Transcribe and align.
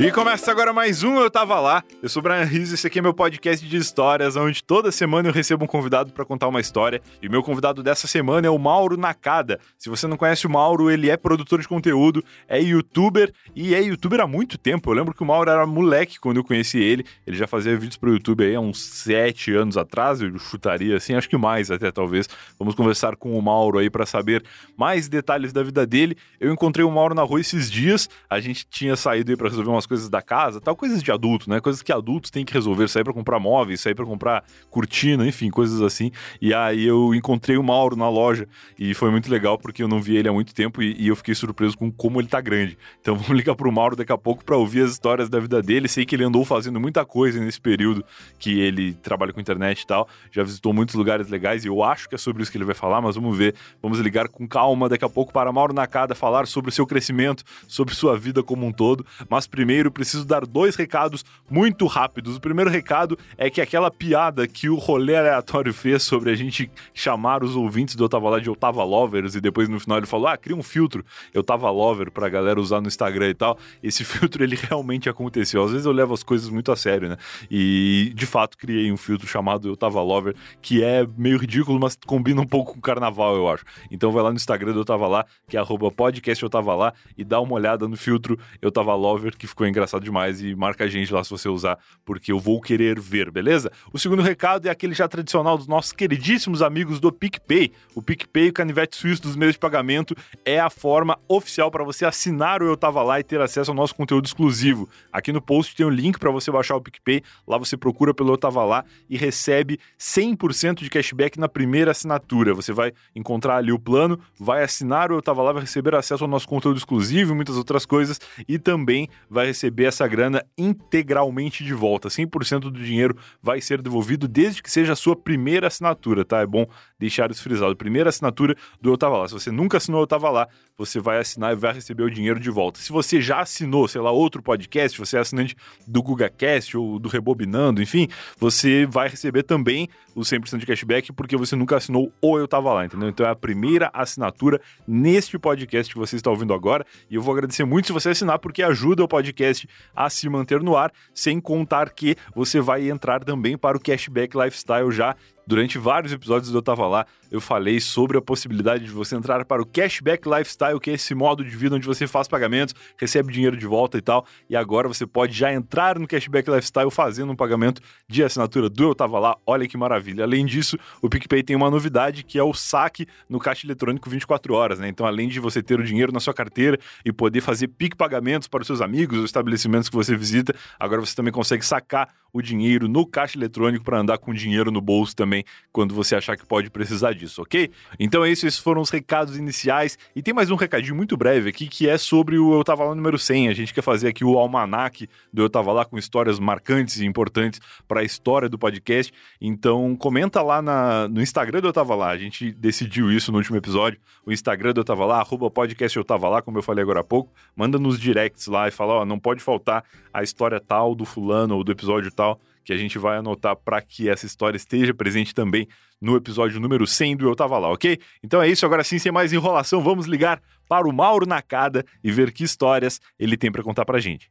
E 0.00 0.12
começa 0.12 0.48
agora 0.52 0.72
mais 0.72 1.02
um 1.02 1.18
Eu 1.18 1.28
Tava 1.28 1.58
Lá. 1.58 1.82
Eu 2.00 2.08
sou 2.08 2.20
o 2.20 2.22
Brian 2.22 2.44
Rizzo, 2.44 2.74
esse 2.74 2.86
aqui 2.86 3.00
é 3.00 3.02
meu 3.02 3.12
podcast 3.12 3.66
de 3.66 3.76
histórias, 3.76 4.36
onde 4.36 4.62
toda 4.62 4.92
semana 4.92 5.28
eu 5.28 5.32
recebo 5.32 5.64
um 5.64 5.66
convidado 5.66 6.12
para 6.12 6.24
contar 6.24 6.46
uma 6.46 6.60
história. 6.60 7.02
E 7.20 7.28
meu 7.28 7.42
convidado 7.42 7.82
dessa 7.82 8.06
semana 8.06 8.46
é 8.46 8.50
o 8.50 8.56
Mauro 8.56 8.96
Nakada. 8.96 9.58
Se 9.76 9.88
você 9.88 10.06
não 10.06 10.16
conhece 10.16 10.46
o 10.46 10.50
Mauro, 10.50 10.88
ele 10.88 11.10
é 11.10 11.16
produtor 11.16 11.60
de 11.60 11.66
conteúdo, 11.66 12.24
é 12.46 12.62
youtuber 12.62 13.32
e 13.56 13.74
é 13.74 13.82
youtuber 13.82 14.20
há 14.20 14.26
muito 14.28 14.56
tempo. 14.56 14.88
Eu 14.88 14.94
lembro 14.94 15.12
que 15.12 15.20
o 15.24 15.26
Mauro 15.26 15.50
era 15.50 15.66
moleque 15.66 16.20
quando 16.20 16.36
eu 16.36 16.44
conheci 16.44 16.78
ele. 16.78 17.04
Ele 17.26 17.36
já 17.36 17.48
fazia 17.48 17.76
vídeos 17.76 17.96
pro 17.96 18.12
YouTube 18.12 18.44
aí 18.44 18.54
há 18.54 18.60
uns 18.60 18.80
sete 18.80 19.52
anos 19.52 19.76
atrás, 19.76 20.20
eu 20.20 20.38
chutaria 20.38 20.96
assim, 20.96 21.14
acho 21.14 21.28
que 21.28 21.36
mais 21.36 21.72
até 21.72 21.90
talvez. 21.90 22.28
Vamos 22.56 22.76
conversar 22.76 23.16
com 23.16 23.36
o 23.36 23.42
Mauro 23.42 23.78
aí 23.78 23.90
para 23.90 24.06
saber 24.06 24.44
mais 24.76 25.08
detalhes 25.08 25.52
da 25.52 25.64
vida 25.64 25.84
dele. 25.84 26.16
Eu 26.38 26.52
encontrei 26.52 26.84
o 26.84 26.90
Mauro 26.90 27.16
na 27.16 27.22
rua 27.22 27.40
esses 27.40 27.68
dias, 27.68 28.08
a 28.30 28.38
gente 28.38 28.64
tinha 28.64 28.94
saído 28.94 29.32
aí 29.32 29.36
para 29.36 29.48
resolver 29.48 29.70
umas 29.70 29.87
coisas 29.88 30.08
da 30.08 30.22
casa, 30.22 30.60
tal, 30.60 30.76
coisas 30.76 31.02
de 31.02 31.10
adulto, 31.10 31.50
né? 31.50 31.60
Coisas 31.60 31.82
que 31.82 31.92
adultos 31.92 32.30
têm 32.30 32.44
que 32.44 32.52
resolver, 32.52 32.88
sair 32.88 33.04
para 33.04 33.12
comprar 33.12 33.40
móveis, 33.40 33.80
sair 33.80 33.94
para 33.94 34.04
comprar 34.04 34.44
cortina, 34.70 35.26
enfim, 35.26 35.50
coisas 35.50 35.80
assim. 35.82 36.12
E 36.40 36.54
aí 36.54 36.84
eu 36.84 37.14
encontrei 37.14 37.56
o 37.56 37.62
Mauro 37.62 37.96
na 37.96 38.08
loja 38.08 38.46
e 38.78 38.94
foi 38.94 39.10
muito 39.10 39.30
legal 39.30 39.58
porque 39.58 39.82
eu 39.82 39.88
não 39.88 40.00
vi 40.00 40.16
ele 40.16 40.28
há 40.28 40.32
muito 40.32 40.54
tempo 40.54 40.82
e, 40.82 40.94
e 40.98 41.08
eu 41.08 41.16
fiquei 41.16 41.34
surpreso 41.34 41.76
com 41.76 41.90
como 41.90 42.20
ele 42.20 42.28
tá 42.28 42.40
grande. 42.40 42.76
Então 43.00 43.16
vamos 43.18 43.36
ligar 43.36 43.54
pro 43.54 43.72
Mauro 43.72 43.96
daqui 43.96 44.12
a 44.12 44.18
pouco 44.18 44.44
para 44.44 44.56
ouvir 44.56 44.82
as 44.82 44.92
histórias 44.92 45.28
da 45.28 45.40
vida 45.40 45.62
dele. 45.62 45.88
Sei 45.88 46.04
que 46.04 46.14
ele 46.14 46.24
andou 46.24 46.44
fazendo 46.44 46.78
muita 46.78 47.04
coisa 47.04 47.40
nesse 47.40 47.60
período 47.60 48.04
que 48.38 48.60
ele 48.60 48.94
trabalha 48.94 49.32
com 49.32 49.40
internet 49.40 49.82
e 49.82 49.86
tal. 49.86 50.08
Já 50.30 50.42
visitou 50.42 50.72
muitos 50.72 50.94
lugares 50.94 51.28
legais 51.28 51.64
e 51.64 51.68
eu 51.68 51.82
acho 51.82 52.08
que 52.08 52.14
é 52.14 52.18
sobre 52.18 52.42
isso 52.42 52.52
que 52.52 52.58
ele 52.58 52.64
vai 52.64 52.74
falar, 52.74 53.00
mas 53.00 53.16
vamos 53.16 53.36
ver. 53.36 53.54
Vamos 53.82 53.98
ligar 54.00 54.28
com 54.28 54.46
calma 54.46 54.88
daqui 54.88 55.04
a 55.04 55.08
pouco 55.08 55.32
para 55.32 55.52
Mauro 55.52 55.72
Nakada 55.72 56.14
falar 56.14 56.46
sobre 56.46 56.70
o 56.70 56.72
seu 56.72 56.86
crescimento, 56.86 57.44
sobre 57.66 57.94
sua 57.94 58.18
vida 58.18 58.42
como 58.42 58.66
um 58.66 58.72
todo. 58.72 59.04
Mas 59.28 59.46
primeiro 59.46 59.77
primeiro, 59.78 59.92
preciso 59.92 60.24
dar 60.24 60.44
dois 60.44 60.74
recados 60.74 61.24
muito 61.48 61.86
rápidos. 61.86 62.36
O 62.36 62.40
primeiro 62.40 62.70
recado 62.70 63.16
é 63.36 63.48
que 63.48 63.60
aquela 63.60 63.90
piada 63.90 64.46
que 64.46 64.68
o 64.68 64.74
rolê 64.74 65.16
aleatório 65.16 65.72
fez 65.72 66.02
sobre 66.02 66.30
a 66.30 66.34
gente 66.34 66.70
chamar 66.92 67.44
os 67.44 67.54
ouvintes 67.54 67.94
do 67.94 68.04
Eu 68.04 68.20
Lá 68.20 68.40
de 68.40 68.48
Eu 68.48 68.56
Tava 68.56 68.82
Lovers 68.82 69.36
e 69.36 69.40
depois 69.40 69.68
no 69.68 69.78
final 69.78 69.98
ele 69.98 70.06
falou: 70.06 70.26
ah, 70.26 70.36
cria 70.36 70.56
um 70.56 70.62
filtro 70.62 71.04
Eu 71.32 71.44
Tava 71.44 71.70
Lover 71.70 72.10
pra 72.10 72.28
galera 72.28 72.60
usar 72.60 72.80
no 72.80 72.88
Instagram 72.88 73.28
e 73.28 73.34
tal. 73.34 73.58
Esse 73.82 74.02
filtro 74.04 74.42
ele 74.42 74.56
realmente 74.56 75.08
aconteceu. 75.08 75.62
Às 75.62 75.70
vezes 75.70 75.86
eu 75.86 75.92
levo 75.92 76.12
as 76.12 76.22
coisas 76.24 76.48
muito 76.48 76.72
a 76.72 76.76
sério, 76.76 77.08
né? 77.10 77.16
E 77.50 78.12
de 78.14 78.26
fato 78.26 78.58
criei 78.58 78.90
um 78.90 78.96
filtro 78.96 79.28
chamado 79.28 79.68
Eu 79.68 79.76
Tava 79.76 80.02
Lover, 80.02 80.34
que 80.60 80.82
é 80.82 81.06
meio 81.16 81.38
ridículo, 81.38 81.78
mas 81.78 81.96
combina 82.06 82.40
um 82.40 82.46
pouco 82.46 82.72
com 82.72 82.78
o 82.78 82.82
carnaval, 82.82 83.36
eu 83.36 83.48
acho. 83.48 83.64
Então 83.90 84.10
vai 84.10 84.22
lá 84.22 84.30
no 84.30 84.36
Instagram 84.36 84.72
do 84.72 84.80
Eu 84.80 84.84
Tava 84.84 85.06
Lá, 85.06 85.24
que 85.48 85.56
é 85.56 85.60
podcast 85.96 86.42
Eu 86.42 86.50
Tava 86.50 86.74
Lá, 86.74 86.92
e 87.16 87.24
dá 87.24 87.40
uma 87.40 87.54
olhada 87.54 87.86
no 87.86 87.96
filtro 87.96 88.38
Eu 88.60 88.72
Tava 88.72 88.94
Lover, 88.94 89.36
que 89.36 89.46
ficou 89.46 89.67
engraçado 89.68 90.02
demais 90.02 90.42
e 90.42 90.54
marca 90.54 90.84
a 90.84 90.88
gente 90.88 91.12
lá 91.12 91.22
se 91.22 91.30
você 91.30 91.48
usar, 91.48 91.78
porque 92.04 92.32
eu 92.32 92.38
vou 92.38 92.60
querer 92.60 92.98
ver, 92.98 93.30
beleza? 93.30 93.70
O 93.92 93.98
segundo 93.98 94.22
recado 94.22 94.66
é 94.66 94.70
aquele 94.70 94.94
já 94.94 95.06
tradicional 95.06 95.56
dos 95.56 95.66
nossos 95.66 95.92
queridíssimos 95.92 96.62
amigos 96.62 96.98
do 97.00 97.12
PicPay. 97.12 97.72
O 97.94 98.02
PicPay, 98.02 98.48
o 98.48 98.52
canivete 98.52 98.96
suíço 98.96 99.22
dos 99.22 99.36
meios 99.36 99.54
de 99.54 99.58
pagamento, 99.58 100.16
é 100.44 100.58
a 100.58 100.70
forma 100.70 101.18
oficial 101.28 101.70
para 101.70 101.84
você 101.84 102.04
assinar 102.04 102.62
o 102.62 102.66
Eu 102.66 102.76
Tava 102.76 103.02
Lá 103.02 103.20
e 103.20 103.22
ter 103.22 103.40
acesso 103.40 103.70
ao 103.70 103.76
nosso 103.76 103.94
conteúdo 103.94 104.26
exclusivo. 104.26 104.88
Aqui 105.12 105.32
no 105.32 105.40
post 105.40 105.76
tem 105.76 105.84
um 105.84 105.90
link 105.90 106.18
para 106.18 106.30
você 106.30 106.50
baixar 106.50 106.76
o 106.76 106.80
PicPay, 106.80 107.22
lá 107.46 107.58
você 107.58 107.76
procura 107.76 108.14
pelo 108.14 108.32
Eu 108.32 108.38
Tava 108.38 108.64
Lá 108.64 108.84
e 109.08 109.16
recebe 109.16 109.78
100% 109.98 110.82
de 110.82 110.90
cashback 110.90 111.38
na 111.38 111.48
primeira 111.48 111.90
assinatura. 111.90 112.54
Você 112.54 112.72
vai 112.72 112.92
encontrar 113.14 113.56
ali 113.56 113.72
o 113.72 113.78
plano, 113.78 114.18
vai 114.38 114.62
assinar 114.62 115.10
o 115.12 115.16
Eu 115.16 115.22
Tava 115.22 115.42
Lá, 115.42 115.52
vai 115.52 115.62
receber 115.62 115.94
acesso 115.94 116.24
ao 116.24 116.30
nosso 116.30 116.48
conteúdo 116.48 116.78
exclusivo 116.78 117.32
e 117.32 117.36
muitas 117.36 117.56
outras 117.56 117.84
coisas 117.84 118.20
e 118.46 118.58
também 118.58 119.08
vai 119.28 119.46
receber 119.46 119.57
essa 119.86 120.06
grana 120.06 120.44
integralmente 120.56 121.64
de 121.64 121.74
volta. 121.74 122.08
100% 122.08 122.60
do 122.60 122.72
dinheiro 122.72 123.16
vai 123.42 123.60
ser 123.60 123.82
devolvido 123.82 124.28
desde 124.28 124.62
que 124.62 124.70
seja 124.70 124.92
a 124.92 124.96
sua 124.96 125.16
primeira 125.16 125.66
assinatura, 125.66 126.24
tá? 126.24 126.40
É 126.40 126.46
bom 126.46 126.66
deixar 126.98 127.30
isso 127.30 127.42
frisado. 127.42 127.76
Primeira 127.76 128.08
assinatura 128.08 128.54
do 128.80 128.90
Eu 128.90 128.98
Tava 128.98 129.18
Lá. 129.18 129.28
Se 129.28 129.34
você 129.34 129.50
nunca 129.50 129.76
assinou 129.76 130.00
Eu 130.00 130.06
Tava 130.06 130.30
Lá, 130.30 130.48
você 130.76 131.00
vai 131.00 131.18
assinar 131.18 131.52
e 131.52 131.56
vai 131.56 131.72
receber 131.72 132.02
o 132.02 132.10
dinheiro 132.10 132.38
de 132.38 132.50
volta. 132.50 132.78
Se 132.78 132.92
você 132.92 133.20
já 133.20 133.40
assinou, 133.40 133.88
sei 133.88 134.00
lá, 134.00 134.10
outro 134.10 134.42
podcast, 134.42 134.98
você 134.98 135.16
é 135.16 135.20
assinante 135.20 135.56
do 135.86 136.02
GugaCast 136.02 136.76
ou 136.76 136.98
do 136.98 137.08
Rebobinando, 137.08 137.82
enfim, 137.82 138.08
você 138.38 138.86
vai 138.86 139.08
receber 139.08 139.42
também 139.42 139.88
o 140.14 140.20
100% 140.20 140.58
de 140.58 140.66
cashback 140.66 141.12
porque 141.12 141.36
você 141.36 141.54
nunca 141.54 141.76
assinou 141.76 142.12
ou 142.20 142.38
Eu 142.38 142.48
Tava 142.48 142.72
Lá, 142.72 142.84
entendeu? 142.84 143.08
Então 143.08 143.26
é 143.26 143.30
a 143.30 143.36
primeira 143.36 143.90
assinatura 143.92 144.60
neste 144.86 145.38
podcast 145.38 145.92
que 145.92 145.98
você 145.98 146.16
está 146.16 146.30
ouvindo 146.30 146.52
agora 146.52 146.84
e 147.10 147.14
eu 147.14 147.22
vou 147.22 147.32
agradecer 147.32 147.64
muito 147.64 147.86
se 147.86 147.92
você 147.92 148.10
assinar 148.10 148.38
porque 148.38 148.62
ajuda 148.62 149.04
o 149.04 149.08
podcast 149.08 149.47
a 149.94 150.10
se 150.10 150.28
manter 150.28 150.62
no 150.62 150.76
ar, 150.76 150.92
sem 151.14 151.40
contar 151.40 151.90
que 151.90 152.16
você 152.34 152.60
vai 152.60 152.88
entrar 152.88 153.24
também 153.24 153.56
para 153.56 153.76
o 153.76 153.80
Cashback 153.80 154.36
Lifestyle 154.36 154.90
já 154.90 155.14
Durante 155.48 155.78
vários 155.78 156.12
episódios 156.12 156.52
Eu 156.52 156.60
Tava 156.60 156.86
Lá, 156.86 157.06
eu 157.30 157.40
falei 157.40 157.80
sobre 157.80 158.16
a 158.16 158.22
possibilidade 158.22 158.84
de 158.84 158.90
você 158.90 159.16
entrar 159.16 159.44
para 159.44 159.62
o 159.62 159.66
Cashback 159.66 160.28
Lifestyle, 160.28 160.80
que 160.80 160.90
é 160.90 160.94
esse 160.94 161.14
modo 161.14 161.44
de 161.44 161.56
vida 161.56 161.76
onde 161.76 161.86
você 161.86 162.06
faz 162.06 162.28
pagamentos, 162.28 162.74
recebe 162.96 163.32
dinheiro 163.32 163.56
de 163.56 163.66
volta 163.66 163.98
e 163.98 164.00
tal. 164.00 164.26
E 164.48 164.56
agora 164.56 164.88
você 164.88 165.06
pode 165.06 165.32
já 165.32 165.52
entrar 165.52 165.98
no 165.98 166.06
Cashback 166.06 166.48
Lifestyle 166.50 166.90
fazendo 166.90 167.32
um 167.32 167.36
pagamento 167.36 167.82
de 168.08 168.22
assinatura 168.22 168.68
do 168.68 168.84
Eu 168.84 168.94
Tava 168.94 169.18
Lá. 169.18 169.36
Olha 169.46 169.66
que 169.66 169.76
maravilha. 169.76 170.24
Além 170.24 170.46
disso, 170.46 170.78
o 171.02 171.08
PicPay 171.08 171.42
tem 171.42 171.56
uma 171.56 171.70
novidade 171.70 172.22
que 172.22 172.38
é 172.38 172.42
o 172.42 172.54
saque 172.54 173.06
no 173.28 173.38
caixa 173.38 173.66
eletrônico 173.66 174.08
24 174.08 174.54
horas, 174.54 174.78
né? 174.78 174.88
Então, 174.88 175.06
além 175.06 175.28
de 175.28 175.40
você 175.40 175.62
ter 175.62 175.78
o 175.78 175.84
dinheiro 175.84 176.12
na 176.12 176.20
sua 176.20 176.34
carteira 176.34 176.78
e 177.04 177.12
poder 177.12 177.40
fazer 177.40 177.68
pique 177.68 177.96
pagamentos 177.96 178.48
para 178.48 178.62
os 178.62 178.66
seus 178.66 178.80
amigos 178.80 179.18
ou 179.18 179.24
estabelecimentos 179.24 179.88
que 179.88 179.96
você 179.96 180.16
visita, 180.16 180.54
agora 180.78 181.00
você 181.00 181.14
também 181.14 181.32
consegue 181.32 181.64
sacar 181.64 182.08
o 182.32 182.42
dinheiro 182.42 182.88
no 182.88 183.06
caixa 183.06 183.38
eletrônico 183.38 183.84
para 183.84 183.98
andar 183.98 184.18
com 184.18 184.32
dinheiro 184.32 184.70
no 184.70 184.80
bolso 184.80 185.16
também 185.16 185.44
quando 185.72 185.94
você 185.94 186.14
achar 186.14 186.36
que 186.36 186.46
pode 186.46 186.70
precisar 186.70 187.12
disso, 187.18 187.42
ok? 187.42 187.70
Então 187.98 188.24
é 188.24 188.30
isso, 188.30 188.46
esses 188.46 188.58
foram 188.58 188.80
os 188.80 188.88
recados 188.88 189.36
iniciais. 189.36 189.98
E 190.14 190.22
tem 190.22 190.32
mais 190.32 190.50
um 190.50 190.54
recadinho 190.54 190.94
muito 190.94 191.16
breve 191.16 191.50
aqui 191.50 191.68
que 191.68 191.88
é 191.88 191.98
sobre 191.98 192.38
o 192.38 192.54
Eu 192.54 192.64
Tava 192.64 192.84
Lá 192.84 192.94
número 192.94 193.18
100. 193.18 193.48
A 193.48 193.52
gente 193.52 193.74
quer 193.74 193.82
fazer 193.82 194.08
aqui 194.08 194.24
o 194.24 194.38
almanac 194.38 195.08
do 195.32 195.42
Eu 195.42 195.50
Tava 195.50 195.72
Lá 195.72 195.84
com 195.84 195.98
histórias 195.98 196.38
marcantes 196.38 197.00
e 197.00 197.04
importantes 197.04 197.60
para 197.86 198.00
a 198.00 198.04
história 198.04 198.48
do 198.48 198.58
podcast. 198.58 199.12
Então 199.40 199.94
comenta 199.96 200.40
lá 200.40 200.62
na, 200.62 201.08
no 201.08 201.20
Instagram 201.20 201.60
do 201.60 201.68
Eu 201.68 201.72
Tava 201.72 201.94
Lá. 201.94 202.10
A 202.10 202.16
gente 202.16 202.52
decidiu 202.52 203.10
isso 203.12 203.30
no 203.32 203.38
último 203.38 203.56
episódio. 203.56 204.00
O 204.24 204.32
Instagram 204.32 204.72
do 204.72 204.80
Eu 204.80 204.84
Tava 204.84 205.04
Lá, 205.04 205.20
arroba 205.20 205.50
podcast 205.50 205.96
Eu 205.96 206.04
Tava 206.04 206.28
Lá, 206.28 206.40
como 206.40 206.56
eu 206.56 206.62
falei 206.62 206.82
agora 206.82 207.00
há 207.00 207.04
pouco. 207.04 207.32
Manda 207.54 207.78
nos 207.78 207.98
directs 207.98 208.46
lá 208.46 208.68
e 208.68 208.70
fala, 208.70 208.94
ó, 208.94 209.04
não 209.04 209.18
pode 209.18 209.42
faltar 209.42 209.84
a 210.14 210.22
história 210.22 210.60
tal 210.60 210.94
do 210.94 211.04
fulano 211.04 211.56
ou 211.56 211.64
do 211.64 211.72
episódio 211.72 212.10
tal 212.10 212.40
que 212.68 212.72
a 212.74 212.76
gente 212.76 212.98
vai 212.98 213.16
anotar 213.16 213.56
para 213.56 213.80
que 213.80 214.10
essa 214.10 214.26
história 214.26 214.58
esteja 214.58 214.92
presente 214.92 215.34
também 215.34 215.66
no 215.98 216.14
episódio 216.14 216.60
número 216.60 216.86
100 216.86 217.16
do 217.16 217.26
Eu 217.26 217.34
Tava 217.34 217.56
Lá, 217.56 217.72
ok? 217.72 217.98
Então 218.22 218.42
é 218.42 218.48
isso, 218.48 218.66
agora 218.66 218.84
sim, 218.84 218.98
sem 218.98 219.10
mais 219.10 219.32
enrolação, 219.32 219.80
vamos 219.80 220.04
ligar 220.04 220.38
para 220.68 220.86
o 220.86 220.92
Mauro 220.92 221.24
Nakada 221.26 221.82
e 222.04 222.12
ver 222.12 222.30
que 222.30 222.44
histórias 222.44 223.00
ele 223.18 223.38
tem 223.38 223.50
para 223.50 223.62
contar 223.62 223.86
pra 223.86 223.98
gente. 223.98 224.30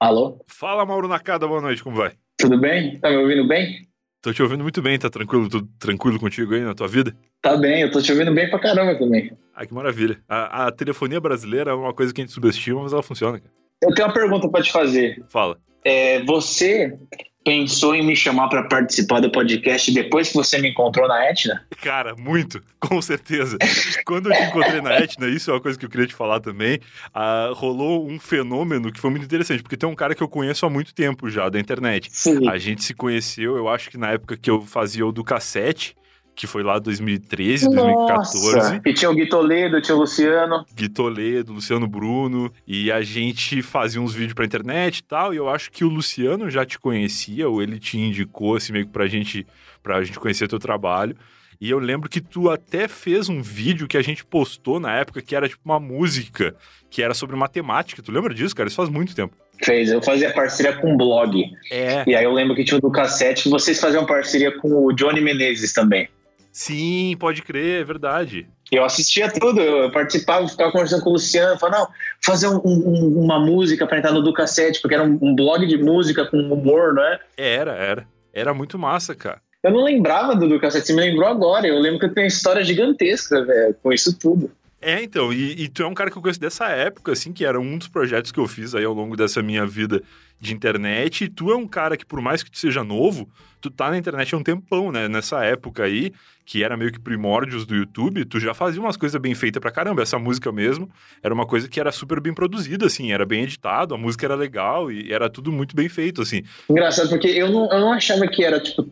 Alô? 0.00 0.42
Fala, 0.48 0.86
Mauro 0.86 1.08
Nakada, 1.08 1.46
boa 1.46 1.60
noite, 1.60 1.84
como 1.84 1.96
vai? 1.96 2.14
Tudo 2.38 2.58
bem? 2.58 2.98
Tá 2.98 3.10
me 3.10 3.18
ouvindo 3.18 3.46
bem? 3.46 3.86
Tô 4.26 4.32
te 4.32 4.42
ouvindo 4.42 4.64
muito 4.64 4.82
bem, 4.82 4.98
tá 4.98 5.08
tranquilo, 5.08 5.48
tudo 5.48 5.68
tranquilo 5.78 6.18
contigo 6.18 6.52
aí 6.52 6.60
na 6.60 6.74
tua 6.74 6.88
vida? 6.88 7.16
Tá 7.40 7.56
bem, 7.56 7.82
eu 7.82 7.92
tô 7.92 8.02
te 8.02 8.10
ouvindo 8.10 8.34
bem 8.34 8.50
pra 8.50 8.58
caramba 8.58 8.98
também. 8.98 9.30
Ah, 9.54 9.64
que 9.64 9.72
maravilha. 9.72 10.20
A, 10.28 10.66
a 10.66 10.72
telefonia 10.72 11.20
brasileira 11.20 11.70
é 11.70 11.74
uma 11.74 11.94
coisa 11.94 12.12
que 12.12 12.20
a 12.20 12.24
gente 12.24 12.32
subestima, 12.32 12.82
mas 12.82 12.92
ela 12.92 13.04
funciona, 13.04 13.38
cara. 13.38 13.52
Eu 13.80 13.94
tenho 13.94 14.08
uma 14.08 14.12
pergunta 14.12 14.48
pra 14.48 14.60
te 14.64 14.72
fazer. 14.72 15.24
Fala. 15.28 15.56
É, 15.84 16.24
você 16.24 16.98
pensou 17.46 17.94
em 17.94 18.04
me 18.04 18.16
chamar 18.16 18.48
para 18.48 18.64
participar 18.64 19.20
do 19.20 19.30
podcast 19.30 19.92
depois 19.92 20.30
que 20.30 20.34
você 20.34 20.58
me 20.58 20.70
encontrou 20.70 21.06
na 21.06 21.30
Etna? 21.30 21.64
Cara, 21.80 22.16
muito, 22.16 22.60
com 22.80 23.00
certeza. 23.00 23.56
Quando 24.04 24.32
eu 24.32 24.36
te 24.36 24.42
encontrei 24.42 24.80
na 24.80 24.96
Etna, 24.96 25.28
isso 25.28 25.52
é 25.52 25.54
uma 25.54 25.60
coisa 25.60 25.78
que 25.78 25.86
eu 25.86 25.88
queria 25.88 26.08
te 26.08 26.14
falar 26.14 26.40
também, 26.40 26.80
uh, 27.14 27.54
rolou 27.54 28.04
um 28.04 28.18
fenômeno 28.18 28.90
que 28.90 28.98
foi 28.98 29.10
muito 29.10 29.24
interessante, 29.24 29.62
porque 29.62 29.76
tem 29.76 29.88
um 29.88 29.94
cara 29.94 30.12
que 30.12 30.22
eu 30.24 30.28
conheço 30.28 30.66
há 30.66 30.70
muito 30.70 30.92
tempo 30.92 31.30
já, 31.30 31.48
da 31.48 31.60
internet. 31.60 32.08
Sim. 32.10 32.48
A 32.48 32.58
gente 32.58 32.82
se 32.82 32.92
conheceu, 32.92 33.56
eu 33.56 33.68
acho 33.68 33.90
que 33.90 33.96
na 33.96 34.10
época 34.10 34.36
que 34.36 34.50
eu 34.50 34.60
fazia 34.62 35.06
o 35.06 35.12
do 35.12 35.22
cassete, 35.22 35.94
que 36.36 36.46
foi 36.46 36.62
lá 36.62 36.78
2013, 36.78 37.70
Nossa. 37.70 38.32
2014. 38.34 38.80
E 38.84 38.92
tinha 38.92 39.10
o 39.10 39.14
Gui 39.14 39.26
Toledo, 39.26 39.80
tinha 39.80 39.96
o 39.96 40.00
Luciano. 40.00 40.66
Gui 40.74 40.90
Toledo, 40.90 41.54
Luciano 41.54 41.88
Bruno. 41.88 42.52
E 42.66 42.92
a 42.92 43.00
gente 43.00 43.62
fazia 43.62 44.00
uns 44.02 44.12
vídeos 44.12 44.34
pra 44.34 44.44
internet 44.44 44.98
e 44.98 45.02
tal. 45.02 45.32
E 45.32 45.38
eu 45.38 45.48
acho 45.48 45.72
que 45.72 45.82
o 45.82 45.88
Luciano 45.88 46.50
já 46.50 46.66
te 46.66 46.78
conhecia, 46.78 47.48
ou 47.48 47.62
ele 47.62 47.78
te 47.78 47.98
indicou, 47.98 48.54
assim, 48.54 48.70
meio 48.74 48.84
que 48.84 48.92
pra 48.92 49.06
gente, 49.06 49.46
pra 49.82 50.04
gente 50.04 50.20
conhecer 50.20 50.46
teu 50.46 50.58
trabalho. 50.58 51.16
E 51.58 51.70
eu 51.70 51.78
lembro 51.78 52.06
que 52.06 52.20
tu 52.20 52.50
até 52.50 52.86
fez 52.86 53.30
um 53.30 53.40
vídeo 53.40 53.88
que 53.88 53.96
a 53.96 54.02
gente 54.02 54.22
postou 54.22 54.78
na 54.78 54.94
época 54.94 55.22
que 55.22 55.34
era 55.34 55.48
tipo 55.48 55.62
uma 55.64 55.80
música 55.80 56.54
que 56.90 57.02
era 57.02 57.14
sobre 57.14 57.34
matemática. 57.34 58.02
Tu 58.02 58.12
lembra 58.12 58.34
disso, 58.34 58.54
cara? 58.54 58.68
Isso 58.68 58.76
faz 58.76 58.90
muito 58.90 59.14
tempo. 59.14 59.34
Fez, 59.64 59.90
eu 59.90 60.02
fazia 60.02 60.34
parceria 60.34 60.74
com 60.74 60.92
um 60.92 60.96
blog. 60.98 61.42
É. 61.72 62.04
E 62.06 62.14
aí 62.14 62.24
eu 62.24 62.32
lembro 62.32 62.54
que 62.54 62.62
tinha 62.62 62.76
o 62.76 62.80
do 62.80 62.90
cassete, 62.90 63.48
vocês 63.48 63.80
faziam 63.80 64.04
parceria 64.04 64.52
com 64.52 64.84
o 64.84 64.92
Johnny 64.92 65.22
Menezes 65.22 65.72
também. 65.72 66.10
Sim, 66.56 67.14
pode 67.20 67.42
crer, 67.42 67.82
é 67.82 67.84
verdade. 67.84 68.48
Eu 68.72 68.82
assistia 68.82 69.30
tudo, 69.30 69.60
eu 69.60 69.92
participava, 69.92 70.48
ficava 70.48 70.72
conversando 70.72 71.02
com 71.02 71.10
o 71.10 71.12
Luciano, 71.12 71.60
falava, 71.60 71.82
não, 71.82 71.88
fazer 72.24 72.48
um, 72.48 72.58
um, 72.64 73.20
uma 73.22 73.38
música 73.38 73.86
para 73.86 73.98
entrar 73.98 74.10
no 74.10 74.22
do 74.22 74.32
cassete, 74.32 74.80
porque 74.80 74.94
era 74.94 75.04
um, 75.04 75.18
um, 75.20 75.34
blog 75.34 75.66
de 75.66 75.76
música 75.76 76.24
com 76.24 76.38
humor, 76.38 76.94
não 76.94 77.02
é? 77.02 77.20
Era, 77.36 77.72
era. 77.72 78.06
Era 78.32 78.54
muito 78.54 78.78
massa, 78.78 79.14
cara. 79.14 79.42
Eu 79.62 79.70
não 79.70 79.84
lembrava 79.84 80.34
do 80.34 80.48
do 80.48 80.58
cassete, 80.58 80.86
você 80.86 80.94
me 80.94 81.02
lembrou 81.02 81.28
agora. 81.28 81.66
Eu 81.66 81.78
lembro 81.78 81.98
que 81.98 82.06
eu 82.06 82.14
tenho 82.14 82.24
uma 82.24 82.28
história 82.28 82.64
gigantesca, 82.64 83.44
velho, 83.44 83.76
com 83.82 83.92
isso 83.92 84.18
tudo. 84.18 84.50
É, 84.80 85.02
então, 85.02 85.32
e, 85.32 85.62
e, 85.62 85.68
tu 85.68 85.82
é 85.82 85.86
um 85.86 85.94
cara 85.94 86.10
que 86.10 86.18
eu 86.18 86.22
conheço 86.22 86.38
dessa 86.38 86.68
época, 86.68 87.12
assim, 87.12 87.32
que 87.32 87.44
era 87.44 87.58
um 87.58 87.78
dos 87.78 87.88
projetos 87.88 88.30
que 88.30 88.38
eu 88.38 88.46
fiz 88.46 88.74
aí 88.74 88.84
ao 88.84 88.92
longo 88.92 89.16
dessa 89.16 89.42
minha 89.42 89.66
vida 89.66 90.02
de 90.38 90.52
internet. 90.52 91.24
E 91.24 91.28
tu 91.28 91.50
é 91.50 91.56
um 91.56 91.66
cara 91.66 91.96
que, 91.96 92.04
por 92.04 92.20
mais 92.20 92.42
que 92.42 92.50
tu 92.50 92.58
seja 92.58 92.84
novo, 92.84 93.28
tu 93.60 93.70
tá 93.70 93.90
na 93.90 93.96
internet 93.96 94.34
há 94.34 94.38
um 94.38 94.42
tempão, 94.42 94.92
né? 94.92 95.08
Nessa 95.08 95.42
época 95.44 95.84
aí, 95.84 96.12
que 96.44 96.62
era 96.62 96.76
meio 96.76 96.92
que 96.92 97.00
primórdios 97.00 97.64
do 97.64 97.74
YouTube, 97.74 98.24
tu 98.26 98.38
já 98.38 98.52
fazia 98.52 98.80
umas 98.80 98.98
coisas 98.98 99.20
bem 99.20 99.34
feitas 99.34 99.60
pra 99.60 99.70
caramba. 99.70 100.02
Essa 100.02 100.18
música 100.18 100.52
mesmo 100.52 100.90
era 101.22 101.32
uma 101.32 101.46
coisa 101.46 101.68
que 101.68 101.80
era 101.80 101.90
super 101.90 102.20
bem 102.20 102.34
produzida, 102.34 102.86
assim, 102.86 103.12
era 103.12 103.24
bem 103.24 103.44
editado, 103.44 103.94
a 103.94 103.98
música 103.98 104.26
era 104.26 104.34
legal 104.34 104.92
e 104.92 105.10
era 105.10 105.30
tudo 105.30 105.50
muito 105.50 105.74
bem 105.74 105.88
feito, 105.88 106.20
assim. 106.20 106.42
Engraçado, 106.68 107.08
porque 107.08 107.28
eu 107.28 107.50
não, 107.50 107.72
eu 107.72 107.80
não 107.80 107.92
achava 107.92 108.26
que 108.28 108.44
era, 108.44 108.60
tipo, 108.60 108.86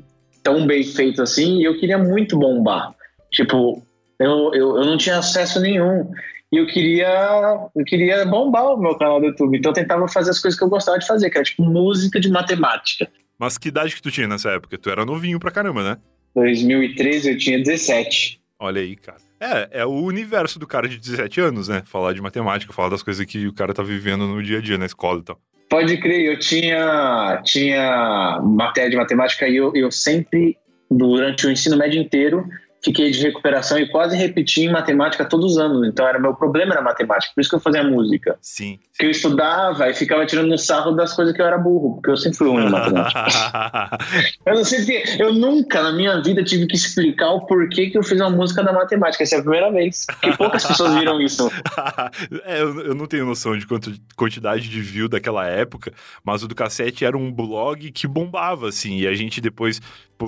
tão 0.45 0.67
bem 0.67 0.85
feito 0.85 1.23
assim 1.23 1.61
e 1.61 1.65
eu 1.65 1.79
queria 1.79 1.99
muito 1.99 2.39
bombar. 2.39 2.95
Tipo, 3.31 3.83
eu, 4.19 4.55
eu, 4.55 4.77
eu 4.77 4.85
não 4.85 4.97
tinha 4.97 5.19
acesso 5.19 5.61
nenhum. 5.61 6.11
E 6.53 6.57
eu 6.57 6.67
queria, 6.67 7.69
eu 7.75 7.85
queria 7.85 8.25
bombar 8.25 8.75
o 8.75 8.77
meu 8.77 8.97
canal 8.97 9.21
do 9.21 9.27
YouTube. 9.27 9.59
Então 9.59 9.71
eu 9.71 9.75
tentava 9.75 10.07
fazer 10.07 10.31
as 10.31 10.39
coisas 10.39 10.59
que 10.59 10.65
eu 10.65 10.69
gostava 10.69 10.99
de 10.99 11.07
fazer, 11.07 11.29
que 11.31 11.37
era 11.37 11.45
tipo 11.45 11.65
música 11.65 12.21
de 12.21 12.31
matemática. 12.31 13.09
Mas 13.39 13.59
que 13.59 13.69
idade 13.69 13.95
que 13.95 14.03
tu 14.03 14.11
tinha 14.11 14.29
nessa 14.29 14.51
época? 14.51 14.79
Tu 14.79 14.89
era 14.89 15.05
novinho 15.05 15.41
pra 15.41 15.51
caramba, 15.51 15.83
né? 15.83 15.99
2013 16.35 17.31
eu 17.31 17.39
tinha 17.39 17.59
17. 17.59 18.41
Olha 18.59 18.81
aí, 18.81 18.97
cara. 18.97 19.19
É, 19.41 19.81
é 19.81 19.85
o 19.85 19.91
universo 19.91 20.59
do 20.59 20.67
cara 20.67 20.89
de 20.89 20.99
17 20.99 21.41
anos, 21.41 21.69
né? 21.69 21.83
Falar 21.85 22.13
de 22.13 22.23
matemática, 22.23 22.73
falar 22.73 22.89
das 22.89 23.03
coisas 23.03 23.27
que 23.27 23.47
o 23.47 23.53
cara 23.53 23.75
tá 23.75 23.83
vivendo 23.83 24.27
no 24.27 24.43
dia 24.43 24.59
a 24.59 24.61
dia 24.61 24.79
na 24.79 24.87
escola 24.87 25.21
e 25.21 25.25
tal. 25.25 25.39
Pode 25.69 25.97
crer, 25.97 26.25
eu 26.25 26.39
tinha, 26.39 27.43
tinha 27.45 28.41
matéria 28.43 28.91
de 28.91 28.97
matemática 28.97 29.49
e 29.49 29.57
eu, 29.57 29.73
eu 29.75 29.91
sempre, 29.91 30.57
durante 30.91 31.47
o 31.47 31.51
ensino 31.51 31.77
médio 31.77 32.01
inteiro, 32.01 32.47
fiquei 32.85 33.11
de 33.11 33.21
recuperação 33.23 33.79
e 33.79 33.89
quase 33.89 34.17
repeti 34.17 34.63
em 34.63 34.71
matemática 34.71 35.25
todos 35.25 35.53
os 35.53 35.59
anos. 35.59 35.89
Então 35.89 36.07
era 36.07 36.19
meu 36.19 36.35
problema 36.35 36.75
era 36.75 36.83
matemática, 36.83 37.33
por 37.35 37.41
isso 37.41 37.49
que 37.49 37.57
eu 37.57 37.61
fazia 37.61 37.83
música. 37.83 38.37
Sim. 38.43 38.79
Que 38.99 39.07
eu 39.07 39.11
estudava 39.11 39.89
e 39.89 39.95
ficava 39.95 40.27
tirando 40.27 40.53
um 40.53 40.59
sarro 40.59 40.93
das 40.93 41.15
coisas 41.15 41.35
que 41.35 41.41
eu 41.41 41.47
era 41.47 41.57
burro, 41.57 41.95
porque 41.95 42.11
eu 42.11 42.17
sempre 42.17 42.39
fui 42.39 42.49
ruim 42.49 42.67
em 42.67 42.71
matemática. 42.71 43.25
eu 44.45 44.55
não 44.55 44.65
sei 44.65 44.85
que 44.85 45.23
eu 45.23 45.33
nunca 45.33 45.83
na 45.83 45.93
minha 45.93 46.21
vida 46.21 46.45
tive 46.45 46.67
que 46.67 46.77
explicar 46.77 47.31
o 47.31 47.47
porquê 47.47 47.89
que 47.89 47.97
eu 47.97 48.03
fiz 48.03 48.21
uma 48.21 48.31
música 48.31 48.63
da 48.63 48.73
matemática. 48.73 49.23
Essa 49.23 49.37
é 49.37 49.39
a 49.39 49.43
primeira 49.43 49.73
vez. 49.73 50.07
E 50.23 50.37
poucas 50.37 50.65
pessoas 50.65 50.95
viram 50.95 51.21
isso. 51.21 51.51
é, 52.45 52.61
eu, 52.61 52.81
eu, 52.81 52.95
não 52.95 53.07
tenho 53.07 53.25
noção 53.25 53.57
de 53.57 53.67
quanto 53.67 53.93
quantidade 54.15 54.69
de 54.69 54.81
view 54.81 55.09
daquela 55.09 55.47
época, 55.47 55.93
mas 56.23 56.43
o 56.43 56.49
do 56.49 56.55
cassete 56.55 57.05
era 57.05 57.17
um 57.17 57.33
blog 57.33 57.91
que 57.93 58.07
bombava, 58.07 58.69
assim, 58.69 58.99
e 58.99 59.07
a 59.07 59.15
gente 59.15 59.41
depois 59.41 59.81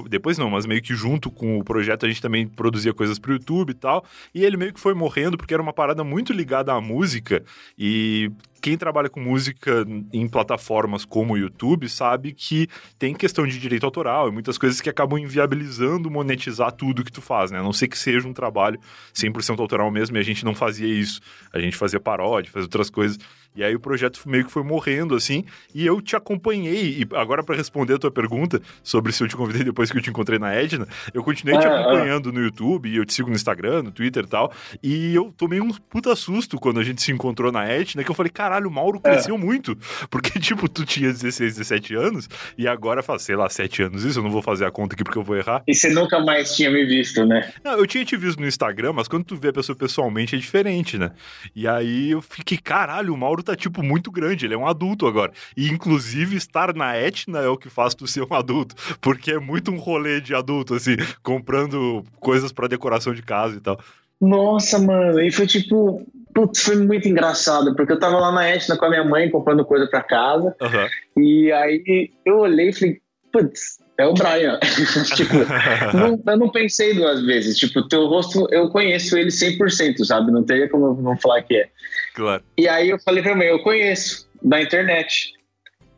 depois 0.08 0.38
não, 0.38 0.50
mas 0.50 0.66
meio 0.66 0.82
que 0.82 0.94
junto 0.94 1.30
com 1.30 1.58
o 1.58 1.64
projeto 1.64 2.06
a 2.06 2.08
gente 2.08 2.20
também 2.20 2.46
produzia 2.46 2.92
coisas 2.92 3.18
pro 3.18 3.32
YouTube 3.32 3.70
e 3.70 3.74
tal. 3.74 4.04
E 4.34 4.44
ele 4.44 4.56
meio 4.56 4.72
que 4.72 4.80
foi 4.80 4.94
morrendo 4.94 5.36
porque 5.36 5.54
era 5.54 5.62
uma 5.62 5.72
parada 5.72 6.02
muito 6.04 6.32
ligada 6.32 6.72
à 6.72 6.80
música 6.80 7.42
e 7.78 8.30
quem 8.66 8.76
trabalha 8.76 9.08
com 9.08 9.20
música 9.20 9.86
em 10.12 10.26
plataformas 10.26 11.04
como 11.04 11.34
o 11.34 11.38
YouTube 11.38 11.88
sabe 11.88 12.32
que 12.32 12.66
tem 12.98 13.14
questão 13.14 13.46
de 13.46 13.60
direito 13.60 13.86
autoral 13.86 14.28
e 14.28 14.32
muitas 14.32 14.58
coisas 14.58 14.80
que 14.80 14.90
acabam 14.90 15.20
inviabilizando 15.20 16.10
monetizar 16.10 16.72
tudo 16.72 17.04
que 17.04 17.12
tu 17.12 17.22
faz, 17.22 17.52
né? 17.52 17.60
A 17.60 17.62
não 17.62 17.72
ser 17.72 17.86
que 17.86 17.96
seja 17.96 18.26
um 18.26 18.32
trabalho 18.32 18.80
100% 19.14 19.60
autoral 19.60 19.88
mesmo 19.88 20.16
e 20.16 20.18
a 20.18 20.24
gente 20.24 20.44
não 20.44 20.52
fazia 20.52 20.88
isso. 20.88 21.20
A 21.52 21.60
gente 21.60 21.76
fazia 21.76 22.00
paródia, 22.00 22.50
fazia 22.50 22.64
outras 22.64 22.90
coisas. 22.90 23.20
E 23.56 23.64
aí 23.64 23.74
o 23.74 23.80
projeto 23.80 24.20
meio 24.26 24.44
que 24.44 24.52
foi 24.52 24.62
morrendo, 24.62 25.14
assim, 25.14 25.42
e 25.74 25.86
eu 25.86 26.02
te 26.02 26.14
acompanhei. 26.14 27.00
E 27.00 27.16
agora, 27.16 27.42
para 27.42 27.56
responder 27.56 27.94
a 27.94 27.98
tua 27.98 28.10
pergunta 28.10 28.60
sobre 28.82 29.12
se 29.12 29.24
eu 29.24 29.28
te 29.28 29.34
convidei 29.34 29.64
depois 29.64 29.90
que 29.90 29.96
eu 29.96 30.02
te 30.02 30.10
encontrei 30.10 30.38
na 30.38 30.52
Edna, 30.52 30.86
eu 31.14 31.24
continuei 31.24 31.58
te 31.58 31.66
acompanhando 31.66 32.30
no 32.30 32.40
YouTube, 32.40 32.86
e 32.86 32.96
eu 32.96 33.06
te 33.06 33.14
sigo 33.14 33.30
no 33.30 33.34
Instagram, 33.34 33.84
no 33.84 33.90
Twitter 33.90 34.24
e 34.24 34.26
tal. 34.26 34.52
E 34.82 35.14
eu 35.14 35.32
tomei 35.34 35.58
um 35.58 35.70
puta 35.70 36.14
susto 36.14 36.58
quando 36.58 36.80
a 36.80 36.84
gente 36.84 37.02
se 37.02 37.10
encontrou 37.10 37.50
na 37.50 37.64
Edna, 37.64 38.04
que 38.04 38.10
eu 38.10 38.14
falei, 38.14 38.30
caralho, 38.30 38.55
o 38.64 38.70
Mauro 38.70 39.00
cresceu 39.00 39.34
é. 39.34 39.38
muito. 39.38 39.76
Porque, 40.08 40.38
tipo, 40.40 40.68
tu 40.68 40.84
tinha 40.84 41.12
16, 41.12 41.56
17 41.56 41.94
anos, 41.96 42.28
e 42.56 42.68
agora 42.68 43.02
faz, 43.02 43.22
sei 43.22 43.34
lá, 43.34 43.48
7 43.48 43.82
anos 43.82 44.04
isso, 44.04 44.20
eu 44.20 44.22
não 44.22 44.30
vou 44.30 44.42
fazer 44.42 44.64
a 44.64 44.70
conta 44.70 44.94
aqui 44.94 45.02
porque 45.02 45.18
eu 45.18 45.24
vou 45.24 45.36
errar. 45.36 45.62
E 45.66 45.74
você 45.74 45.90
nunca 45.90 46.20
mais 46.20 46.54
tinha 46.54 46.70
me 46.70 46.84
visto, 46.84 47.26
né? 47.26 47.52
Não, 47.64 47.72
eu 47.72 47.86
tinha 47.86 48.04
te 48.04 48.16
visto 48.16 48.40
no 48.40 48.46
Instagram, 48.46 48.92
mas 48.92 49.08
quando 49.08 49.24
tu 49.24 49.36
vê 49.36 49.48
a 49.48 49.52
pessoa 49.52 49.76
pessoalmente 49.76 50.36
é 50.36 50.38
diferente, 50.38 50.96
né? 50.96 51.10
E 51.54 51.66
aí 51.66 52.12
eu 52.12 52.22
fiquei, 52.22 52.58
caralho, 52.58 53.12
o 53.12 53.16
Mauro 53.16 53.42
tá, 53.42 53.56
tipo, 53.56 53.82
muito 53.82 54.10
grande, 54.10 54.46
ele 54.46 54.54
é 54.54 54.58
um 54.58 54.66
adulto 54.66 55.06
agora. 55.06 55.32
E, 55.56 55.68
inclusive, 55.68 56.36
estar 56.36 56.74
na 56.74 56.96
Etna 56.96 57.40
é 57.40 57.48
o 57.48 57.56
que 57.56 57.68
faz 57.68 57.94
tu 57.94 58.06
ser 58.06 58.22
um 58.22 58.34
adulto, 58.34 58.74
porque 59.00 59.32
é 59.32 59.38
muito 59.38 59.70
um 59.70 59.78
rolê 59.78 60.20
de 60.20 60.34
adulto, 60.34 60.74
assim, 60.74 60.96
comprando 61.22 62.04
coisas 62.20 62.52
para 62.52 62.68
decoração 62.68 63.12
de 63.12 63.22
casa 63.22 63.56
e 63.56 63.60
tal. 63.60 63.78
Nossa, 64.20 64.78
mano, 64.78 65.20
e 65.20 65.30
foi 65.30 65.46
tipo. 65.46 66.06
Putz, 66.36 66.64
foi 66.64 66.76
muito 66.76 67.08
engraçado, 67.08 67.74
porque 67.74 67.94
eu 67.94 67.98
tava 67.98 68.18
lá 68.18 68.30
na 68.30 68.46
Etna 68.46 68.76
com 68.76 68.84
a 68.84 68.90
minha 68.90 69.04
mãe 69.04 69.30
comprando 69.30 69.64
coisa 69.64 69.86
para 69.86 70.02
casa. 70.02 70.54
Uhum. 70.60 71.24
E 71.24 71.50
aí 71.50 72.10
eu 72.26 72.40
olhei 72.40 72.68
e 72.68 72.72
falei, 72.74 73.00
putz, 73.32 73.78
é 73.96 74.04
o 74.04 74.12
Brian. 74.12 74.60
tipo, 75.16 75.32
não, 75.96 76.22
eu 76.26 76.36
não 76.36 76.50
pensei 76.50 76.92
duas 76.92 77.24
vezes. 77.24 77.56
Tipo, 77.56 77.88
teu 77.88 78.04
rosto, 78.04 78.46
eu 78.50 78.68
conheço 78.68 79.16
ele 79.16 79.30
100%, 79.30 80.04
sabe? 80.04 80.30
Não 80.30 80.44
teria 80.44 80.68
como 80.68 81.00
não 81.00 81.16
falar 81.16 81.40
que 81.40 81.56
é. 81.56 81.70
Claro. 82.14 82.42
E 82.58 82.68
aí 82.68 82.90
eu 82.90 82.98
falei 82.98 83.22
pra 83.22 83.34
mim, 83.34 83.46
eu 83.46 83.60
conheço, 83.60 84.28
da 84.42 84.60
internet. 84.60 85.32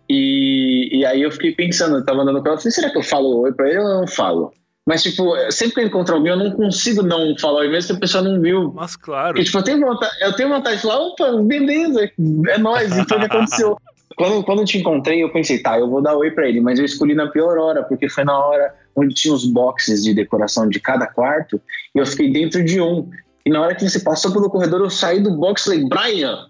E, 0.08 1.00
e 1.00 1.04
aí 1.04 1.20
eu 1.20 1.32
fiquei 1.32 1.50
pensando, 1.50 1.96
eu 1.96 2.04
tava 2.04 2.22
andando 2.22 2.40
com 2.40 2.46
ela, 2.46 2.58
falei, 2.58 2.70
será 2.70 2.90
que 2.90 2.98
eu 2.98 3.02
falo 3.02 3.40
oi 3.40 3.52
pra 3.52 3.68
ele 3.68 3.78
ou 3.78 3.88
eu 3.88 4.00
não 4.02 4.06
falo? 4.06 4.52
Mas, 4.88 5.02
tipo, 5.02 5.34
sempre 5.52 5.74
que 5.74 5.80
eu 5.80 5.86
encontro 5.86 6.14
alguém, 6.14 6.32
eu 6.32 6.38
não 6.38 6.50
consigo 6.52 7.02
não 7.02 7.36
falar 7.38 7.58
oi, 7.58 7.68
mesmo 7.68 7.90
que 7.90 7.96
a 7.96 8.00
pessoa 8.00 8.24
não 8.24 8.40
viu. 8.40 8.72
Mas, 8.74 8.96
claro. 8.96 9.34
Porque, 9.34 9.44
tipo, 9.44 9.58
eu 9.58 9.62
tenho, 9.62 9.80
vontade, 9.80 10.12
eu 10.22 10.32
tenho 10.32 10.48
vontade 10.48 10.76
de 10.76 10.82
falar, 10.82 10.98
opa, 11.00 11.30
beleza, 11.42 12.10
é 12.48 12.56
nóis, 12.56 12.96
e 12.96 13.02
o 13.02 13.04
que 13.04 13.12
aconteceu. 13.12 13.76
quando, 14.16 14.42
quando 14.42 14.60
eu 14.60 14.64
te 14.64 14.78
encontrei, 14.78 15.22
eu 15.22 15.30
pensei, 15.30 15.58
tá, 15.58 15.78
eu 15.78 15.90
vou 15.90 16.00
dar 16.00 16.16
oi 16.16 16.30
pra 16.30 16.48
ele, 16.48 16.62
mas 16.62 16.78
eu 16.78 16.86
escolhi 16.86 17.14
na 17.14 17.26
pior 17.26 17.58
hora, 17.58 17.82
porque 17.82 18.08
foi 18.08 18.24
na 18.24 18.38
hora 18.38 18.74
onde 18.96 19.14
tinha 19.14 19.34
os 19.34 19.44
boxes 19.44 20.02
de 20.02 20.14
decoração 20.14 20.66
de 20.66 20.80
cada 20.80 21.06
quarto, 21.06 21.60
e 21.94 21.98
eu 21.98 22.06
fiquei 22.06 22.32
dentro 22.32 22.64
de 22.64 22.80
um. 22.80 23.10
E 23.44 23.50
na 23.50 23.60
hora 23.60 23.74
que 23.74 23.86
você 23.86 24.00
passou 24.00 24.32
pelo 24.32 24.48
corredor, 24.48 24.80
eu 24.80 24.88
saí 24.88 25.20
do 25.20 25.36
box 25.36 25.60
e 25.60 25.64
falei, 25.66 25.84
Brian! 25.86 26.46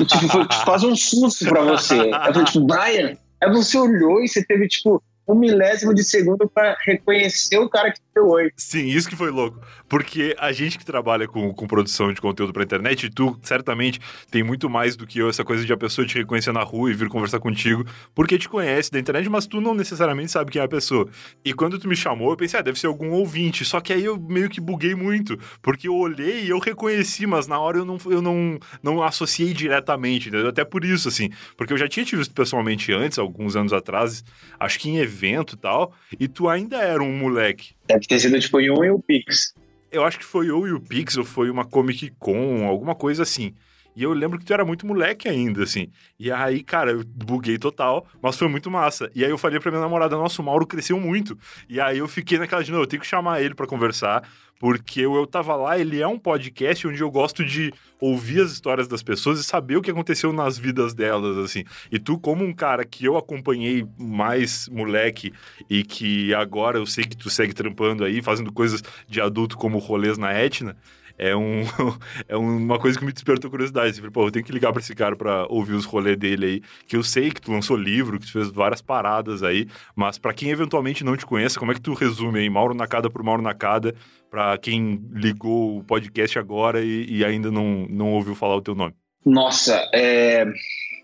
E, 0.00 0.04
tipo, 0.06 0.28
foi 0.28 0.46
quase 0.64 0.86
um 0.86 0.96
susto 0.96 1.44
pra 1.44 1.60
você. 1.60 2.08
Eu 2.08 2.32
falei, 2.32 2.44
tipo, 2.44 2.64
Brian! 2.64 3.18
Aí 3.42 3.52
você 3.52 3.76
olhou 3.76 4.22
e 4.22 4.28
você 4.28 4.42
teve, 4.42 4.66
tipo, 4.66 5.02
um 5.28 5.34
milésimo 5.34 5.94
de 5.94 6.04
segundo 6.04 6.48
para 6.48 6.76
reconhecer 6.84 7.58
o 7.58 7.68
cara 7.68 7.92
que 7.92 8.00
deu 8.14 8.28
oi. 8.28 8.50
Sim, 8.56 8.86
isso 8.86 9.08
que 9.08 9.16
foi 9.16 9.30
louco. 9.30 9.60
Porque 9.88 10.34
a 10.38 10.52
gente 10.52 10.78
que 10.78 10.84
trabalha 10.84 11.26
com, 11.26 11.52
com 11.52 11.66
produção 11.66 12.12
de 12.12 12.20
conteúdo 12.20 12.52
pra 12.52 12.62
internet, 12.62 13.10
tu 13.10 13.38
certamente 13.42 14.00
tem 14.30 14.42
muito 14.42 14.70
mais 14.70 14.96
do 14.96 15.06
que 15.06 15.18
eu, 15.18 15.28
essa 15.28 15.44
coisa 15.44 15.64
de 15.64 15.72
a 15.72 15.76
pessoa 15.76 16.06
te 16.06 16.18
reconhecer 16.18 16.52
na 16.52 16.62
rua 16.62 16.90
e 16.90 16.94
vir 16.94 17.08
conversar 17.08 17.40
contigo, 17.40 17.84
porque 18.14 18.38
te 18.38 18.48
conhece 18.48 18.90
da 18.90 18.98
internet, 18.98 19.28
mas 19.28 19.46
tu 19.46 19.60
não 19.60 19.74
necessariamente 19.74 20.30
sabe 20.30 20.50
quem 20.50 20.62
é 20.62 20.64
a 20.64 20.68
pessoa. 20.68 21.08
E 21.44 21.52
quando 21.52 21.78
tu 21.78 21.88
me 21.88 21.96
chamou, 21.96 22.30
eu 22.30 22.36
pensei, 22.36 22.60
ah, 22.60 22.62
deve 22.62 22.78
ser 22.78 22.86
algum 22.86 23.10
ouvinte. 23.10 23.64
Só 23.64 23.80
que 23.80 23.92
aí 23.92 24.04
eu 24.04 24.18
meio 24.18 24.48
que 24.48 24.60
buguei 24.60 24.94
muito, 24.94 25.38
porque 25.60 25.88
eu 25.88 25.96
olhei 25.96 26.44
e 26.44 26.50
eu 26.50 26.58
reconheci, 26.58 27.26
mas 27.26 27.46
na 27.46 27.58
hora 27.58 27.78
eu 27.78 27.84
não, 27.84 27.98
eu 28.06 28.22
não, 28.22 28.58
não 28.82 29.02
associei 29.02 29.52
diretamente, 29.52 30.28
entendeu? 30.28 30.48
Até 30.48 30.64
por 30.64 30.84
isso, 30.84 31.08
assim, 31.08 31.30
porque 31.56 31.72
eu 31.72 31.78
já 31.78 31.88
tinha 31.88 32.04
te 32.04 32.16
visto 32.16 32.34
pessoalmente 32.34 32.92
antes, 32.92 33.18
alguns 33.18 33.56
anos 33.56 33.72
atrás, 33.72 34.24
acho 34.58 34.78
que 34.78 34.88
em 34.88 34.98
evento 35.16 35.54
e 35.54 35.58
tal, 35.58 35.92
e 36.18 36.28
tu 36.28 36.48
ainda 36.48 36.76
era 36.76 37.02
um 37.02 37.16
moleque. 37.16 37.74
Deve 37.86 38.06
ter 38.06 38.20
sido 38.20 38.38
tipo 38.38 38.58
um 38.58 38.84
e 38.84 38.90
o 38.90 38.98
Pix 38.98 39.54
eu 39.90 40.04
acho 40.04 40.18
que 40.18 40.24
foi 40.24 40.50
ou 40.50 40.66
o 40.66 40.80
Pix 40.80 41.16
ou 41.16 41.24
foi 41.24 41.50
uma 41.50 41.64
Comic 41.64 42.12
Con, 42.18 42.66
alguma 42.66 42.94
coisa 42.94 43.22
assim. 43.22 43.54
E 43.96 44.02
eu 44.02 44.12
lembro 44.12 44.38
que 44.38 44.44
tu 44.44 44.52
era 44.52 44.62
muito 44.62 44.86
moleque 44.86 45.26
ainda, 45.26 45.62
assim. 45.62 45.88
E 46.20 46.30
aí, 46.30 46.62
cara, 46.62 46.90
eu 46.90 47.02
buguei 47.02 47.56
total, 47.56 48.06
mas 48.20 48.36
foi 48.36 48.46
muito 48.46 48.70
massa. 48.70 49.10
E 49.14 49.24
aí 49.24 49.30
eu 49.30 49.38
falei 49.38 49.58
pra 49.58 49.70
minha 49.70 49.80
namorada, 49.80 50.14
nossa, 50.16 50.42
o 50.42 50.44
Mauro 50.44 50.66
cresceu 50.66 51.00
muito. 51.00 51.36
E 51.66 51.80
aí 51.80 51.96
eu 51.96 52.06
fiquei 52.06 52.38
naquela 52.38 52.62
de, 52.62 52.70
não, 52.70 52.80
eu 52.80 52.86
tenho 52.86 53.00
que 53.00 53.08
chamar 53.08 53.40
ele 53.40 53.54
para 53.54 53.66
conversar, 53.66 54.22
porque 54.58 55.06
o 55.06 55.16
Eu 55.16 55.26
Tava 55.26 55.56
Lá, 55.56 55.78
ele 55.78 56.00
é 56.00 56.06
um 56.06 56.18
podcast 56.18 56.86
onde 56.86 57.02
eu 57.02 57.10
gosto 57.10 57.42
de 57.42 57.72
ouvir 57.98 58.42
as 58.42 58.52
histórias 58.52 58.86
das 58.86 59.02
pessoas 59.02 59.38
e 59.38 59.44
saber 59.44 59.76
o 59.76 59.82
que 59.82 59.90
aconteceu 59.90 60.30
nas 60.30 60.58
vidas 60.58 60.92
delas, 60.92 61.38
assim. 61.38 61.64
E 61.90 61.98
tu, 61.98 62.18
como 62.18 62.44
um 62.44 62.52
cara 62.52 62.84
que 62.84 63.06
eu 63.06 63.16
acompanhei 63.16 63.86
mais 63.98 64.68
moleque 64.68 65.32
e 65.70 65.82
que 65.82 66.34
agora 66.34 66.78
eu 66.78 66.84
sei 66.84 67.04
que 67.04 67.16
tu 67.16 67.30
segue 67.30 67.54
trampando 67.54 68.04
aí, 68.04 68.20
fazendo 68.20 68.52
coisas 68.52 68.82
de 69.08 69.20
adulto 69.22 69.56
como 69.56 69.78
rolês 69.78 70.18
na 70.18 70.32
Etna, 70.32 70.76
é, 71.18 71.34
um, 71.34 71.62
é 72.28 72.36
uma 72.36 72.78
coisa 72.78 72.98
que 72.98 73.04
me 73.04 73.12
despertou 73.12 73.50
curiosidade. 73.50 73.90
Assim, 73.90 74.10
pô, 74.10 74.26
eu 74.26 74.30
tenho 74.30 74.44
que 74.44 74.52
ligar 74.52 74.72
pra 74.72 74.80
esse 74.80 74.94
cara 74.94 75.16
pra 75.16 75.46
ouvir 75.48 75.74
os 75.74 75.84
rolês 75.84 76.16
dele 76.16 76.46
aí. 76.46 76.62
Que 76.86 76.96
eu 76.96 77.02
sei 77.02 77.30
que 77.30 77.40
tu 77.40 77.52
lançou 77.52 77.76
livro, 77.76 78.18
que 78.18 78.26
tu 78.26 78.32
fez 78.32 78.50
várias 78.50 78.82
paradas 78.82 79.42
aí, 79.42 79.66
mas 79.94 80.18
para 80.18 80.32
quem 80.32 80.50
eventualmente 80.50 81.04
não 81.04 81.16
te 81.16 81.26
conhece, 81.26 81.58
como 81.58 81.72
é 81.72 81.74
que 81.74 81.80
tu 81.80 81.94
resume 81.94 82.40
aí, 82.40 82.50
Mauro 82.50 82.74
Nakada 82.74 83.10
por 83.10 83.22
Mauro 83.22 83.42
Nakada, 83.42 83.94
pra 84.30 84.56
quem 84.58 85.00
ligou 85.12 85.78
o 85.78 85.84
podcast 85.84 86.38
agora 86.38 86.82
e, 86.82 87.06
e 87.08 87.24
ainda 87.24 87.50
não, 87.50 87.86
não 87.88 88.12
ouviu 88.12 88.34
falar 88.34 88.56
o 88.56 88.62
teu 88.62 88.74
nome? 88.74 88.94
Nossa, 89.24 89.88
é... 89.92 90.46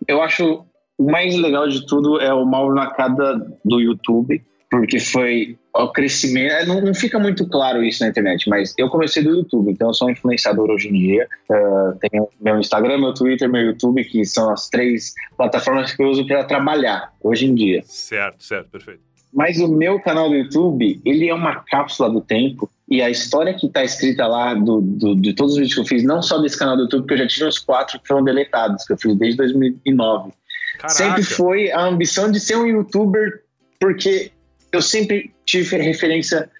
eu 0.06 0.22
acho 0.22 0.64
o 0.98 1.10
mais 1.10 1.34
legal 1.36 1.66
de 1.68 1.84
tudo 1.86 2.20
é 2.20 2.32
o 2.32 2.44
Mauro 2.44 2.74
Nakada 2.74 3.36
do 3.64 3.80
YouTube, 3.80 4.42
porque 4.72 4.98
foi 4.98 5.58
o 5.74 5.88
crescimento. 5.88 6.50
É, 6.50 6.64
não, 6.64 6.80
não, 6.80 6.94
fica 6.94 7.18
muito 7.18 7.46
claro 7.46 7.84
isso 7.84 8.02
na 8.02 8.08
internet, 8.08 8.48
mas 8.48 8.72
eu 8.78 8.88
comecei 8.88 9.22
do 9.22 9.28
YouTube, 9.28 9.70
então 9.70 9.88
eu 9.88 9.94
sou 9.94 10.08
um 10.08 10.12
influenciador 10.12 10.70
hoje 10.70 10.88
em 10.88 10.94
dia. 10.94 11.28
Uh, 11.50 11.98
tenho 12.00 12.26
meu 12.40 12.58
Instagram, 12.58 12.96
meu 12.96 13.12
Twitter, 13.12 13.50
meu 13.50 13.60
YouTube, 13.60 14.02
que 14.02 14.24
são 14.24 14.50
as 14.50 14.70
três 14.70 15.12
plataformas 15.36 15.92
que 15.94 16.02
eu 16.02 16.08
uso 16.08 16.26
para 16.26 16.42
trabalhar 16.44 17.12
hoje 17.22 17.44
em 17.44 17.54
dia. 17.54 17.82
Certo, 17.84 18.42
certo, 18.42 18.70
perfeito. 18.70 19.00
Mas 19.30 19.58
o 19.58 19.68
meu 19.68 20.00
canal 20.00 20.30
do 20.30 20.36
YouTube, 20.36 21.02
ele 21.04 21.28
é 21.28 21.34
uma 21.34 21.56
cápsula 21.64 22.08
do 22.08 22.22
tempo 22.22 22.70
e 22.88 23.02
a 23.02 23.10
história 23.10 23.52
que 23.52 23.66
está 23.66 23.84
escrita 23.84 24.26
lá 24.26 24.54
do, 24.54 24.80
do, 24.80 25.14
de 25.14 25.34
todos 25.34 25.52
os 25.52 25.58
vídeos 25.58 25.74
que 25.74 25.80
eu 25.80 25.84
fiz, 25.84 26.02
não 26.02 26.22
só 26.22 26.38
desse 26.38 26.58
canal 26.58 26.76
do 26.76 26.84
YouTube, 26.84 27.02
porque 27.02 27.14
eu 27.14 27.18
já 27.18 27.26
tive 27.26 27.44
uns 27.44 27.58
quatro 27.58 28.00
que 28.00 28.08
foram 28.08 28.24
deletados, 28.24 28.86
que 28.86 28.94
eu 28.94 28.96
fiz 28.96 29.14
desde 29.16 29.36
2009. 29.36 30.32
Caraca. 30.78 30.88
Sempre 30.88 31.22
foi 31.22 31.70
a 31.70 31.82
ambição 31.82 32.30
de 32.30 32.40
ser 32.40 32.56
um 32.56 32.66
YouTuber, 32.66 33.42
porque 33.78 34.32
eu 34.72 34.82
sempre 34.82 35.30
tive 35.44 35.76
referência 35.76 36.50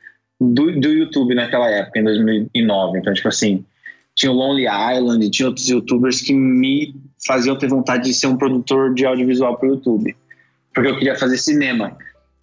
do, 0.41 0.79
do 0.81 0.89
YouTube 0.89 1.35
naquela 1.35 1.71
época, 1.71 2.01
em 2.01 2.05
2009. 2.05 2.99
Então, 2.99 3.13
tipo 3.13 3.29
assim, 3.29 3.65
tinha 4.15 4.31
o 4.31 4.35
Lonely 4.35 4.67
Island, 4.67 5.31
tinha 5.31 5.49
outros 5.49 5.69
youtubers 5.69 6.21
que 6.21 6.35
me 6.35 6.95
faziam 7.27 7.57
ter 7.57 7.69
vontade 7.69 8.05
de 8.05 8.15
ser 8.15 8.27
um 8.27 8.37
produtor 8.37 8.95
de 8.95 9.07
audiovisual 9.07 9.57
para 9.57 9.69
o 9.69 9.73
YouTube, 9.73 10.15
porque 10.75 10.91
eu 10.91 10.99
queria 10.99 11.17
fazer 11.17 11.39
cinema. 11.39 11.97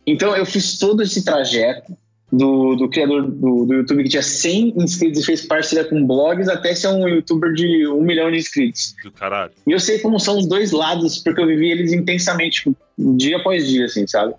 Então, 0.07 0.35
eu 0.35 0.45
fiz 0.45 0.79
todo 0.79 1.03
esse 1.03 1.23
trajeto 1.23 1.95
do, 2.31 2.75
do 2.75 2.89
criador 2.89 3.23
do, 3.23 3.65
do 3.65 3.73
YouTube 3.73 4.03
que 4.03 4.09
tinha 4.09 4.21
100 4.21 4.75
inscritos 4.77 5.21
e 5.21 5.25
fez 5.25 5.45
parceria 5.45 5.83
com 5.83 6.05
blogs 6.05 6.47
até 6.47 6.73
ser 6.75 6.87
um 6.89 7.07
youtuber 7.07 7.53
de 7.53 7.87
um 7.87 8.01
milhão 8.01 8.31
de 8.31 8.37
inscritos. 8.37 8.95
Do 9.03 9.11
caralho. 9.11 9.51
E 9.67 9.71
eu 9.71 9.79
sei 9.79 9.99
como 9.99 10.19
são 10.19 10.37
os 10.37 10.47
dois 10.47 10.71
lados, 10.71 11.17
porque 11.19 11.41
eu 11.41 11.47
vivi 11.47 11.71
eles 11.71 11.91
intensamente, 11.91 12.63
tipo, 12.63 12.75
dia 13.17 13.37
após 13.37 13.67
dia, 13.67 13.85
assim, 13.85 14.05
sabe? 14.07 14.33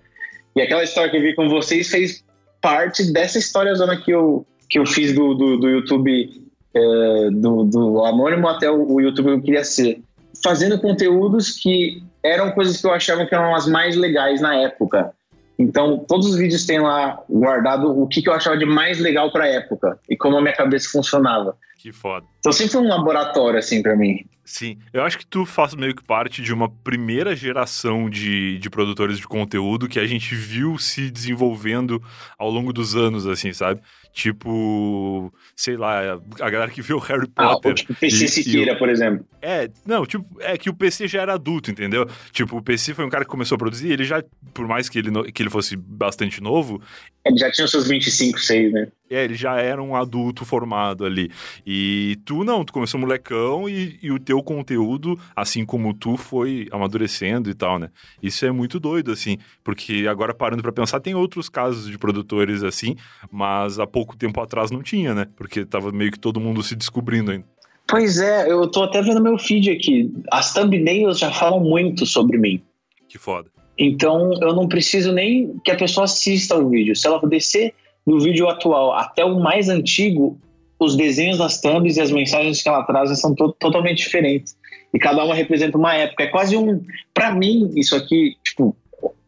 E 0.54 0.60
aquela 0.60 0.82
história 0.82 1.10
que 1.10 1.16
eu 1.16 1.22
vi 1.22 1.34
com 1.34 1.48
vocês 1.48 1.88
fez 1.88 2.24
parte 2.60 3.12
dessa 3.12 3.38
história 3.38 3.74
zona 3.74 3.96
que 3.96 4.10
eu, 4.10 4.46
que 4.68 4.78
eu 4.78 4.86
fiz 4.86 5.14
do, 5.14 5.34
do, 5.34 5.56
do 5.58 5.68
YouTube, 5.68 6.30
é, 6.74 7.30
do, 7.30 7.64
do 7.64 8.04
anônimo 8.04 8.48
até 8.48 8.70
o, 8.70 8.94
o 8.94 9.00
YouTube 9.00 9.26
que 9.26 9.32
eu 9.32 9.42
queria 9.42 9.64
ser. 9.64 10.00
Fazendo 10.42 10.80
conteúdos 10.80 11.52
que 11.52 12.02
eram 12.22 12.50
coisas 12.52 12.80
que 12.80 12.86
eu 12.86 12.92
achava 12.92 13.26
que 13.26 13.34
eram 13.34 13.54
as 13.54 13.66
mais 13.66 13.96
legais 13.96 14.40
na 14.40 14.54
época. 14.56 15.12
Então, 15.60 15.98
todos 16.08 16.26
os 16.26 16.36
vídeos 16.38 16.64
têm 16.64 16.80
lá 16.80 17.22
guardado 17.28 17.90
o 17.90 18.06
que, 18.06 18.22
que 18.22 18.30
eu 18.30 18.32
achava 18.32 18.56
de 18.56 18.64
mais 18.64 18.98
legal 18.98 19.30
para 19.30 19.46
época 19.46 20.00
e 20.08 20.16
como 20.16 20.38
a 20.38 20.40
minha 20.40 20.54
cabeça 20.56 20.88
funcionava. 20.90 21.54
Que 21.76 21.92
foda. 21.92 22.24
Então, 22.38 22.50
sempre 22.50 22.72
foi 22.72 22.80
um 22.80 22.88
laboratório, 22.88 23.58
assim, 23.58 23.82
para 23.82 23.94
mim. 23.94 24.24
Sim, 24.42 24.78
eu 24.90 25.04
acho 25.04 25.18
que 25.18 25.26
tu 25.26 25.44
faz 25.44 25.74
meio 25.74 25.94
que 25.94 26.02
parte 26.02 26.40
de 26.40 26.52
uma 26.54 26.68
primeira 26.68 27.36
geração 27.36 28.08
de, 28.08 28.58
de 28.58 28.70
produtores 28.70 29.18
de 29.18 29.28
conteúdo 29.28 29.86
que 29.86 30.00
a 30.00 30.06
gente 30.06 30.34
viu 30.34 30.78
se 30.78 31.10
desenvolvendo 31.10 32.02
ao 32.38 32.50
longo 32.50 32.72
dos 32.72 32.96
anos, 32.96 33.26
assim, 33.26 33.52
sabe? 33.52 33.82
Tipo, 34.12 35.32
sei 35.54 35.76
lá, 35.76 36.20
a 36.40 36.50
galera 36.50 36.70
que 36.70 36.80
o 36.92 36.98
Harry 36.98 37.28
ah, 37.36 37.50
Potter. 37.54 37.72
Ah, 37.72 37.74
tipo, 37.74 37.94
PC 37.94 38.24
e, 38.24 38.28
Siqueira, 38.28 38.72
e 38.72 38.78
por 38.78 38.88
exemplo. 38.88 39.24
É, 39.40 39.70
não, 39.86 40.04
tipo, 40.04 40.26
é 40.40 40.58
que 40.58 40.68
o 40.68 40.74
PC 40.74 41.06
já 41.06 41.22
era 41.22 41.34
adulto, 41.34 41.70
entendeu? 41.70 42.08
Tipo, 42.32 42.58
o 42.58 42.62
PC 42.62 42.92
foi 42.94 43.04
um 43.04 43.08
cara 43.08 43.24
que 43.24 43.30
começou 43.30 43.54
a 43.54 43.58
produzir, 43.58 43.90
ele 43.90 44.04
já, 44.04 44.22
por 44.52 44.66
mais 44.66 44.88
que 44.88 44.98
ele, 44.98 45.32
que 45.32 45.42
ele 45.42 45.50
fosse 45.50 45.76
bastante 45.76 46.42
novo. 46.42 46.82
Ele 47.24 47.38
já 47.38 47.50
tinha 47.50 47.66
seus 47.68 47.86
25, 47.86 48.38
6, 48.38 48.72
né? 48.72 48.88
É, 49.12 49.24
ele 49.24 49.34
já 49.34 49.60
era 49.60 49.82
um 49.82 49.96
adulto 49.96 50.44
formado 50.44 51.04
ali. 51.04 51.32
E 51.66 52.16
tu 52.24 52.44
não, 52.44 52.64
tu 52.64 52.72
começou 52.72 53.00
molecão 53.00 53.68
e, 53.68 53.98
e, 54.00 54.12
o 54.12 54.20
teu 54.20 54.40
conteúdo, 54.40 55.18
assim 55.34 55.66
como 55.66 55.92
tu, 55.92 56.16
foi 56.16 56.68
amadurecendo 56.70 57.50
e 57.50 57.54
tal, 57.54 57.76
né? 57.80 57.90
Isso 58.22 58.46
é 58.46 58.52
muito 58.52 58.78
doido, 58.78 59.10
assim, 59.10 59.36
porque 59.64 60.06
agora 60.08 60.32
parando 60.32 60.62
para 60.62 60.70
pensar, 60.70 61.00
tem 61.00 61.12
outros 61.12 61.48
casos 61.48 61.90
de 61.90 61.98
produtores 61.98 62.62
assim, 62.62 62.94
mas 63.32 63.80
há 63.80 63.86
pouco 63.86 64.16
tempo 64.16 64.40
atrás 64.40 64.70
não 64.70 64.80
tinha, 64.80 65.12
né? 65.12 65.26
Porque 65.34 65.64
tava 65.64 65.90
meio 65.90 66.12
que 66.12 66.18
todo 66.18 66.38
mundo 66.38 66.62
se 66.62 66.76
descobrindo 66.76 67.32
ainda. 67.32 67.44
Pois 67.88 68.20
é, 68.20 68.48
eu 68.48 68.68
tô 68.68 68.84
até 68.84 69.02
vendo 69.02 69.20
meu 69.20 69.36
feed 69.36 69.72
aqui. 69.72 70.12
As 70.30 70.54
thumbnails 70.54 71.18
já 71.18 71.32
falam 71.32 71.58
muito 71.58 72.06
sobre 72.06 72.38
mim. 72.38 72.62
Que 73.08 73.18
foda. 73.18 73.50
Então 73.76 74.30
eu 74.40 74.54
não 74.54 74.68
preciso 74.68 75.10
nem 75.10 75.58
que 75.64 75.72
a 75.72 75.76
pessoa 75.76 76.04
assista 76.04 76.56
o 76.56 76.68
vídeo. 76.68 76.94
Se 76.94 77.08
ela 77.08 77.18
descer 77.26 77.74
do 78.06 78.18
vídeo 78.18 78.48
atual 78.48 78.92
até 78.92 79.24
o 79.24 79.38
mais 79.38 79.68
antigo, 79.68 80.38
os 80.78 80.96
desenhos 80.96 81.38
das 81.38 81.60
thumbs 81.60 81.96
e 81.96 82.00
as 82.00 82.10
mensagens 82.10 82.62
que 82.62 82.68
ela 82.68 82.82
traz 82.84 83.16
são 83.18 83.34
to 83.34 83.52
totalmente 83.58 83.98
diferentes. 83.98 84.56
E 84.92 84.98
cada 84.98 85.22
uma 85.24 85.34
representa 85.34 85.78
uma 85.78 85.94
época. 85.94 86.24
É 86.24 86.26
quase 86.26 86.56
um. 86.56 86.82
Para 87.14 87.32
mim, 87.32 87.70
isso 87.76 87.94
aqui, 87.94 88.36
tipo, 88.42 88.74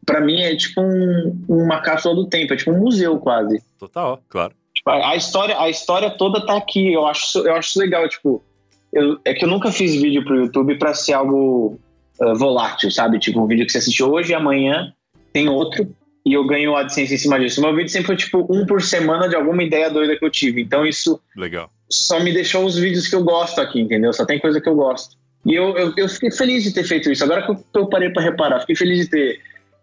para 0.04 0.20
mim 0.20 0.40
é 0.40 0.56
tipo 0.56 0.80
um, 0.80 1.44
uma 1.48 1.80
cápsula 1.80 2.14
do 2.14 2.26
tempo, 2.26 2.52
é 2.52 2.56
tipo 2.56 2.72
um 2.72 2.80
museu 2.80 3.18
quase. 3.18 3.62
Total, 3.78 4.20
claro. 4.28 4.54
Tipo, 4.74 4.90
a 4.90 5.14
história, 5.14 5.60
a 5.60 5.68
história 5.68 6.10
toda 6.10 6.44
tá 6.44 6.56
aqui. 6.56 6.92
Eu 6.92 7.06
acho, 7.06 7.38
eu 7.40 7.54
acho 7.54 7.78
legal, 7.78 8.08
tipo, 8.08 8.42
eu, 8.92 9.18
é 9.24 9.34
que 9.34 9.44
eu 9.44 9.48
nunca 9.48 9.70
fiz 9.70 9.94
vídeo 9.94 10.24
pro 10.24 10.36
YouTube 10.36 10.76
para 10.78 10.94
ser 10.94 11.12
algo 11.12 11.78
uh, 12.20 12.34
volátil, 12.34 12.90
sabe? 12.90 13.18
Tipo, 13.18 13.40
um 13.40 13.46
vídeo 13.46 13.64
que 13.64 13.72
você 13.72 13.78
assiste 13.78 14.02
hoje 14.02 14.32
e 14.32 14.34
amanhã 14.34 14.92
tem 15.32 15.48
outro 15.48 15.94
e 16.24 16.34
eu 16.34 16.46
ganho 16.46 16.76
AdSense 16.76 17.14
em 17.14 17.18
cima 17.18 17.38
disso. 17.38 17.60
Meu 17.60 17.74
vídeo 17.74 17.90
sempre 17.90 18.06
foi 18.06 18.16
tipo 18.16 18.46
um 18.48 18.64
por 18.64 18.80
semana 18.80 19.28
de 19.28 19.34
alguma 19.34 19.62
ideia 19.62 19.90
doida 19.90 20.16
que 20.16 20.24
eu 20.24 20.30
tive. 20.30 20.62
Então 20.62 20.86
isso 20.86 21.20
Legal. 21.36 21.68
só 21.90 22.20
me 22.20 22.32
deixou 22.32 22.64
os 22.64 22.78
vídeos 22.78 23.08
que 23.08 23.16
eu 23.16 23.24
gosto 23.24 23.60
aqui, 23.60 23.80
entendeu? 23.80 24.12
Só 24.12 24.24
tem 24.24 24.38
coisa 24.38 24.60
que 24.60 24.68
eu 24.68 24.74
gosto. 24.74 25.16
E 25.44 25.54
eu, 25.54 25.76
eu, 25.76 25.92
eu 25.96 26.08
fiquei 26.08 26.30
feliz 26.30 26.62
de 26.62 26.72
ter 26.72 26.84
feito 26.84 27.10
isso. 27.10 27.24
Agora 27.24 27.44
que 27.44 27.50
eu, 27.50 27.64
eu 27.74 27.86
parei 27.88 28.10
para 28.10 28.22
reparar, 28.22 28.60
fiquei 28.60 28.76
feliz 28.76 29.00
de 29.00 29.10
ter 29.10 29.40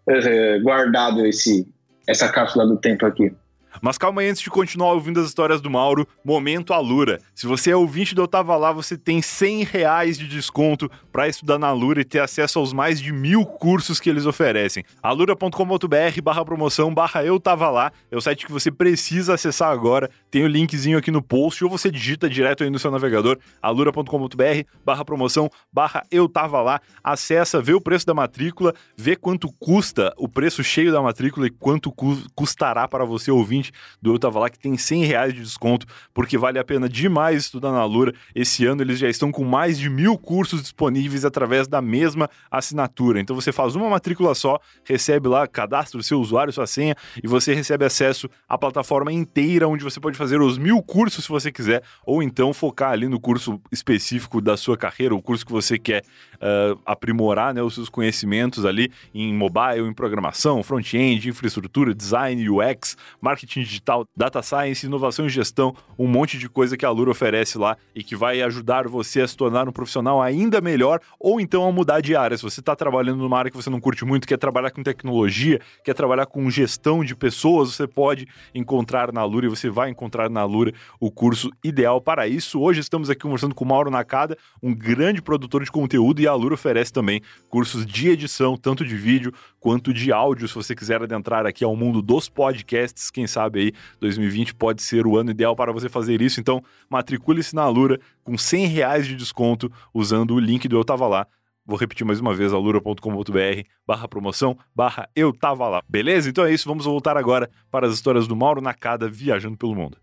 uh, 0.07 0.63
guardado 0.63 1.25
esse, 1.25 1.67
essa 2.07 2.29
cápsula 2.29 2.65
do 2.65 2.77
tempo 2.77 3.05
aqui. 3.05 3.33
Mas 3.81 3.97
calma 3.97 4.21
aí, 4.21 4.29
antes 4.29 4.41
de 4.41 4.49
continuar 4.49 4.93
ouvindo 4.93 5.19
as 5.19 5.27
histórias 5.27 5.61
do 5.61 5.69
Mauro, 5.69 6.07
momento 6.23 6.73
Alura. 6.73 7.19
Se 7.33 7.47
você 7.47 7.71
é 7.71 7.75
ouvinte 7.75 8.15
do 8.15 8.21
Eu 8.21 8.27
Tava 8.27 8.55
Lá, 8.55 8.71
você 8.71 8.97
tem 8.97 9.21
100 9.21 9.63
reais 9.63 10.17
de 10.17 10.27
desconto 10.27 10.89
para 11.11 11.27
estudar 11.27 11.57
na 11.57 11.67
Alura 11.67 12.01
e 12.01 12.05
ter 12.05 12.19
acesso 12.19 12.59
aos 12.59 12.73
mais 12.73 12.99
de 12.99 13.11
mil 13.11 13.45
cursos 13.45 13.99
que 13.99 14.09
eles 14.09 14.25
oferecem. 14.25 14.83
alura.com.br 15.01 16.21
barra 16.23 16.45
promoção 16.45 16.93
barra 16.93 17.23
Eu 17.23 17.39
Tava 17.39 17.69
Lá 17.69 17.91
é 18.11 18.17
o 18.17 18.21
site 18.21 18.45
que 18.45 18.51
você 18.51 18.71
precisa 18.71 19.33
acessar 19.33 19.71
agora. 19.71 20.09
Tem 20.29 20.43
o 20.43 20.47
linkzinho 20.47 20.97
aqui 20.97 21.11
no 21.11 21.21
post 21.21 21.63
ou 21.63 21.69
você 21.69 21.91
digita 21.91 22.29
direto 22.29 22.63
aí 22.63 22.69
no 22.69 22.79
seu 22.79 22.91
navegador 22.91 23.37
alura.com.br 23.61 24.63
barra 24.85 25.05
promoção 25.05 25.49
barra 25.71 26.03
Eu 26.11 26.27
Tava 26.27 26.61
Lá. 26.61 26.81
Acessa, 27.03 27.61
vê 27.61 27.73
o 27.73 27.81
preço 27.81 28.05
da 28.05 28.13
matrícula, 28.13 28.73
vê 28.95 29.15
quanto 29.15 29.51
custa 29.59 30.13
o 30.17 30.27
preço 30.27 30.63
cheio 30.63 30.91
da 30.91 31.01
matrícula 31.01 31.47
e 31.47 31.49
quanto 31.49 31.93
custará 32.35 32.87
para 32.87 33.05
você 33.05 33.31
ouvinte 33.59 33.71
do 34.01 34.13
Eu 34.13 34.19
Tava 34.19 34.39
Lá, 34.39 34.49
que 34.49 34.57
tem 34.57 34.77
100 34.77 35.03
reais 35.05 35.33
de 35.33 35.41
desconto, 35.41 35.85
porque 36.13 36.37
vale 36.37 36.57
a 36.57 36.63
pena 36.63 36.87
demais 36.87 37.43
estudar 37.43 37.71
na 37.71 37.83
Lura. 37.85 38.13
Esse 38.33 38.65
ano 38.65 38.81
eles 38.81 38.97
já 38.97 39.09
estão 39.09 39.31
com 39.31 39.43
mais 39.43 39.77
de 39.77 39.89
mil 39.89 40.17
cursos 40.17 40.61
disponíveis 40.61 41.25
através 41.25 41.67
da 41.67 41.81
mesma 41.81 42.29
assinatura. 42.49 43.19
Então 43.19 43.35
você 43.35 43.51
faz 43.51 43.75
uma 43.75 43.89
matrícula 43.89 44.33
só, 44.33 44.59
recebe 44.83 45.27
lá, 45.27 45.47
cadastra 45.47 45.99
o 45.99 46.03
seu 46.03 46.19
usuário, 46.19 46.53
sua 46.53 46.67
senha, 46.67 46.95
e 47.21 47.27
você 47.27 47.53
recebe 47.53 47.85
acesso 47.85 48.29
à 48.47 48.57
plataforma 48.57 49.11
inteira, 49.11 49.67
onde 49.67 49.83
você 49.83 49.99
pode 49.99 50.17
fazer 50.17 50.41
os 50.41 50.57
mil 50.57 50.81
cursos 50.81 51.25
se 51.25 51.29
você 51.29 51.51
quiser, 51.51 51.83
ou 52.05 52.23
então 52.23 52.53
focar 52.53 52.91
ali 52.91 53.07
no 53.07 53.19
curso 53.19 53.61
específico 53.71 54.41
da 54.41 54.55
sua 54.55 54.77
carreira, 54.77 55.13
o 55.13 55.21
curso 55.21 55.45
que 55.45 55.51
você 55.51 55.77
quer 55.77 56.03
uh, 56.35 56.79
aprimorar 56.85 57.53
né, 57.53 57.61
os 57.61 57.75
seus 57.75 57.89
conhecimentos 57.89 58.65
ali 58.65 58.91
em 59.13 59.33
mobile, 59.33 59.87
em 59.87 59.93
programação, 59.93 60.63
front-end, 60.63 61.29
infraestrutura, 61.29 61.93
design, 61.93 62.49
UX, 62.49 62.95
marketing 63.21 63.48
marketing 63.49 63.61
digital, 63.61 64.05
data 64.15 64.41
science, 64.41 64.85
inovação 64.85 65.25
e 65.25 65.29
gestão, 65.29 65.75
um 65.97 66.07
monte 66.07 66.37
de 66.37 66.47
coisa 66.47 66.77
que 66.77 66.85
a 66.85 66.89
Lura 66.89 67.09
oferece 67.09 67.57
lá 67.57 67.75
e 67.95 68.03
que 68.03 68.15
vai 68.15 68.41
ajudar 68.41 68.87
você 68.87 69.21
a 69.21 69.27
se 69.27 69.35
tornar 69.35 69.67
um 69.67 69.71
profissional 69.71 70.21
ainda 70.21 70.61
melhor 70.61 70.99
ou 71.19 71.41
então 71.41 71.67
a 71.67 71.71
mudar 71.71 72.01
de 72.01 72.15
área. 72.15 72.37
Se 72.37 72.43
você 72.43 72.59
está 72.59 72.75
trabalhando 72.75 73.17
numa 73.17 73.37
área 73.37 73.49
que 73.49 73.57
você 73.57 73.69
não 73.69 73.79
curte 73.79 74.05
muito, 74.05 74.27
quer 74.27 74.37
trabalhar 74.37 74.69
com 74.71 74.83
tecnologia, 74.83 75.59
quer 75.83 75.93
trabalhar 75.93 76.27
com 76.27 76.49
gestão 76.49 77.03
de 77.03 77.15
pessoas, 77.15 77.73
você 77.73 77.87
pode 77.87 78.27
encontrar 78.53 79.11
na 79.11 79.23
Lura 79.23 79.47
e 79.47 79.49
você 79.49 79.69
vai 79.69 79.89
encontrar 79.89 80.29
na 80.29 80.43
Lura 80.43 80.71
o 80.99 81.09
curso 81.09 81.49
ideal 81.63 81.99
para 81.99 82.27
isso. 82.27 82.59
Hoje 82.61 82.79
estamos 82.81 83.09
aqui 83.09 83.21
conversando 83.21 83.55
com 83.55 83.65
o 83.65 83.67
Mauro 83.67 83.89
Nakada, 83.89 84.37
um 84.61 84.75
grande 84.75 85.21
produtor 85.21 85.63
de 85.63 85.71
conteúdo 85.71 86.21
e 86.21 86.27
a 86.27 86.33
Lura 86.33 86.53
oferece 86.53 86.93
também 86.93 87.21
cursos 87.49 87.85
de 87.85 88.09
edição, 88.09 88.55
tanto 88.55 88.85
de 88.85 88.95
vídeo 88.95 89.33
quanto 89.59 89.93
de 89.93 90.11
áudio. 90.11 90.47
Se 90.47 90.55
você 90.55 90.75
quiser 90.75 91.01
adentrar 91.01 91.45
aqui 91.45 91.63
ao 91.63 91.75
mundo 91.75 92.01
dos 92.01 92.29
podcasts, 92.29 93.09
quem 93.09 93.25
sabe 93.27 93.38
aí 93.45 93.71
2020 93.99 94.55
pode 94.55 94.81
ser 94.81 95.05
o 95.05 95.17
ano 95.17 95.31
ideal 95.31 95.55
para 95.55 95.71
você 95.71 95.87
fazer 95.87 96.21
isso. 96.21 96.39
Então, 96.39 96.63
matricule-se 96.89 97.55
na 97.55 97.63
Alura 97.63 97.99
com 98.23 98.37
100 98.37 98.65
reais 98.65 99.07
de 99.07 99.15
desconto 99.15 99.71
usando 99.93 100.33
o 100.35 100.39
link 100.39 100.67
do 100.67 100.77
Eu 100.77 100.83
Tava 100.83 101.07
Lá. 101.07 101.27
Vou 101.65 101.77
repetir 101.77 102.03
mais 102.03 102.19
uma 102.19 102.33
vez, 102.33 102.51
alura.com.br 102.51 103.61
barra 103.85 104.07
promoção, 104.07 104.57
barra 104.75 105.07
eu 105.15 105.31
tava 105.31 105.67
lá. 105.69 105.83
Beleza? 105.87 106.27
Então 106.27 106.43
é 106.43 106.51
isso, 106.51 106.67
vamos 106.67 106.85
voltar 106.85 107.15
agora 107.15 107.47
para 107.69 107.85
as 107.85 107.93
histórias 107.93 108.27
do 108.27 108.35
Mauro 108.35 108.59
Nakada 108.59 109.07
viajando 109.07 109.55
pelo 109.55 109.75
mundo. 109.75 109.97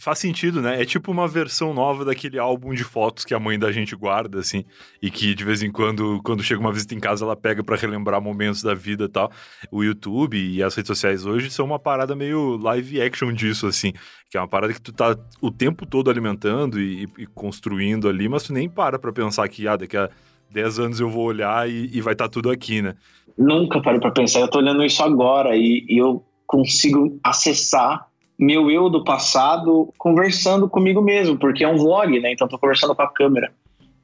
Faz 0.00 0.20
sentido, 0.20 0.62
né? 0.62 0.80
É 0.80 0.84
tipo 0.84 1.10
uma 1.10 1.26
versão 1.26 1.74
nova 1.74 2.04
daquele 2.04 2.38
álbum 2.38 2.72
de 2.72 2.84
fotos 2.84 3.24
que 3.24 3.34
a 3.34 3.40
mãe 3.40 3.58
da 3.58 3.72
gente 3.72 3.96
guarda, 3.96 4.38
assim, 4.38 4.64
e 5.02 5.10
que 5.10 5.34
de 5.34 5.44
vez 5.44 5.60
em 5.60 5.72
quando, 5.72 6.20
quando 6.22 6.40
chega 6.40 6.60
uma 6.60 6.72
visita 6.72 6.94
em 6.94 7.00
casa, 7.00 7.24
ela 7.24 7.34
pega 7.34 7.64
para 7.64 7.74
relembrar 7.74 8.22
momentos 8.22 8.62
da 8.62 8.74
vida 8.74 9.06
e 9.06 9.08
tal. 9.08 9.28
O 9.72 9.82
YouTube 9.82 10.38
e 10.38 10.62
as 10.62 10.76
redes 10.76 10.86
sociais 10.86 11.26
hoje 11.26 11.50
são 11.50 11.66
uma 11.66 11.80
parada 11.80 12.14
meio 12.14 12.56
live 12.58 13.02
action 13.02 13.32
disso, 13.32 13.66
assim, 13.66 13.92
que 14.30 14.36
é 14.36 14.40
uma 14.40 14.46
parada 14.46 14.72
que 14.72 14.80
tu 14.80 14.92
tá 14.92 15.16
o 15.40 15.50
tempo 15.50 15.84
todo 15.84 16.08
alimentando 16.08 16.80
e, 16.80 17.08
e 17.18 17.26
construindo 17.26 18.08
ali, 18.08 18.28
mas 18.28 18.44
tu 18.44 18.52
nem 18.52 18.68
para 18.68 19.00
pra 19.00 19.12
pensar 19.12 19.48
que, 19.48 19.66
ah, 19.66 19.74
daqui 19.74 19.96
a 19.96 20.08
10 20.48 20.78
anos 20.78 21.00
eu 21.00 21.10
vou 21.10 21.24
olhar 21.24 21.68
e, 21.68 21.90
e 21.92 22.00
vai 22.00 22.12
estar 22.12 22.26
tá 22.26 22.30
tudo 22.30 22.50
aqui, 22.50 22.80
né? 22.80 22.94
Nunca 23.36 23.82
parei 23.82 23.98
pra 23.98 24.12
pensar, 24.12 24.38
eu 24.38 24.48
tô 24.48 24.58
olhando 24.58 24.84
isso 24.84 25.02
agora 25.02 25.56
e, 25.56 25.84
e 25.88 25.98
eu 25.98 26.24
consigo 26.46 27.18
acessar 27.24 28.06
meu 28.38 28.70
eu 28.70 28.88
do 28.88 29.02
passado 29.02 29.92
conversando 29.98 30.68
comigo 30.68 31.02
mesmo, 31.02 31.36
porque 31.38 31.64
é 31.64 31.68
um 31.68 31.76
vlog, 31.76 32.20
né? 32.20 32.32
Então 32.32 32.46
tô 32.46 32.58
conversando 32.58 32.94
com 32.94 33.02
a 33.02 33.12
câmera. 33.12 33.52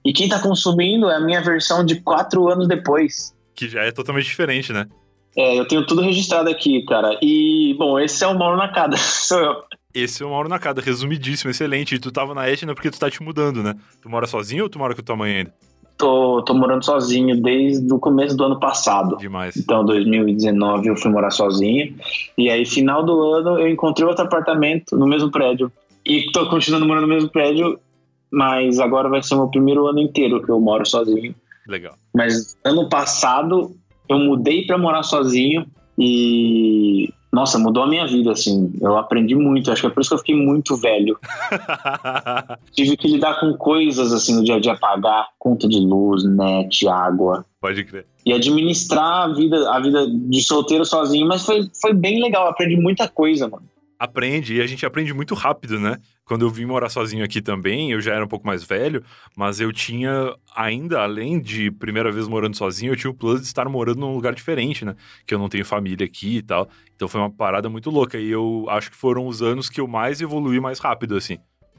E 0.04 0.12
quem 0.12 0.28
tá 0.28 0.40
consumindo 0.40 1.08
é 1.08 1.16
a 1.16 1.20
minha 1.20 1.40
versão 1.40 1.84
de 1.84 2.00
quatro 2.00 2.48
anos 2.48 2.68
depois. 2.68 3.34
Que 3.54 3.68
já 3.68 3.82
é 3.82 3.92
totalmente 3.92 4.26
diferente, 4.26 4.72
né? 4.72 4.86
É, 5.36 5.58
eu 5.58 5.66
tenho 5.66 5.86
tudo 5.86 6.00
registrado 6.00 6.48
aqui, 6.50 6.84
cara. 6.84 7.18
E, 7.22 7.74
bom, 7.78 7.98
esse 7.98 8.22
é 8.22 8.26
o 8.26 8.38
Mauro 8.38 8.56
Nakada, 8.56 8.96
sou 8.98 9.40
eu. 9.40 9.62
Esse 9.94 10.22
é 10.22 10.26
o 10.26 10.30
Mauro 10.30 10.48
Nakada, 10.48 10.82
resumidíssimo, 10.82 11.50
excelente. 11.50 11.94
E 11.94 11.98
tu 11.98 12.10
tava 12.10 12.34
na 12.34 12.48
Etna 12.48 12.74
porque 12.74 12.90
tu 12.90 12.98
tá 12.98 13.08
te 13.08 13.22
mudando, 13.22 13.62
né? 13.62 13.74
Tu 14.02 14.10
mora 14.10 14.26
sozinho 14.26 14.64
ou 14.64 14.68
tu 14.68 14.78
mora 14.78 14.94
com 14.94 15.02
tua 15.02 15.16
mãe 15.16 15.36
ainda? 15.36 15.54
Tô, 15.96 16.42
tô 16.42 16.54
morando 16.54 16.84
sozinho 16.84 17.40
desde 17.40 17.92
o 17.92 17.98
começo 17.98 18.36
do 18.36 18.44
ano 18.44 18.58
passado. 18.58 19.16
Demais. 19.16 19.56
Então, 19.56 19.84
2019 19.84 20.88
eu 20.88 20.96
fui 20.96 21.10
morar 21.10 21.30
sozinho. 21.30 21.94
E 22.36 22.50
aí, 22.50 22.66
final 22.66 23.04
do 23.04 23.32
ano, 23.32 23.60
eu 23.60 23.68
encontrei 23.68 24.06
outro 24.06 24.24
apartamento 24.24 24.96
no 24.96 25.06
mesmo 25.06 25.30
prédio. 25.30 25.70
E 26.04 26.30
tô 26.32 26.48
continuando 26.48 26.86
morando 26.86 27.06
no 27.06 27.14
mesmo 27.14 27.30
prédio, 27.30 27.78
mas 28.30 28.80
agora 28.80 29.08
vai 29.08 29.22
ser 29.22 29.34
o 29.34 29.38
meu 29.38 29.48
primeiro 29.48 29.86
ano 29.86 30.00
inteiro 30.00 30.42
que 30.42 30.50
eu 30.50 30.60
moro 30.60 30.84
sozinho. 30.84 31.34
Legal. 31.66 31.94
Mas 32.12 32.56
ano 32.64 32.88
passado 32.88 33.74
eu 34.08 34.18
mudei 34.18 34.66
para 34.66 34.76
morar 34.76 35.02
sozinho 35.02 35.66
e 35.98 37.12
nossa, 37.34 37.58
mudou 37.58 37.82
a 37.82 37.86
minha 37.86 38.06
vida, 38.06 38.30
assim. 38.30 38.72
Eu 38.80 38.96
aprendi 38.96 39.34
muito, 39.34 39.70
acho 39.70 39.80
que 39.80 39.86
é 39.88 39.90
por 39.90 40.00
isso 40.00 40.10
que 40.10 40.14
eu 40.14 40.18
fiquei 40.18 40.36
muito 40.36 40.76
velho. 40.76 41.18
Tive 42.72 42.96
que 42.96 43.08
lidar 43.08 43.40
com 43.40 43.54
coisas, 43.54 44.12
assim, 44.12 44.36
no 44.36 44.44
dia 44.44 44.54
a 44.54 44.60
dia, 44.60 44.76
pagar 44.76 45.28
conta 45.38 45.68
de 45.68 45.80
luz, 45.80 46.24
net, 46.24 46.86
água. 46.86 47.44
Pode 47.60 47.84
crer. 47.84 48.06
E 48.24 48.32
administrar 48.32 49.24
a 49.24 49.34
vida, 49.34 49.70
a 49.70 49.80
vida 49.80 50.06
de 50.08 50.42
solteiro 50.42 50.84
sozinho, 50.84 51.26
mas 51.26 51.44
foi, 51.44 51.68
foi 51.80 51.92
bem 51.92 52.22
legal, 52.22 52.46
aprendi 52.46 52.76
muita 52.76 53.08
coisa, 53.08 53.48
mano 53.48 53.73
aprende 53.98 54.56
e 54.56 54.60
a 54.60 54.66
gente 54.66 54.84
aprende 54.84 55.12
muito 55.12 55.34
rápido, 55.34 55.78
né? 55.78 55.98
Quando 56.24 56.42
eu 56.44 56.50
vim 56.50 56.64
morar 56.64 56.88
sozinho 56.88 57.24
aqui 57.24 57.40
também, 57.40 57.92
eu 57.92 58.00
já 58.00 58.14
era 58.14 58.24
um 58.24 58.28
pouco 58.28 58.46
mais 58.46 58.64
velho, 58.64 59.02
mas 59.36 59.60
eu 59.60 59.72
tinha 59.72 60.34
ainda, 60.56 61.02
além 61.02 61.40
de 61.40 61.70
primeira 61.70 62.10
vez 62.10 62.26
morando 62.26 62.56
sozinho, 62.56 62.92
eu 62.92 62.96
tinha 62.96 63.10
o 63.10 63.14
plus 63.14 63.40
de 63.40 63.46
estar 63.46 63.68
morando 63.68 64.00
num 64.00 64.14
lugar 64.14 64.34
diferente, 64.34 64.84
né? 64.84 64.94
Que 65.26 65.34
eu 65.34 65.38
não 65.38 65.48
tenho 65.48 65.64
família 65.64 66.06
aqui 66.06 66.38
e 66.38 66.42
tal. 66.42 66.68
Então 66.94 67.08
foi 67.08 67.20
uma 67.20 67.30
parada 67.30 67.68
muito 67.68 67.90
louca. 67.90 68.18
E 68.18 68.30
eu 68.30 68.66
acho 68.68 68.90
que 68.90 68.96
foram 68.96 69.26
os 69.26 69.42
anos 69.42 69.68
que 69.68 69.80
eu 69.80 69.86
mais 69.86 70.20
evolui 70.20 70.60
mais 70.60 70.78
rápido, 70.78 71.16
assim. 71.16 71.38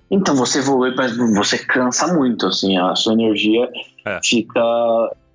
Então 0.09 0.35
você 0.35 0.59
evolui, 0.59 0.93
mas 0.95 1.17
você 1.17 1.57
cansa 1.57 2.13
muito, 2.13 2.45
assim, 2.45 2.77
a 2.77 2.95
sua 2.95 3.13
energia 3.13 3.69
é. 4.05 4.19
fica. 4.23 4.61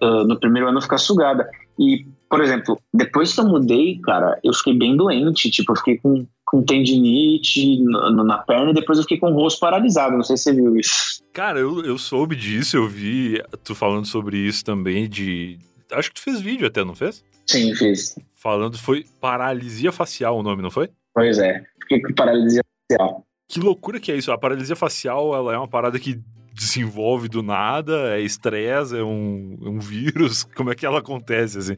Uh, 0.03 0.25
no 0.25 0.39
primeiro 0.41 0.69
ano 0.69 0.81
fica 0.81 0.97
sugada. 0.97 1.47
E, 1.79 2.07
por 2.29 2.41
exemplo, 2.41 2.81
depois 2.93 3.35
que 3.35 3.41
eu 3.41 3.45
mudei, 3.45 3.99
cara, 4.01 4.39
eu 4.43 4.53
fiquei 4.55 4.77
bem 4.77 4.97
doente, 4.97 5.51
tipo, 5.51 5.73
eu 5.73 5.77
fiquei 5.77 5.99
com 5.99 6.27
com 6.51 6.65
tendinite 6.65 7.81
na, 7.85 8.11
na, 8.11 8.39
perna 8.39 8.73
e 8.73 8.75
depois 8.75 8.99
eu 8.99 9.05
fiquei 9.05 9.19
com 9.19 9.31
o 9.31 9.35
rosto 9.35 9.61
paralisado. 9.61 10.17
Não 10.17 10.25
sei 10.25 10.37
se 10.37 10.43
você 10.43 10.53
viu 10.53 10.77
isso. 10.77 11.23
Cara, 11.33 11.61
eu, 11.61 11.85
eu 11.85 11.97
soube 11.97 12.35
disso, 12.35 12.77
eu 12.77 12.89
vi 12.89 13.41
tu 13.63 13.73
falando 13.73 14.05
sobre 14.05 14.37
isso 14.37 14.65
também 14.65 15.09
de. 15.09 15.61
Acho 15.93 16.09
que 16.09 16.17
tu 16.17 16.25
fez 16.25 16.41
vídeo 16.41 16.67
até, 16.67 16.85
não 16.85 16.95
fez? 16.97 17.25
Sim, 17.47 17.73
fiz. 17.77 18.17
Falando, 18.35 18.77
foi 18.77 19.07
paralisia 19.21 19.93
facial 19.93 20.37
o 20.37 20.43
nome, 20.43 20.61
não 20.61 20.73
foi? 20.73 20.91
Pois 21.15 21.39
é, 21.39 21.63
fiquei 21.83 22.01
com 22.03 22.13
paralisia 22.15 22.63
facial. 22.91 23.25
Que 23.47 23.61
loucura 23.61 24.01
que 24.01 24.11
é 24.11 24.17
isso. 24.17 24.33
A 24.33 24.39
paralisia 24.39 24.75
facial, 24.75 25.33
ela 25.35 25.55
é 25.55 25.57
uma 25.57 25.69
parada 25.69 26.01
que 26.01 26.21
desenvolve 26.53 27.29
do 27.29 27.45
nada, 27.45 28.17
é 28.17 28.21
estresse, 28.21 28.99
é 28.99 29.05
um, 29.05 29.57
é 29.65 29.69
um 29.69 29.79
vírus. 29.79 30.43
Como 30.57 30.73
é 30.73 30.75
que 30.75 30.85
ela 30.85 30.99
acontece, 30.99 31.59
assim? 31.59 31.77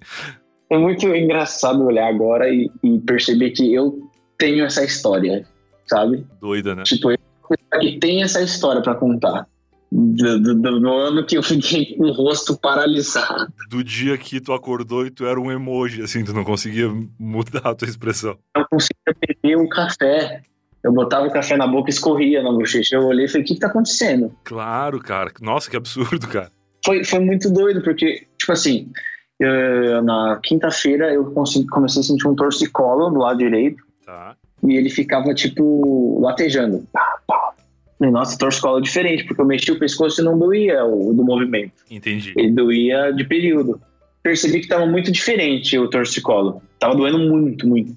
É 0.70 0.78
muito 0.78 1.06
engraçado 1.08 1.84
olhar 1.84 2.08
agora 2.08 2.48
e, 2.48 2.70
e 2.82 2.98
perceber 3.00 3.50
que 3.50 3.74
eu 3.74 4.10
tenho 4.42 4.64
essa 4.64 4.84
história, 4.84 5.46
sabe? 5.86 6.26
Doida, 6.40 6.74
né? 6.74 6.82
Tipo, 6.82 7.12
eu 7.12 7.18
que 7.80 7.98
tem 7.98 8.22
essa 8.22 8.42
história 8.42 8.82
para 8.82 8.96
contar. 8.96 9.46
Do, 9.94 10.40
do, 10.40 10.80
do, 10.80 10.88
ano 10.90 11.24
que 11.24 11.36
eu 11.36 11.42
fiquei 11.42 11.94
com 11.96 12.04
o 12.04 12.12
rosto 12.12 12.58
paralisado. 12.58 13.52
Do 13.68 13.84
dia 13.84 14.16
que 14.18 14.40
tu 14.40 14.52
acordou 14.52 15.06
e 15.06 15.10
tu 15.10 15.26
era 15.26 15.38
um 15.38 15.52
emoji, 15.52 16.02
assim, 16.02 16.24
tu 16.24 16.32
não 16.32 16.44
conseguia 16.44 16.90
mudar 17.20 17.60
a 17.62 17.74
tua 17.74 17.86
expressão. 17.86 18.36
Eu 18.56 18.66
conseguia 18.68 19.14
beber 19.28 19.58
um 19.58 19.68
café. 19.68 20.42
Eu 20.82 20.92
botava 20.92 21.26
o 21.26 21.30
café 21.30 21.56
na 21.56 21.66
boca 21.66 21.90
e 21.90 21.92
escorria 21.92 22.42
na 22.42 22.50
bochecha. 22.50 22.96
Eu 22.96 23.04
olhei 23.04 23.26
e 23.26 23.28
falei, 23.28 23.42
o 23.42 23.46
que, 23.46 23.54
que 23.54 23.60
tá 23.60 23.68
acontecendo? 23.68 24.34
Claro, 24.42 24.98
cara. 24.98 25.30
Nossa, 25.40 25.70
que 25.70 25.76
absurdo, 25.76 26.26
cara. 26.26 26.50
Foi, 26.84 27.04
foi 27.04 27.20
muito 27.20 27.52
doido, 27.52 27.82
porque, 27.82 28.26
tipo 28.36 28.50
assim, 28.50 28.90
eu, 29.38 30.02
na 30.02 30.40
quinta-feira 30.42 31.12
eu 31.12 31.32
comecei 31.32 32.00
a 32.00 32.04
sentir 32.04 32.26
um 32.26 32.34
torcicolo 32.34 33.10
do 33.10 33.18
lado 33.18 33.38
direito. 33.38 33.84
Tá. 34.12 34.36
E 34.62 34.76
ele 34.76 34.90
ficava, 34.90 35.32
tipo, 35.32 36.20
latejando. 36.20 36.86
Pá, 36.92 37.18
pá. 37.26 37.54
Nossa, 37.98 38.36
torcicolo 38.36 38.78
é 38.78 38.82
diferente, 38.82 39.24
porque 39.24 39.40
eu 39.40 39.46
mexi 39.46 39.72
o 39.72 39.78
pescoço 39.78 40.20
e 40.20 40.24
não 40.24 40.38
doía 40.38 40.84
o 40.84 41.14
do 41.14 41.24
movimento. 41.24 41.72
Entendi. 41.90 42.34
Ele 42.36 42.50
doía 42.50 43.10
de 43.10 43.24
período. 43.24 43.80
Percebi 44.22 44.58
que 44.58 44.64
estava 44.64 44.84
muito 44.84 45.10
diferente 45.10 45.78
o 45.78 45.88
torcicolo. 45.88 46.60
Tava 46.78 46.94
doendo 46.94 47.20
muito, 47.20 47.66
muito. 47.66 47.96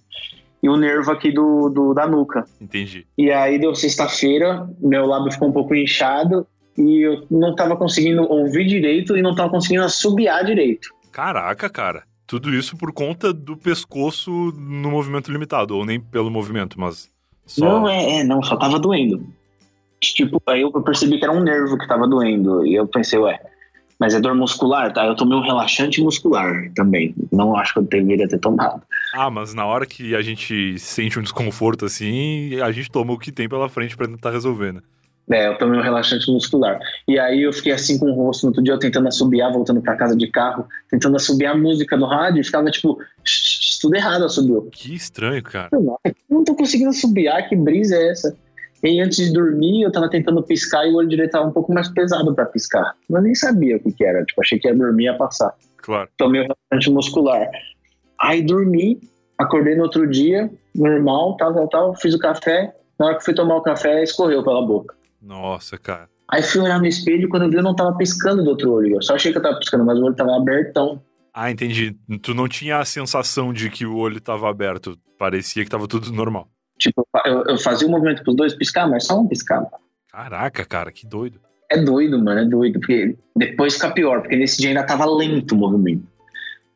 E 0.64 0.70
o 0.70 0.78
nervo 0.78 1.12
aqui 1.12 1.34
do, 1.34 1.70
do 1.70 1.94
da 1.94 2.08
nuca. 2.08 2.46
Entendi. 2.62 3.06
E 3.18 3.30
aí 3.30 3.60
deu 3.60 3.76
sexta-feira, 3.76 4.70
meu 4.80 5.06
lábio 5.06 5.34
ficou 5.34 5.50
um 5.50 5.54
pouco 5.54 5.76
inchado 5.76 6.48
e 6.78 7.02
eu 7.02 7.28
não 7.30 7.54
tava 7.56 7.76
conseguindo 7.76 8.24
ouvir 8.24 8.66
direito 8.66 9.18
e 9.18 9.22
não 9.22 9.36
tava 9.36 9.50
conseguindo 9.50 9.84
assobiar 9.84 10.46
direito. 10.46 10.90
Caraca, 11.12 11.70
cara. 11.70 12.04
Tudo 12.28 12.54
isso 12.54 12.76
por 12.76 12.92
conta 12.92 13.32
do 13.32 13.56
pescoço 13.56 14.32
no 14.32 14.90
movimento 14.90 15.32
limitado, 15.32 15.76
ou 15.76 15.86
nem 15.86 16.00
pelo 16.00 16.32
movimento, 16.32 16.80
mas 16.80 17.10
só... 17.46 17.66
Não, 17.66 17.88
é, 17.88 18.20
é 18.20 18.24
não, 18.24 18.42
só 18.42 18.58
tava 18.58 18.80
doendo. 18.80 19.26
Tipo, 20.02 20.42
aí 20.48 20.62
eu 20.62 20.72
percebi 20.84 21.18
que 21.18 21.24
era 21.24 21.34
um 21.34 21.44
nervo 21.44 21.78
que 21.78 21.88
tava 21.88 22.08
doendo, 22.08 22.66
e 22.66 22.76
eu 22.76 22.88
pensei, 22.88 23.20
ué, 23.20 23.40
mas 24.00 24.14
é 24.14 24.20
dor 24.20 24.36
muscular, 24.36 24.92
tá? 24.92 25.06
Eu 25.06 25.16
tomei 25.16 25.38
um 25.38 25.42
relaxante 25.42 26.02
muscular 26.02 26.70
também. 26.76 27.16
Não 27.32 27.56
acho 27.56 27.74
que 27.74 27.80
eu 27.80 27.84
deveria 27.84 28.28
ter 28.28 28.40
tomado. 28.40 28.82
Ah, 29.14 29.30
mas 29.30 29.54
na 29.54 29.66
hora 29.66 29.86
que 29.86 30.16
a 30.16 30.22
gente 30.22 30.78
sente 30.80 31.18
um 31.18 31.24
desconforto 31.24 31.86
assim, 31.86 32.60
a 32.60 32.72
gente 32.72 32.92
toma 32.92 33.14
o 33.14 33.18
que 33.18 33.32
tem 33.32 33.48
pela 33.48 33.70
frente 33.70 33.96
para 33.96 34.08
tentar 34.08 34.32
resolver, 34.32 34.74
né? 34.74 34.82
É, 35.32 35.48
eu 35.48 35.58
tomei 35.58 35.80
um 35.80 35.84
relaxante 35.84 36.30
muscular. 36.32 36.80
E 37.08 37.18
aí 37.18 37.42
eu 37.42 37.52
fiquei 37.52 37.72
assim 37.72 37.98
com 37.98 38.12
o 38.12 38.14
rosto 38.14 38.44
no 38.44 38.50
outro 38.50 38.64
dia, 38.64 38.74
eu 38.74 38.80
tentando 38.80 39.08
assobiar, 39.08 39.52
voltando 39.52 39.82
para 39.82 39.96
casa 39.96 40.16
de 40.16 40.28
carro, 40.28 40.68
tentando 40.90 41.16
assobiar 41.16 41.56
a 41.56 41.58
música 41.58 41.98
no 41.98 42.06
rádio, 42.06 42.42
e 42.42 42.44
ficava 42.44 42.70
tipo, 42.70 42.98
tudo 43.82 43.96
errado 43.96 44.26
assobiou. 44.26 44.70
Que 44.72 44.94
estranho, 44.94 45.42
cara. 45.42 45.70
Eu 45.74 46.00
não 46.30 46.44
tô 46.44 46.56
conseguindo 46.56 46.92
assobiar, 46.92 47.48
que 47.50 47.56
brisa 47.56 47.96
é 47.96 48.10
essa? 48.10 48.38
E 48.84 49.02
antes 49.02 49.18
de 49.18 49.34
dormir, 49.34 49.82
eu 49.82 49.92
tava 49.92 50.08
tentando 50.10 50.44
piscar 50.44 50.86
e 50.86 50.92
o 50.92 50.98
olho 50.98 51.08
direito 51.08 51.32
tava 51.32 51.48
um 51.48 51.52
pouco 51.52 51.74
mais 51.74 51.88
pesado 51.90 52.36
para 52.36 52.46
piscar. 52.46 52.94
Mas 53.10 53.24
nem 53.24 53.34
sabia 53.34 53.78
o 53.78 53.80
que, 53.80 53.92
que 53.92 54.06
era, 54.06 54.24
tipo, 54.24 54.40
achei 54.42 54.60
que 54.60 54.68
ia 54.68 54.76
dormir 54.76 55.06
e 55.06 55.08
ia 55.08 55.18
passar. 55.18 55.56
Claro. 55.78 56.08
Tomei 56.18 56.42
o 56.42 56.44
relaxante 56.44 56.92
muscular. 56.92 57.50
Aí 58.20 58.44
dormi, 58.44 59.00
acordei 59.40 59.76
no 59.76 59.84
outro 59.84 60.08
dia, 60.08 60.52
normal, 60.76 61.36
tal, 61.38 61.54
tal, 61.54 61.68
tal, 61.68 61.96
fiz 61.96 62.14
o 62.14 62.20
café. 62.20 62.76
Na 63.00 63.08
hora 63.08 63.18
que 63.18 63.24
fui 63.24 63.34
tomar 63.34 63.56
o 63.56 63.62
café, 63.62 64.04
escorreu 64.04 64.44
pela 64.44 64.66
boca. 64.66 64.96
Nossa, 65.26 65.78
cara. 65.78 66.08
Aí 66.30 66.44
fui 66.44 66.62
olhar 66.62 66.80
no 66.80 66.86
espelho, 66.86 67.28
quando 67.28 67.44
eu 67.44 67.50
vi, 67.50 67.58
eu 67.58 67.64
não 67.64 67.76
tava 67.76 67.98
piscando 67.98 68.44
do 68.44 68.50
outro 68.52 68.72
olho. 68.72 68.96
Eu 68.96 69.02
só 69.02 69.16
achei 69.16 69.32
que 69.32 69.38
eu 69.38 69.42
tava 69.42 69.58
piscando, 69.58 69.84
mas 69.84 69.98
o 69.98 70.04
olho 70.04 70.16
tava 70.16 70.36
abertão. 70.36 71.02
Ah, 71.34 71.52
entendi. 71.52 71.96
Tu 72.22 72.34
não 72.34 72.48
tinha 72.48 72.78
a 72.78 72.86
sensação 72.86 73.52
de 73.52 73.70
que 73.70 73.86
o 73.86 73.98
olho 73.98 74.22
tava 74.22 74.50
aberto. 74.50 74.98
Parecia 75.18 75.64
que 75.64 75.70
tava 75.70 75.88
tudo 75.88 76.12
normal. 76.12 76.48
Tipo, 76.78 77.08
eu, 77.26 77.44
eu 77.46 77.58
fazia 77.58 77.88
o 77.88 77.90
um 77.90 77.94
movimento 77.94 78.24
pros 78.24 78.36
dois 78.36 78.54
piscar, 78.54 78.88
mas 78.88 79.06
só 79.06 79.20
um 79.20 79.28
piscava. 79.28 79.70
Caraca, 80.12 80.64
cara, 80.66 80.92
que 80.92 81.06
doido. 81.06 81.40
É 81.70 81.78
doido, 81.78 82.18
mano, 82.24 82.42
é 82.42 82.46
doido. 82.46 82.80
Porque 82.80 83.18
depois 83.36 83.74
fica 83.76 83.92
pior, 83.92 84.22
porque 84.22 84.36
nesse 84.36 84.58
dia 84.58 84.70
ainda 84.70 84.86
tava 84.86 85.06
lento 85.06 85.54
o 85.54 85.58
movimento. 85.58 86.08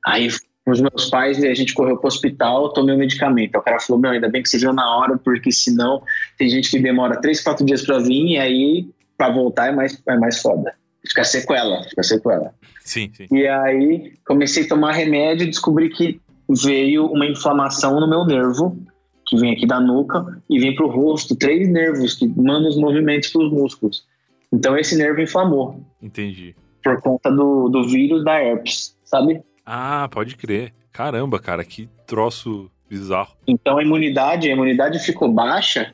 Aí 0.06 0.28
os 0.72 0.82
meus 0.82 1.10
pais, 1.10 1.44
a 1.44 1.54
gente 1.54 1.74
correu 1.74 1.98
pro 1.98 2.08
hospital, 2.08 2.74
tomei 2.74 2.94
o 2.94 2.98
um 2.98 3.00
medicamento. 3.00 3.56
Aí 3.56 3.62
o 3.62 3.64
cara 3.64 3.80
falou, 3.80 4.02
meu, 4.02 4.12
ainda 4.12 4.30
bem 4.30 4.42
que 4.42 4.50
você 4.50 4.58
viu 4.58 4.74
na 4.74 4.98
hora, 4.98 5.18
porque 5.18 5.52
senão 5.52 6.02
tem 6.38 6.50
gente 6.50 6.70
que 6.70 6.80
demora 6.80 7.20
três, 7.22 7.42
quatro 7.42 7.66
dias 7.66 7.86
pra 7.86 8.00
vir, 8.00 8.34
e 8.34 8.38
aí 8.38 8.90
pra 9.18 9.30
voltar 9.30 9.68
é 9.68 9.72
mais, 9.72 10.02
é 10.08 10.18
mais 10.18 10.42
foda. 10.42 10.74
Fica 11.06 11.24
sequela, 11.24 11.84
fica 11.84 12.04
sequela. 12.04 12.54
Sim, 12.84 13.12
sim. 13.14 13.28
E 13.32 13.48
aí 13.48 14.14
comecei 14.26 14.64
a 14.64 14.68
tomar 14.68 14.94
remédio 14.94 15.46
e 15.46 15.50
descobri 15.50 15.90
que 15.90 16.20
veio 16.50 17.06
uma 17.06 17.26
inflamação 17.26 18.00
no 18.00 18.10
meu 18.10 18.26
nervo, 18.26 18.78
que 19.26 19.38
vem 19.38 19.54
aqui 19.54 19.68
da 19.68 19.80
nuca 19.80 20.42
e 20.50 20.60
vem 20.60 20.76
pro 20.76 20.90
rosto, 20.90 21.36
três 21.36 21.70
nervos 21.70 22.16
que 22.16 22.28
mandam 22.28 22.70
os 22.70 22.78
movimentos 22.78 23.30
pros 23.30 23.52
músculos. 23.52 24.04
Então 24.52 24.78
esse 24.78 24.98
nervo 24.98 25.22
inflamou. 25.22 25.84
Entendi. 26.02 26.56
Por 26.84 27.00
conta 27.02 27.30
do, 27.30 27.70
do 27.70 27.88
vírus 27.88 28.24
da 28.24 28.42
herpes, 28.42 28.96
sabe? 29.04 29.44
Ah, 29.72 30.10
pode 30.12 30.36
crer. 30.36 30.74
Caramba, 30.92 31.38
cara, 31.38 31.64
que 31.64 31.88
troço 32.08 32.72
bizarro. 32.90 33.36
Então 33.48 33.78
a 33.78 33.84
imunidade, 33.84 34.50
a 34.50 34.52
imunidade 34.52 34.98
ficou 34.98 35.32
baixa, 35.32 35.94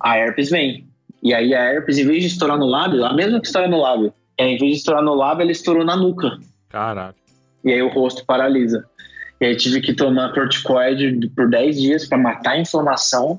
a 0.00 0.18
herpes 0.18 0.50
vem. 0.50 0.88
E 1.22 1.32
aí 1.32 1.54
a 1.54 1.60
herpes, 1.60 1.96
em 1.98 2.04
vez 2.04 2.22
de 2.22 2.26
estourar 2.26 2.58
no 2.58 2.66
lábio, 2.66 3.04
a 3.04 3.14
mesma 3.14 3.40
que 3.40 3.46
estoura 3.46 3.68
no 3.68 3.80
lábio, 3.80 4.12
é, 4.36 4.48
em 4.48 4.58
vez 4.58 4.72
de 4.72 4.78
estourar 4.78 5.00
no 5.00 5.14
lábio, 5.14 5.42
ela 5.42 5.52
estourou 5.52 5.84
na 5.84 5.94
nuca. 5.94 6.40
Caraca. 6.68 7.14
E 7.64 7.70
aí 7.70 7.80
o 7.80 7.88
rosto 7.88 8.26
paralisa. 8.26 8.84
E 9.40 9.46
aí 9.46 9.54
tive 9.54 9.80
que 9.80 9.94
tomar 9.94 10.34
corticoide 10.34 11.28
por 11.36 11.48
10 11.48 11.80
dias 11.80 12.08
para 12.08 12.18
matar 12.18 12.54
a 12.54 12.60
inflamação. 12.60 13.38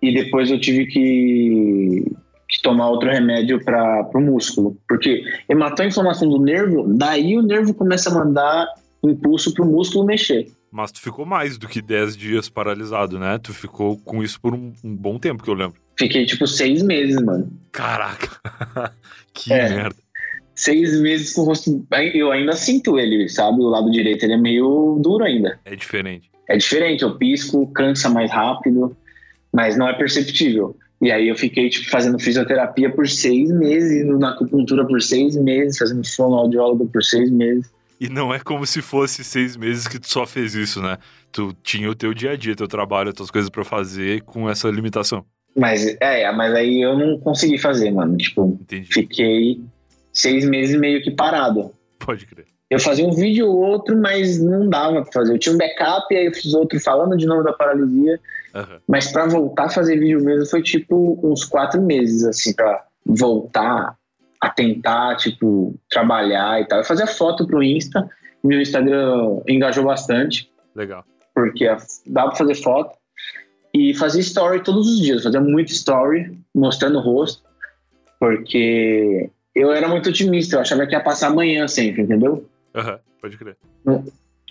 E 0.00 0.14
depois 0.14 0.50
eu 0.50 0.58
tive 0.58 0.86
que, 0.86 2.10
que 2.48 2.62
tomar 2.62 2.88
outro 2.88 3.10
remédio 3.10 3.62
para 3.62 4.08
o 4.14 4.20
músculo. 4.20 4.76
Porque 4.88 5.22
ele 5.48 5.58
matou 5.58 5.84
a 5.84 5.88
inflamação 5.88 6.28
do 6.28 6.40
nervo, 6.40 6.86
daí 6.96 7.36
o 7.36 7.42
nervo 7.42 7.74
começa 7.74 8.10
a 8.10 8.14
mandar 8.14 8.66
impulso 9.04 9.52
para 9.52 9.64
o 9.64 9.68
músculo 9.70 10.04
mexer. 10.06 10.48
Mas 10.70 10.90
tu 10.92 11.00
ficou 11.00 11.24
mais 11.24 11.56
do 11.56 11.68
que 11.68 11.80
10 11.80 12.16
dias 12.16 12.48
paralisado, 12.48 13.18
né? 13.18 13.38
Tu 13.38 13.54
ficou 13.54 13.96
com 13.98 14.22
isso 14.22 14.40
por 14.40 14.54
um, 14.54 14.72
um 14.84 14.94
bom 14.96 15.18
tempo, 15.18 15.42
que 15.42 15.48
eu 15.48 15.54
lembro. 15.54 15.80
Fiquei 15.98 16.26
tipo 16.26 16.46
seis 16.46 16.82
meses, 16.82 17.20
mano. 17.22 17.50
Caraca. 17.72 18.28
que 19.32 19.52
É. 19.52 19.68
merda. 19.68 19.96
Seis 20.54 21.00
meses 21.00 21.32
com 21.34 21.42
o 21.42 21.44
rosto. 21.44 21.86
Eu 22.12 22.32
ainda 22.32 22.52
sinto 22.54 22.98
ele, 22.98 23.28
sabe? 23.28 23.60
O 23.60 23.68
lado 23.68 23.90
direito 23.90 24.24
ele 24.24 24.32
é 24.34 24.36
meio 24.36 24.98
duro 25.00 25.24
ainda. 25.24 25.58
É 25.64 25.76
diferente. 25.76 26.30
É 26.48 26.56
diferente, 26.56 27.02
eu 27.02 27.16
pisco, 27.16 27.70
cansa 27.72 28.08
mais 28.08 28.30
rápido, 28.30 28.96
mas 29.52 29.76
não 29.76 29.88
é 29.88 29.92
perceptível. 29.94 30.76
E 31.00 31.12
aí 31.12 31.28
eu 31.28 31.36
fiquei, 31.36 31.68
tipo, 31.70 31.88
fazendo 31.90 32.18
fisioterapia 32.18 32.90
por 32.90 33.08
seis 33.08 33.50
meses, 33.50 34.02
indo 34.02 34.18
na 34.18 34.30
acupuntura 34.30 34.84
por 34.84 35.00
seis 35.00 35.36
meses, 35.36 35.78
fazendo 35.78 36.04
fonoaudiólogo 36.04 36.88
por 36.88 37.02
seis 37.02 37.30
meses. 37.30 37.70
E 38.00 38.08
não 38.08 38.32
é 38.32 38.38
como 38.38 38.64
se 38.66 38.80
fosse 38.80 39.24
seis 39.24 39.56
meses 39.56 39.86
que 39.86 39.98
tu 39.98 40.08
só 40.08 40.26
fez 40.26 40.54
isso, 40.54 40.80
né? 40.80 40.98
Tu 41.32 41.54
tinha 41.62 41.90
o 41.90 41.94
teu 41.94 42.14
dia 42.14 42.32
a 42.32 42.36
dia, 42.36 42.54
teu 42.54 42.68
trabalho, 42.68 43.08
as 43.08 43.14
tuas 43.14 43.30
coisas 43.30 43.50
pra 43.50 43.64
fazer 43.64 44.22
com 44.22 44.48
essa 44.48 44.68
limitação. 44.68 45.24
Mas, 45.56 45.96
é, 46.00 46.30
mas 46.32 46.54
aí 46.54 46.80
eu 46.80 46.96
não 46.96 47.18
consegui 47.18 47.58
fazer, 47.58 47.90
mano. 47.90 48.16
Tipo, 48.16 48.58
Entendi. 48.60 48.88
fiquei 48.92 49.60
seis 50.12 50.44
meses 50.44 50.78
meio 50.78 51.02
que 51.02 51.10
parado. 51.10 51.72
Pode 51.98 52.26
crer. 52.26 52.46
Eu 52.70 52.78
fazia 52.78 53.06
um 53.06 53.12
vídeo 53.12 53.48
ou 53.48 53.56
outro, 53.56 53.96
mas 53.96 54.38
não 54.38 54.68
dava 54.68 55.02
pra 55.02 55.12
fazer. 55.12 55.32
Eu 55.32 55.38
tinha 55.38 55.54
um 55.54 55.58
backup, 55.58 56.14
aí 56.14 56.26
eu 56.26 56.34
fiz 56.34 56.52
outro 56.54 56.78
falando 56.78 57.16
de 57.16 57.26
novo 57.26 57.42
da 57.42 57.52
paralisia. 57.52 58.20
Aham. 58.54 58.80
Mas 58.88 59.10
pra 59.12 59.26
voltar 59.26 59.64
a 59.64 59.70
fazer 59.70 59.98
vídeo 59.98 60.22
mesmo 60.24 60.46
foi 60.46 60.62
tipo 60.62 61.18
uns 61.22 61.44
quatro 61.44 61.80
meses, 61.82 62.24
assim, 62.24 62.54
pra 62.54 62.84
voltar 63.04 63.96
a 64.40 64.48
tentar, 64.50 65.16
tipo, 65.16 65.74
trabalhar 65.90 66.60
e 66.60 66.64
tal. 66.66 66.78
Eu 66.78 66.84
fazia 66.84 67.06
foto 67.06 67.46
pro 67.46 67.62
Insta, 67.62 68.08
meu 68.42 68.60
Instagram 68.60 69.40
engajou 69.48 69.84
bastante, 69.84 70.50
Legal. 70.74 71.04
porque 71.34 71.66
a- 71.66 71.78
dava 72.06 72.28
pra 72.28 72.38
fazer 72.38 72.54
foto. 72.54 72.96
E 73.74 73.94
fazia 73.94 74.20
story 74.22 74.62
todos 74.62 74.88
os 74.88 74.98
dias, 75.00 75.22
fazia 75.22 75.40
muito 75.40 75.70
story, 75.72 76.38
mostrando 76.54 76.98
o 76.98 77.02
rosto, 77.02 77.42
porque 78.18 79.30
eu 79.54 79.70
era 79.72 79.88
muito 79.88 80.08
otimista, 80.08 80.56
eu 80.56 80.60
achava 80.60 80.86
que 80.86 80.94
ia 80.94 81.00
passar 81.00 81.28
amanhã 81.28 81.68
sempre, 81.68 82.02
entendeu? 82.02 82.48
Aham. 82.74 82.98
Pode 83.20 83.36
crer. 83.36 83.56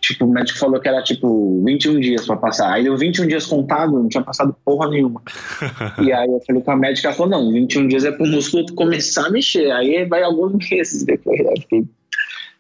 Tipo, 0.07 0.23
o 0.23 0.31
médico 0.31 0.57
falou 0.57 0.79
que 0.79 0.87
era 0.87 1.03
tipo 1.03 1.61
21 1.65 1.99
dias 1.99 2.25
pra 2.25 2.37
passar. 2.37 2.71
Aí 2.71 2.83
deu 2.83 2.97
21 2.97 3.27
dias 3.27 3.45
contado, 3.45 3.91
não 3.91 4.07
tinha 4.07 4.23
passado 4.23 4.55
porra 4.63 4.89
nenhuma. 4.89 5.21
e 6.01 6.13
aí 6.13 6.29
eu 6.29 6.39
falei 6.47 6.61
com 6.61 6.71
a 6.71 6.77
médica, 6.77 7.09
ela 7.09 7.17
falou: 7.17 7.31
não, 7.31 7.51
21 7.51 7.89
dias 7.89 8.05
é 8.05 8.11
pro 8.11 8.25
músculo 8.25 8.65
começar 8.73 9.27
a 9.27 9.29
mexer. 9.29 9.69
Aí 9.71 10.05
vai 10.05 10.23
alguns 10.23 10.53
meses 10.71 11.03
depois. 11.03 11.41
Aí 11.41 11.45
eu 11.47 11.61
fiquei, 11.61 11.85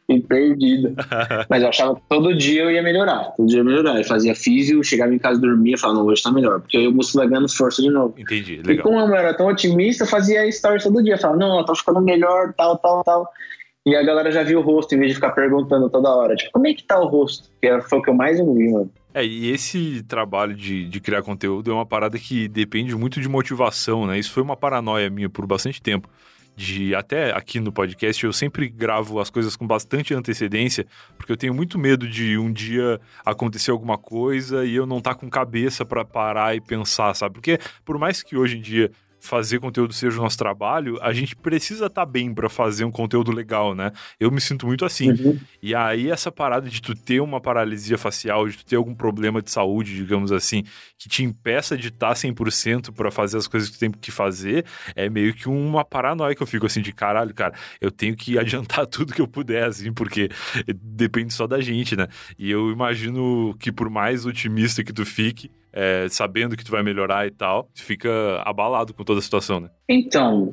fiquei 0.01 0.21
perdido. 0.23 0.93
Mas 1.49 1.63
eu 1.63 1.69
achava 1.69 1.95
que 1.95 2.01
todo 2.09 2.35
dia 2.35 2.63
eu 2.63 2.71
ia 2.71 2.83
melhorar. 2.83 3.31
Todo 3.37 3.47
dia 3.47 3.59
eu 3.59 3.63
ia 3.63 3.69
melhorar. 3.69 3.97
Eu 3.97 4.03
fazia 4.03 4.35
físio, 4.35 4.83
chegava 4.83 5.15
em 5.15 5.17
casa, 5.17 5.39
dormia, 5.39 5.77
falava: 5.77 5.99
não, 5.99 6.05
hoje 6.07 6.21
tá 6.21 6.31
melhor. 6.33 6.59
Porque 6.59 6.75
aí 6.75 6.85
o 6.85 6.91
músculo 6.91 7.23
vai 7.23 7.31
ganhando 7.31 7.49
força 7.49 7.81
de 7.81 7.89
novo. 7.89 8.13
Entendi. 8.17 8.55
E 8.55 8.67
Legal. 8.67 8.83
como 8.83 8.99
eu 8.99 9.15
era 9.15 9.33
tão 9.33 9.47
otimista, 9.47 10.03
eu 10.03 10.09
fazia 10.09 10.51
stories 10.51 10.83
todo 10.83 11.01
dia. 11.01 11.17
Falava, 11.17 11.39
não, 11.39 11.59
eu 11.59 11.65
tô 11.65 11.73
ficando 11.73 12.01
melhor, 12.01 12.53
tal, 12.57 12.77
tal, 12.77 13.05
tal. 13.05 13.31
E 13.87 13.95
a 13.95 14.03
galera 14.03 14.29
já 14.29 14.43
viu 14.43 14.59
o 14.59 14.61
rosto, 14.61 14.93
em 14.93 14.99
vez 14.99 15.11
de 15.11 15.15
ficar 15.15 15.31
perguntando 15.31 15.89
toda 15.89 16.09
hora. 16.09 16.35
Tipo, 16.35 16.51
como 16.51 16.67
é 16.67 16.73
que 16.73 16.83
tá 16.83 16.99
o 16.99 17.07
rosto? 17.07 17.49
Que 17.61 17.79
foi 17.79 17.99
o 17.99 18.01
que 18.01 18.09
eu 18.09 18.13
mais 18.13 18.37
ouvi, 18.37 18.69
mano. 18.69 18.91
É, 19.13 19.25
e 19.25 19.49
esse 19.49 20.03
trabalho 20.03 20.53
de, 20.53 20.89
de 20.89 20.99
criar 20.99 21.21
conteúdo 21.21 21.71
é 21.71 21.73
uma 21.73 21.85
parada 21.85 22.19
que 22.19 22.49
depende 22.49 22.93
muito 22.97 23.21
de 23.21 23.29
motivação, 23.29 24.05
né? 24.05 24.19
Isso 24.19 24.33
foi 24.33 24.43
uma 24.43 24.57
paranoia 24.57 25.09
minha 25.09 25.29
por 25.29 25.47
bastante 25.47 25.81
tempo. 25.81 26.09
De 26.53 26.93
até 26.95 27.31
aqui 27.31 27.61
no 27.61 27.71
podcast 27.71 28.25
eu 28.25 28.33
sempre 28.33 28.67
gravo 28.67 29.21
as 29.21 29.29
coisas 29.29 29.55
com 29.55 29.65
bastante 29.65 30.13
antecedência, 30.13 30.85
porque 31.15 31.31
eu 31.31 31.37
tenho 31.37 31.53
muito 31.53 31.79
medo 31.79 32.09
de 32.09 32.37
um 32.37 32.51
dia 32.51 32.99
acontecer 33.23 33.71
alguma 33.71 33.97
coisa 33.97 34.65
e 34.65 34.75
eu 34.75 34.85
não 34.85 34.99
tá 34.99 35.15
com 35.15 35.29
cabeça 35.29 35.85
pra 35.85 36.03
parar 36.03 36.53
e 36.57 36.59
pensar, 36.59 37.13
sabe? 37.13 37.35
Porque 37.35 37.57
por 37.85 37.97
mais 37.97 38.21
que 38.21 38.35
hoje 38.35 38.57
em 38.57 38.61
dia 38.61 38.91
fazer 39.27 39.59
conteúdo 39.59 39.93
seja 39.93 40.17
o 40.19 40.23
nosso 40.23 40.37
trabalho, 40.37 40.97
a 41.01 41.13
gente 41.13 41.35
precisa 41.35 41.87
estar 41.87 42.05
bem 42.05 42.33
pra 42.33 42.49
fazer 42.49 42.85
um 42.85 42.91
conteúdo 42.91 43.31
legal, 43.31 43.75
né? 43.75 43.91
Eu 44.19 44.31
me 44.31 44.41
sinto 44.41 44.65
muito 44.65 44.85
assim. 44.85 45.11
Uhum. 45.11 45.39
E 45.61 45.75
aí, 45.75 46.09
essa 46.09 46.31
parada 46.31 46.69
de 46.69 46.81
tu 46.81 46.95
ter 46.95 47.19
uma 47.19 47.39
paralisia 47.39 47.97
facial, 47.97 48.47
de 48.47 48.57
tu 48.57 48.65
ter 48.65 48.75
algum 48.75 48.95
problema 48.95 49.41
de 49.41 49.51
saúde, 49.51 49.95
digamos 49.95 50.31
assim, 50.31 50.63
que 50.97 51.09
te 51.09 51.23
impeça 51.23 51.77
de 51.77 51.91
tá 51.91 52.11
estar 52.11 52.27
100% 52.29 52.93
pra 52.93 53.11
fazer 53.11 53.37
as 53.37 53.47
coisas 53.47 53.69
que 53.69 53.77
tu 53.77 53.79
tem 53.79 53.91
que 53.91 54.11
fazer, 54.11 54.65
é 54.95 55.09
meio 55.09 55.33
que 55.33 55.49
uma 55.49 55.83
paranoia 55.83 56.35
que 56.35 56.41
eu 56.41 56.47
fico 56.47 56.65
assim 56.65 56.81
de 56.81 56.93
caralho, 56.93 57.33
cara, 57.33 57.53
eu 57.81 57.91
tenho 57.91 58.15
que 58.15 58.37
adiantar 58.39 58.85
tudo 58.87 59.13
que 59.13 59.21
eu 59.21 59.27
puder, 59.27 59.65
assim, 59.65 59.91
porque 59.91 60.29
depende 60.81 61.33
só 61.33 61.45
da 61.47 61.59
gente, 61.59 61.95
né? 61.95 62.07
E 62.37 62.49
eu 62.49 62.71
imagino 62.71 63.55
que 63.59 63.71
por 63.71 63.89
mais 63.89 64.25
otimista 64.25 64.83
que 64.83 64.93
tu 64.93 65.05
fique, 65.05 65.51
é, 65.77 66.07
sabendo 66.09 66.57
que 66.57 66.63
tu 66.65 66.71
vai 66.71 66.81
melhorar 66.81 67.27
e 67.27 67.31
tal, 67.31 67.69
tu 67.75 67.83
fica 67.83 68.41
abalado 68.43 68.95
com 68.95 69.03
toda 69.03 69.19
a 69.19 69.21
situação, 69.21 69.59
né? 69.59 69.69
Então, 69.87 70.51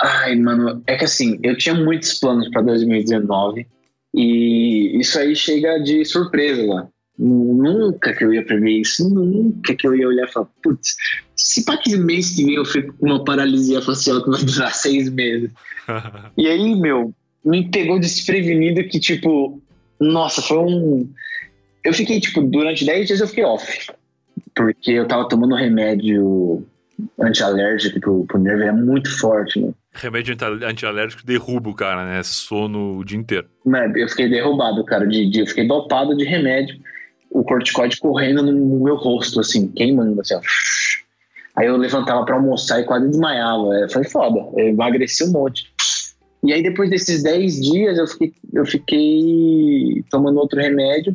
ai, 0.00 0.36
mano, 0.36 0.80
é 0.86 0.96
que 0.96 1.04
assim, 1.04 1.40
eu 1.42 1.58
tinha 1.58 1.74
muitos 1.74 2.14
planos 2.14 2.48
pra 2.50 2.62
2019 2.62 3.66
e 4.14 4.96
isso 5.00 5.18
aí 5.18 5.34
chega 5.34 5.78
de 5.80 6.04
surpresa 6.04 6.64
lá. 6.64 6.88
Nunca 7.18 8.14
que 8.14 8.22
eu 8.22 8.32
ia 8.32 8.44
prever 8.44 8.70
isso, 8.70 9.12
nunca 9.12 9.74
que 9.74 9.84
eu 9.84 9.96
ia 9.96 10.06
olhar 10.06 10.28
e 10.28 10.32
falar, 10.32 10.46
putz, 10.62 10.94
se 11.34 11.64
pá 11.64 11.76
que 11.76 11.96
mês 11.96 12.36
que 12.36 12.44
vem 12.44 12.54
eu 12.54 12.64
fico 12.64 12.96
com 12.96 13.06
uma 13.06 13.24
paralisia 13.24 13.82
facial 13.82 14.22
que 14.22 14.30
vai 14.30 14.44
durar 14.44 14.72
seis 14.76 15.10
meses. 15.10 15.50
E 16.36 16.46
aí, 16.46 16.76
meu, 16.76 17.12
me 17.44 17.68
pegou 17.68 17.98
desprevenido 17.98 18.84
que, 18.84 19.00
tipo, 19.00 19.60
nossa, 20.00 20.40
foi 20.40 20.58
um. 20.58 21.12
Eu 21.82 21.92
fiquei, 21.92 22.20
tipo, 22.20 22.40
durante 22.40 22.84
10 22.84 23.06
dias 23.08 23.20
eu 23.20 23.26
fiquei 23.26 23.44
off. 23.44 23.90
Porque 24.58 24.90
eu 24.90 25.06
tava 25.06 25.28
tomando 25.28 25.54
remédio 25.54 26.66
antialérgico 27.20 28.00
pro, 28.00 28.24
pro 28.26 28.38
nervo, 28.40 28.62
é 28.64 28.72
muito 28.72 29.08
forte, 29.18 29.60
né? 29.60 29.72
Remédio 29.94 30.34
anti- 30.34 30.64
antialérgico 30.64 31.24
derruba 31.24 31.70
o 31.70 31.74
cara, 31.74 32.04
né? 32.04 32.20
Sono 32.24 32.98
o 32.98 33.04
dia 33.04 33.16
inteiro. 33.16 33.46
Mas 33.64 33.94
Eu 33.94 34.08
fiquei 34.08 34.28
derrubado, 34.28 34.84
cara, 34.84 35.06
de, 35.06 35.30
de, 35.30 35.40
eu 35.40 35.46
fiquei 35.46 35.66
dopado 35.66 36.16
de 36.16 36.24
remédio. 36.24 36.76
O 37.30 37.44
corticoide 37.44 37.98
correndo 38.00 38.42
no 38.42 38.82
meu 38.84 38.96
rosto, 38.96 39.38
assim, 39.38 39.68
queimando, 39.68 40.20
assim, 40.20 40.34
ó. 40.34 40.40
Aí 41.56 41.66
eu 41.66 41.76
levantava 41.76 42.24
pra 42.24 42.34
almoçar 42.34 42.80
e 42.80 42.84
quase 42.84 43.06
desmaiava. 43.08 43.76
É, 43.84 43.88
Foi 43.88 44.02
foda, 44.04 44.40
eu 44.56 44.68
emagreci 44.68 45.24
um 45.24 45.30
monte. 45.32 45.72
E 46.42 46.52
aí 46.52 46.62
depois 46.64 46.90
desses 46.90 47.22
10 47.22 47.60
dias 47.60 47.96
eu 47.98 48.06
fiquei, 48.08 48.32
eu 48.52 48.66
fiquei 48.66 50.04
tomando 50.10 50.38
outro 50.38 50.58
remédio 50.60 51.14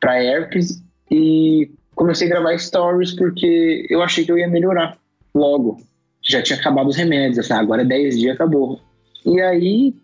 pra 0.00 0.20
herpes 0.22 0.82
e 1.10 1.70
comecei 1.98 2.28
a 2.28 2.30
gravar 2.30 2.56
stories 2.56 3.12
porque 3.14 3.86
eu 3.90 4.00
achei 4.00 4.24
que 4.24 4.30
eu 4.30 4.38
ia 4.38 4.48
melhorar 4.48 4.96
logo. 5.34 5.78
Já 6.22 6.40
tinha 6.40 6.58
acabado 6.58 6.88
os 6.88 6.96
remédios, 6.96 7.50
ah, 7.50 7.58
agora 7.58 7.82
é 7.82 7.84
10 7.84 8.18
dias, 8.18 8.34
acabou. 8.34 8.80
E 9.26 9.40
aí 9.40 9.94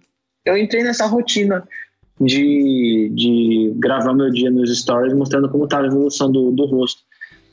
eu 0.45 0.59
entrei 0.59 0.83
nessa 0.83 1.07
rotina 1.07 1.67
de, 2.21 3.11
de 3.15 3.73
gravar 3.77 4.13
meu 4.13 4.31
dia 4.31 4.51
nos 4.51 4.77
stories, 4.77 5.15
mostrando 5.15 5.49
como 5.49 5.65
estava 5.65 5.85
a 5.85 5.87
evolução 5.87 6.31
do, 6.31 6.51
do 6.51 6.67
rosto. 6.67 7.01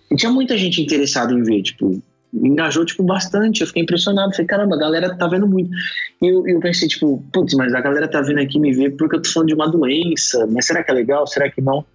E 0.09 0.15
tinha 0.15 0.31
muita 0.31 0.57
gente 0.57 0.81
interessada 0.81 1.31
em 1.33 1.43
ver, 1.43 1.61
tipo, 1.61 2.01
engajou, 2.33 2.83
tipo, 2.83 3.03
bastante. 3.03 3.61
Eu 3.61 3.67
fiquei 3.67 3.83
impressionado. 3.83 4.31
Falei, 4.31 4.47
caramba, 4.47 4.75
a 4.75 4.79
galera 4.79 5.15
tá 5.15 5.27
vendo 5.27 5.47
muito. 5.47 5.69
E 6.21 6.27
eu, 6.27 6.47
eu 6.47 6.59
pensei, 6.59 6.87
tipo, 6.87 7.23
putz, 7.31 7.53
mas 7.53 7.73
a 7.73 7.79
galera 7.79 8.07
tá 8.07 8.21
vindo 8.21 8.39
aqui 8.39 8.59
me 8.59 8.73
ver 8.73 8.91
porque 8.97 9.15
eu 9.15 9.21
tô 9.21 9.29
falando 9.29 9.49
de 9.49 9.55
uma 9.55 9.69
doença. 9.69 10.47
Mas 10.47 10.65
será 10.65 10.83
que 10.83 10.91
é 10.91 10.93
legal? 10.93 11.25
Será 11.27 11.49
que 11.49 11.61
não? 11.61 11.85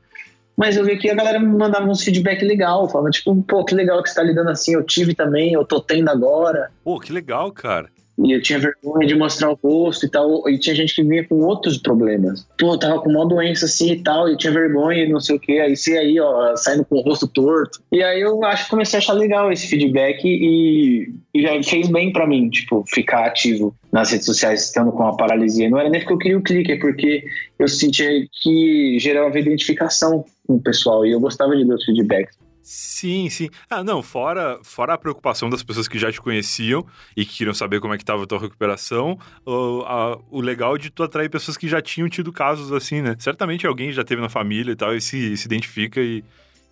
Mas 0.56 0.76
eu 0.76 0.84
vi 0.84 0.96
que 0.96 1.10
a 1.10 1.14
galera 1.14 1.38
me 1.38 1.46
mandava 1.46 1.86
uns 1.86 2.02
feedback 2.02 2.42
legal. 2.44 2.88
Falava, 2.88 3.10
tipo, 3.10 3.34
pô, 3.42 3.64
que 3.64 3.74
legal 3.74 4.02
que 4.02 4.08
você 4.08 4.14
tá 4.14 4.22
lidando 4.22 4.50
assim. 4.50 4.72
Eu 4.74 4.82
tive 4.82 5.14
também, 5.14 5.52
eu 5.52 5.64
tô 5.64 5.80
tendo 5.80 6.08
agora. 6.08 6.70
Pô, 6.82 6.98
que 6.98 7.12
legal, 7.12 7.52
cara. 7.52 7.90
E 8.18 8.32
eu 8.32 8.40
tinha 8.40 8.58
vergonha 8.58 9.06
de 9.06 9.14
mostrar 9.14 9.50
o 9.50 9.58
rosto 9.62 10.06
e 10.06 10.10
tal. 10.10 10.48
E 10.48 10.58
tinha 10.58 10.74
gente 10.74 10.94
que 10.94 11.02
vinha 11.02 11.26
com 11.26 11.36
outros 11.40 11.76
problemas. 11.76 12.46
Pô, 12.58 12.74
eu 12.74 12.78
tava 12.78 13.00
com 13.00 13.10
uma 13.10 13.26
doença 13.26 13.66
assim 13.66 13.92
e 13.92 14.02
tal. 14.02 14.28
E 14.28 14.36
tinha 14.36 14.52
vergonha 14.52 15.04
e 15.04 15.08
não 15.08 15.20
sei 15.20 15.36
o 15.36 15.40
que. 15.40 15.58
Aí 15.60 15.76
você 15.76 15.98
aí, 15.98 16.18
ó, 16.18 16.56
saindo 16.56 16.84
com 16.84 16.96
o 16.96 17.02
rosto 17.02 17.28
torto. 17.28 17.80
E 17.92 18.02
aí 18.02 18.20
eu 18.20 18.42
acho 18.44 18.64
que 18.64 18.70
comecei 18.70 18.98
a 18.98 19.00
achar 19.00 19.12
legal 19.12 19.52
esse 19.52 19.66
feedback 19.66 20.24
e, 20.24 21.12
e 21.34 21.62
fez 21.62 21.88
bem 21.88 22.12
para 22.12 22.26
mim, 22.26 22.48
tipo, 22.48 22.84
ficar 22.86 23.26
ativo 23.26 23.74
nas 23.92 24.10
redes 24.10 24.26
sociais 24.26 24.64
estando 24.64 24.92
com 24.92 25.06
a 25.06 25.16
paralisia. 25.16 25.68
Não 25.68 25.78
era 25.78 25.88
nem 25.88 26.00
porque 26.00 26.12
eu 26.12 26.18
queria 26.18 26.38
o 26.38 26.42
clique, 26.42 26.72
é 26.72 26.78
porque 26.78 27.24
eu 27.58 27.68
sentia 27.68 28.08
que 28.42 28.98
gerava 28.98 29.38
identificação 29.38 30.24
com 30.46 30.54
o 30.54 30.62
pessoal. 30.62 31.04
E 31.04 31.12
eu 31.12 31.20
gostava 31.20 31.54
de 31.54 31.64
ver 31.64 31.74
os 31.74 31.84
feedbacks. 31.84 32.45
Sim, 32.68 33.30
sim. 33.30 33.48
Ah, 33.70 33.84
não, 33.84 34.02
fora, 34.02 34.58
fora 34.64 34.94
a 34.94 34.98
preocupação 34.98 35.48
das 35.48 35.62
pessoas 35.62 35.86
que 35.86 36.00
já 36.00 36.10
te 36.10 36.20
conheciam 36.20 36.84
e 37.16 37.24
que 37.24 37.36
queriam 37.36 37.54
saber 37.54 37.78
como 37.80 37.94
é 37.94 37.96
que 37.96 38.02
estava 38.02 38.24
a 38.24 38.26
tua 38.26 38.40
recuperação, 38.40 39.16
o, 39.46 39.82
a, 39.86 40.18
o 40.28 40.40
legal 40.40 40.76
de 40.76 40.90
tu 40.90 41.04
atrair 41.04 41.30
pessoas 41.30 41.56
que 41.56 41.68
já 41.68 41.80
tinham 41.80 42.08
tido 42.08 42.32
casos 42.32 42.72
assim, 42.72 43.00
né? 43.00 43.14
Certamente 43.20 43.68
alguém 43.68 43.92
já 43.92 44.02
teve 44.02 44.20
na 44.20 44.28
família 44.28 44.72
e 44.72 44.76
tal 44.76 44.96
e 44.96 45.00
se, 45.00 45.36
se 45.36 45.46
identifica 45.46 46.00
e, 46.00 46.24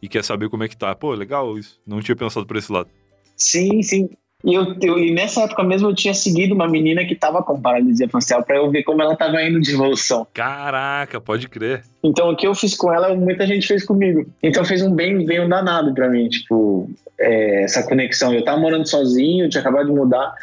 e 0.02 0.08
quer 0.08 0.24
saber 0.24 0.48
como 0.48 0.64
é 0.64 0.68
que 0.68 0.76
tá. 0.76 0.92
Pô, 0.96 1.14
legal 1.14 1.56
isso. 1.56 1.80
Não 1.86 2.02
tinha 2.02 2.16
pensado 2.16 2.44
por 2.44 2.56
esse 2.56 2.72
lado. 2.72 2.90
Sim, 3.36 3.80
sim. 3.80 4.08
E, 4.44 4.52
eu, 4.52 4.76
eu, 4.82 4.98
e 4.98 5.10
nessa 5.10 5.42
época 5.42 5.64
mesmo 5.64 5.88
eu 5.88 5.94
tinha 5.94 6.12
seguido 6.12 6.54
uma 6.54 6.68
menina 6.68 7.04
que 7.04 7.14
tava 7.14 7.42
com 7.42 7.58
paralisia 7.58 8.08
facial 8.08 8.44
para 8.44 8.56
eu 8.56 8.70
ver 8.70 8.82
como 8.82 9.00
ela 9.00 9.16
tava 9.16 9.42
indo 9.42 9.58
de 9.58 9.72
evolução. 9.72 10.26
Caraca, 10.34 11.18
pode 11.18 11.48
crer. 11.48 11.82
Então 12.02 12.30
o 12.30 12.36
que 12.36 12.46
eu 12.46 12.54
fiz 12.54 12.76
com 12.76 12.92
ela, 12.92 13.14
muita 13.14 13.46
gente 13.46 13.66
fez 13.66 13.84
comigo. 13.84 14.26
Então 14.42 14.62
fez 14.62 14.82
um 14.82 14.94
bem, 14.94 15.24
bem 15.24 15.40
um 15.40 15.48
danado 15.48 15.94
para 15.94 16.10
mim, 16.10 16.28
tipo, 16.28 16.90
é, 17.18 17.64
essa 17.64 17.82
conexão. 17.84 18.34
Eu 18.34 18.44
tava 18.44 18.60
morando 18.60 18.86
sozinho, 18.86 19.48
tinha 19.48 19.62
acabado 19.62 19.86
de 19.86 19.92
mudar 19.92 20.34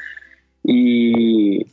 e 0.65 1.65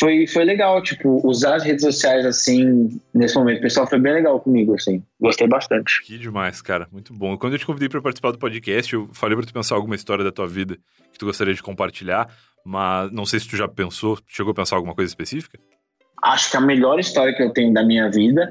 foi, 0.00 0.26
foi 0.26 0.44
legal, 0.46 0.82
tipo, 0.82 1.20
usar 1.28 1.56
as 1.56 1.62
redes 1.62 1.84
sociais 1.84 2.24
assim, 2.24 2.98
nesse 3.12 3.34
momento. 3.34 3.58
O 3.58 3.62
pessoal 3.62 3.86
foi 3.86 3.98
bem 3.98 4.14
legal 4.14 4.40
comigo, 4.40 4.74
assim. 4.74 5.04
Gostei 5.20 5.46
bastante. 5.46 6.02
Que 6.06 6.16
demais, 6.16 6.62
cara. 6.62 6.88
Muito 6.90 7.12
bom. 7.12 7.36
Quando 7.36 7.52
eu 7.52 7.58
te 7.58 7.66
convidei 7.66 7.86
para 7.86 8.00
participar 8.00 8.30
do 8.30 8.38
podcast, 8.38 8.94
eu 8.94 9.10
falei 9.12 9.36
para 9.36 9.46
tu 9.46 9.52
pensar 9.52 9.74
alguma 9.74 9.94
história 9.94 10.24
da 10.24 10.32
tua 10.32 10.46
vida 10.46 10.78
que 11.12 11.18
tu 11.18 11.26
gostaria 11.26 11.52
de 11.52 11.62
compartilhar, 11.62 12.34
mas 12.64 13.12
não 13.12 13.26
sei 13.26 13.40
se 13.40 13.48
tu 13.48 13.58
já 13.58 13.68
pensou, 13.68 14.18
chegou 14.26 14.52
a 14.52 14.54
pensar 14.54 14.76
alguma 14.76 14.94
coisa 14.94 15.10
específica? 15.10 15.58
Acho 16.22 16.50
que 16.50 16.56
a 16.56 16.62
melhor 16.62 16.98
história 16.98 17.34
que 17.34 17.42
eu 17.42 17.52
tenho 17.52 17.74
da 17.74 17.84
minha 17.84 18.10
vida 18.10 18.50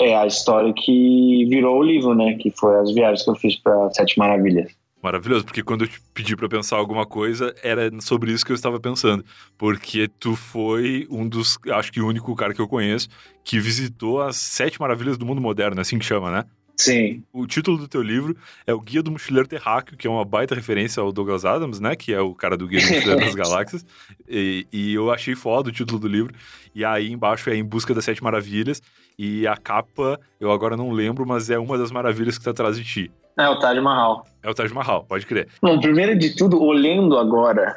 é 0.00 0.16
a 0.16 0.26
história 0.26 0.72
que 0.76 1.46
virou 1.48 1.78
o 1.78 1.82
livro, 1.82 2.12
né? 2.12 2.36
Que 2.40 2.50
foi 2.50 2.76
as 2.80 2.92
viagens 2.92 3.22
que 3.22 3.30
eu 3.30 3.36
fiz 3.36 3.54
para 3.54 3.88
Sete 3.92 4.18
Maravilhas. 4.18 4.72
Maravilhoso, 5.02 5.44
porque 5.44 5.64
quando 5.64 5.82
eu 5.82 5.88
te 5.88 6.00
pedi 6.14 6.36
para 6.36 6.48
pensar 6.48 6.76
alguma 6.76 7.04
coisa, 7.04 7.52
era 7.60 7.90
sobre 8.00 8.30
isso 8.30 8.46
que 8.46 8.52
eu 8.52 8.56
estava 8.56 8.78
pensando. 8.78 9.24
Porque 9.58 10.06
tu 10.06 10.36
foi 10.36 11.08
um 11.10 11.28
dos, 11.28 11.58
acho 11.72 11.90
que 11.90 12.00
o 12.00 12.06
único 12.06 12.34
cara 12.36 12.54
que 12.54 12.60
eu 12.60 12.68
conheço 12.68 13.08
que 13.42 13.58
visitou 13.58 14.22
as 14.22 14.36
sete 14.36 14.80
maravilhas 14.80 15.18
do 15.18 15.26
mundo 15.26 15.40
moderno, 15.40 15.78
é 15.78 15.82
assim 15.82 15.98
que 15.98 16.04
chama, 16.04 16.30
né? 16.30 16.44
Sim. 16.76 17.22
O 17.32 17.46
título 17.46 17.76
do 17.76 17.88
teu 17.88 18.00
livro 18.00 18.36
é 18.66 18.72
o 18.72 18.80
Guia 18.80 19.02
do 19.02 19.10
Mochileiro 19.10 19.48
Terráqueo, 19.48 19.96
que 19.96 20.06
é 20.06 20.10
uma 20.10 20.24
baita 20.24 20.54
referência 20.54 21.00
ao 21.00 21.12
Douglas 21.12 21.44
Adams, 21.44 21.80
né? 21.80 21.94
Que 21.94 22.12
é 22.12 22.20
o 22.20 22.34
cara 22.34 22.56
do 22.56 22.66
Guia 22.66 22.80
do 22.80 22.94
Mochileiro 22.94 23.20
das 23.20 23.34
Galáxias. 23.36 23.84
E, 24.28 24.66
e, 24.72 24.94
eu 24.94 25.10
achei 25.10 25.34
foda 25.34 25.68
o 25.68 25.72
título 25.72 25.98
do 25.98 26.08
livro. 26.08 26.34
E 26.74 26.84
aí 26.84 27.10
embaixo 27.10 27.50
é 27.50 27.56
Em 27.56 27.64
Busca 27.64 27.94
das 27.94 28.04
Sete 28.04 28.22
Maravilhas. 28.22 28.80
E 29.18 29.46
a 29.46 29.56
capa, 29.56 30.18
eu 30.40 30.50
agora 30.50 30.76
não 30.76 30.90
lembro, 30.90 31.26
mas 31.26 31.50
é 31.50 31.58
uma 31.58 31.76
das 31.76 31.90
maravilhas 31.90 32.38
que 32.38 32.44
tá 32.44 32.50
atrás 32.50 32.76
de 32.76 32.84
ti. 32.84 33.10
É 33.38 33.48
o 33.48 33.58
Taj 33.58 33.80
Mahal. 33.80 34.26
É 34.42 34.50
o 34.50 34.54
Taj 34.54 34.72
Mahal, 34.72 35.04
pode 35.04 35.26
crer. 35.26 35.48
Bom, 35.60 35.80
primeiro 35.80 36.18
de 36.18 36.36
tudo, 36.36 36.62
olhando 36.62 37.16
agora, 37.16 37.76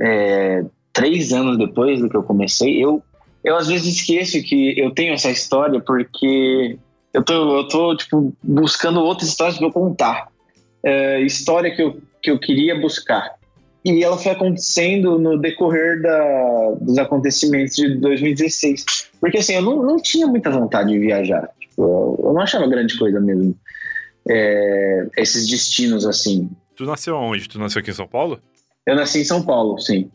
é, 0.00 0.64
três 0.92 1.32
anos 1.32 1.58
depois 1.58 2.00
do 2.00 2.08
que 2.08 2.16
eu 2.16 2.22
comecei, 2.22 2.82
eu, 2.82 3.02
eu 3.44 3.56
às 3.56 3.68
vezes 3.68 3.96
esqueço 3.96 4.42
que 4.42 4.78
eu 4.78 4.90
tenho 4.90 5.14
essa 5.14 5.30
história 5.30 5.80
porque 5.80 6.78
eu 7.12 7.22
tô, 7.22 7.58
eu 7.58 7.68
tô 7.68 7.96
tipo, 7.96 8.32
buscando 8.42 9.00
outras 9.00 9.28
histórias 9.28 9.56
para 9.56 9.66
eu 9.66 9.72
contar. 9.72 10.28
É, 10.82 11.20
história 11.20 11.74
que 11.74 11.82
eu, 11.82 12.00
que 12.22 12.30
eu 12.30 12.38
queria 12.38 12.78
buscar. 12.78 13.36
E 13.84 14.02
ela 14.02 14.18
foi 14.18 14.32
acontecendo 14.32 15.18
no 15.18 15.38
decorrer 15.38 16.02
da, 16.02 16.72
dos 16.80 16.98
acontecimentos 16.98 17.76
de 17.76 17.94
2016. 17.96 18.84
Porque 19.20 19.38
assim, 19.38 19.54
eu 19.54 19.62
não, 19.62 19.82
não 19.82 19.96
tinha 19.96 20.26
muita 20.26 20.50
vontade 20.50 20.90
de 20.90 20.98
viajar. 20.98 21.48
Tipo, 21.60 21.82
eu, 21.82 22.20
eu 22.26 22.32
não 22.32 22.40
achava 22.40 22.66
grande 22.66 22.98
coisa 22.98 23.20
mesmo 23.20 23.56
é, 24.28 25.06
esses 25.16 25.48
destinos 25.48 26.06
assim. 26.06 26.50
Tu 26.74 26.84
nasceu 26.84 27.16
onde? 27.16 27.48
Tu 27.48 27.58
nasceu 27.58 27.80
aqui 27.80 27.90
em 27.90 27.94
São 27.94 28.08
Paulo? 28.08 28.40
Eu 28.86 28.94
nasci 28.94 29.20
em 29.20 29.24
São 29.24 29.42
Paulo, 29.42 29.78
sim. 29.78 30.10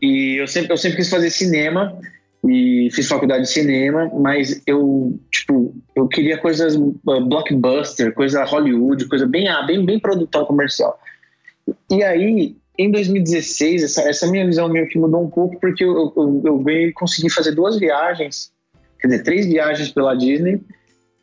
E 0.00 0.40
eu 0.40 0.46
sempre, 0.46 0.72
eu 0.72 0.76
sempre 0.76 0.98
quis 0.98 1.08
fazer 1.08 1.30
cinema 1.30 1.98
e 2.46 2.90
fiz 2.92 3.08
faculdade 3.08 3.44
de 3.44 3.50
cinema, 3.50 4.10
mas 4.14 4.62
eu, 4.66 5.18
tipo, 5.30 5.74
eu 5.96 6.06
queria 6.08 6.36
coisas 6.36 6.76
uh, 6.76 7.24
blockbuster, 7.26 8.12
coisa 8.12 8.44
Hollywood, 8.44 9.08
coisa 9.08 9.26
bem, 9.26 9.48
ah, 9.48 9.62
bem, 9.62 9.84
bem 9.84 9.98
produtão 9.98 10.44
comercial. 10.44 10.98
E 11.90 12.02
aí, 12.02 12.56
em 12.78 12.90
2016, 12.90 13.84
essa, 13.84 14.02
essa 14.02 14.26
minha 14.26 14.44
visão 14.44 14.68
meio 14.68 14.86
que 14.88 14.98
mudou 14.98 15.22
um 15.22 15.30
pouco, 15.30 15.58
porque 15.58 15.84
eu, 15.84 16.12
eu, 16.16 16.42
eu 16.44 16.92
consegui 16.94 17.30
fazer 17.30 17.52
duas 17.52 17.78
viagens, 17.78 18.52
quer 19.00 19.06
dizer, 19.06 19.22
três 19.22 19.46
viagens 19.46 19.90
pela 19.90 20.14
Disney, 20.14 20.60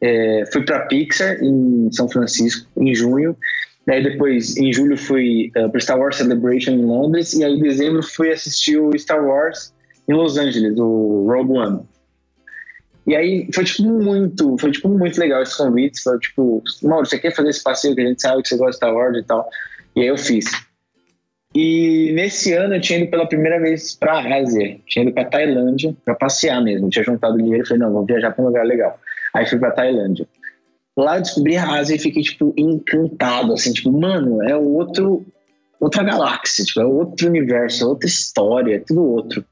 é, 0.01 0.43
fui 0.51 0.63
para 0.65 0.79
Pixar 0.87 1.37
em 1.43 1.89
São 1.91 2.09
Francisco 2.09 2.67
em 2.75 2.93
junho. 2.95 3.37
Daí 3.85 4.03
depois, 4.03 4.57
em 4.57 4.71
julho, 4.73 4.97
fui 4.97 5.51
uh, 5.57 5.69
para 5.69 5.79
Star 5.79 5.99
Wars 5.99 6.15
Celebration 6.15 6.71
em 6.71 6.85
Londres. 6.85 7.33
E 7.33 7.43
aí, 7.43 7.53
em 7.53 7.61
dezembro, 7.61 8.03
fui 8.03 8.31
assistir 8.31 8.77
o 8.77 8.97
Star 8.97 9.23
Wars 9.23 9.73
em 10.07 10.13
Los 10.13 10.37
Angeles, 10.37 10.77
o 10.77 11.25
Rogue 11.27 11.57
One. 11.57 11.79
E 13.07 13.15
aí, 13.15 13.47
foi, 13.53 13.63
tipo, 13.63 13.83
muito, 13.83 14.55
foi, 14.59 14.71
tipo, 14.71 14.89
muito 14.89 15.19
legal 15.19 15.41
esses 15.41 15.55
convites. 15.55 16.01
Foi, 16.03 16.19
tipo, 16.19 16.63
Mauro, 16.83 17.05
você 17.05 17.17
quer 17.17 17.35
fazer 17.35 17.49
esse 17.49 17.63
passeio 17.63 17.95
que 17.95 18.01
a 18.01 18.07
gente 18.07 18.21
sabe 18.21 18.41
que 18.41 18.49
você 18.49 18.57
gosta 18.57 18.71
de 18.71 18.77
Star 18.77 18.93
Wars 18.93 19.17
e 19.17 19.23
tal? 19.23 19.49
E 19.95 20.01
aí 20.01 20.07
eu 20.07 20.17
fiz. 20.17 20.45
E 21.53 22.11
nesse 22.13 22.53
ano 22.53 22.75
eu 22.75 22.81
tinha 22.81 22.99
ido 22.99 23.09
pela 23.09 23.27
primeira 23.27 23.59
vez 23.59 23.95
para 23.95 24.13
a 24.13 24.37
Ásia. 24.37 24.77
Tinha 24.85 25.03
ido 25.03 25.13
para 25.13 25.25
Tailândia 25.25 25.95
para 26.05 26.15
passear 26.15 26.63
mesmo. 26.63 26.89
tinha 26.89 27.03
juntado 27.03 27.37
dinheiro 27.37 27.63
e 27.63 27.67
falei, 27.67 27.83
não, 27.83 27.91
vou 27.91 28.05
viajar 28.05 28.31
para 28.31 28.43
um 28.43 28.47
lugar 28.47 28.65
legal. 28.65 28.97
Aí 29.33 29.45
fui 29.45 29.59
pra 29.59 29.71
Tailândia. 29.71 30.27
Lá 30.95 31.17
eu 31.17 31.21
descobri 31.21 31.55
a 31.55 31.69
Ásia 31.69 31.95
e 31.95 31.99
fiquei, 31.99 32.21
tipo, 32.21 32.53
encantado, 32.57 33.53
assim, 33.53 33.71
tipo, 33.71 33.91
mano, 33.91 34.43
é 34.43 34.55
outro, 34.55 35.25
outra 35.79 36.03
galáxia, 36.03 36.65
tipo, 36.65 36.81
é 36.81 36.85
outro 36.85 37.27
universo, 37.27 37.83
é 37.83 37.87
outra 37.87 38.07
história, 38.07 38.75
é 38.75 38.79
tudo 38.79 39.03
outro. 39.03 39.43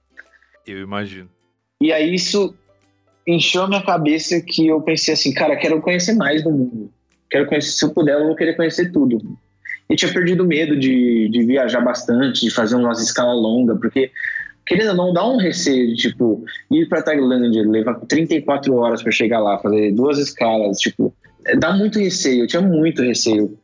Eu 0.67 0.79
imagino. 0.79 1.29
E 1.81 1.93
aí 1.93 2.13
isso 2.13 2.53
encheu 3.25 3.63
a 3.63 3.67
minha 3.67 3.83
cabeça 3.83 4.41
que 4.41 4.67
eu 4.67 4.81
pensei 4.81 5.13
assim, 5.13 5.33
cara, 5.33 5.55
quero 5.55 5.81
conhecer 5.81 6.13
mais 6.13 6.43
do 6.43 6.51
mundo. 6.51 6.91
Quero 7.29 7.47
conhecer, 7.47 7.71
se 7.71 7.85
eu 7.85 7.91
puder, 7.91 8.19
eu 8.19 8.27
vou 8.27 8.35
querer 8.35 8.55
conhecer 8.55 8.91
tudo. 8.91 9.19
E 9.89 9.95
tinha 9.95 10.11
perdido 10.11 10.45
medo 10.45 10.77
de, 10.77 11.29
de 11.29 11.43
viajar 11.45 11.81
bastante, 11.81 12.41
de 12.41 12.51
fazer 12.51 12.75
umas 12.75 13.01
escalas 13.01 13.41
longas, 13.41 13.79
porque 13.79 14.11
querendo 14.69 14.89
ou 14.89 14.95
não, 14.95 15.11
dá 15.11 15.27
um 15.27 15.37
receio 15.37 15.87
de, 15.87 15.95
tipo, 15.95 16.45
ir 16.69 16.87
pra 16.87 17.01
Tailândia, 17.01 17.67
levar 17.67 17.95
34 18.01 18.71
horas 18.75 19.01
para 19.01 19.11
chegar 19.11 19.39
lá, 19.39 19.57
fazer 19.57 19.91
duas 19.93 20.19
escalas, 20.19 20.77
tipo, 20.77 21.11
dá 21.57 21.73
muito 21.73 21.97
receio, 21.97 22.43
eu 22.43 22.47
tinha 22.47 22.61
muito 22.61 23.01
receio. 23.01 23.57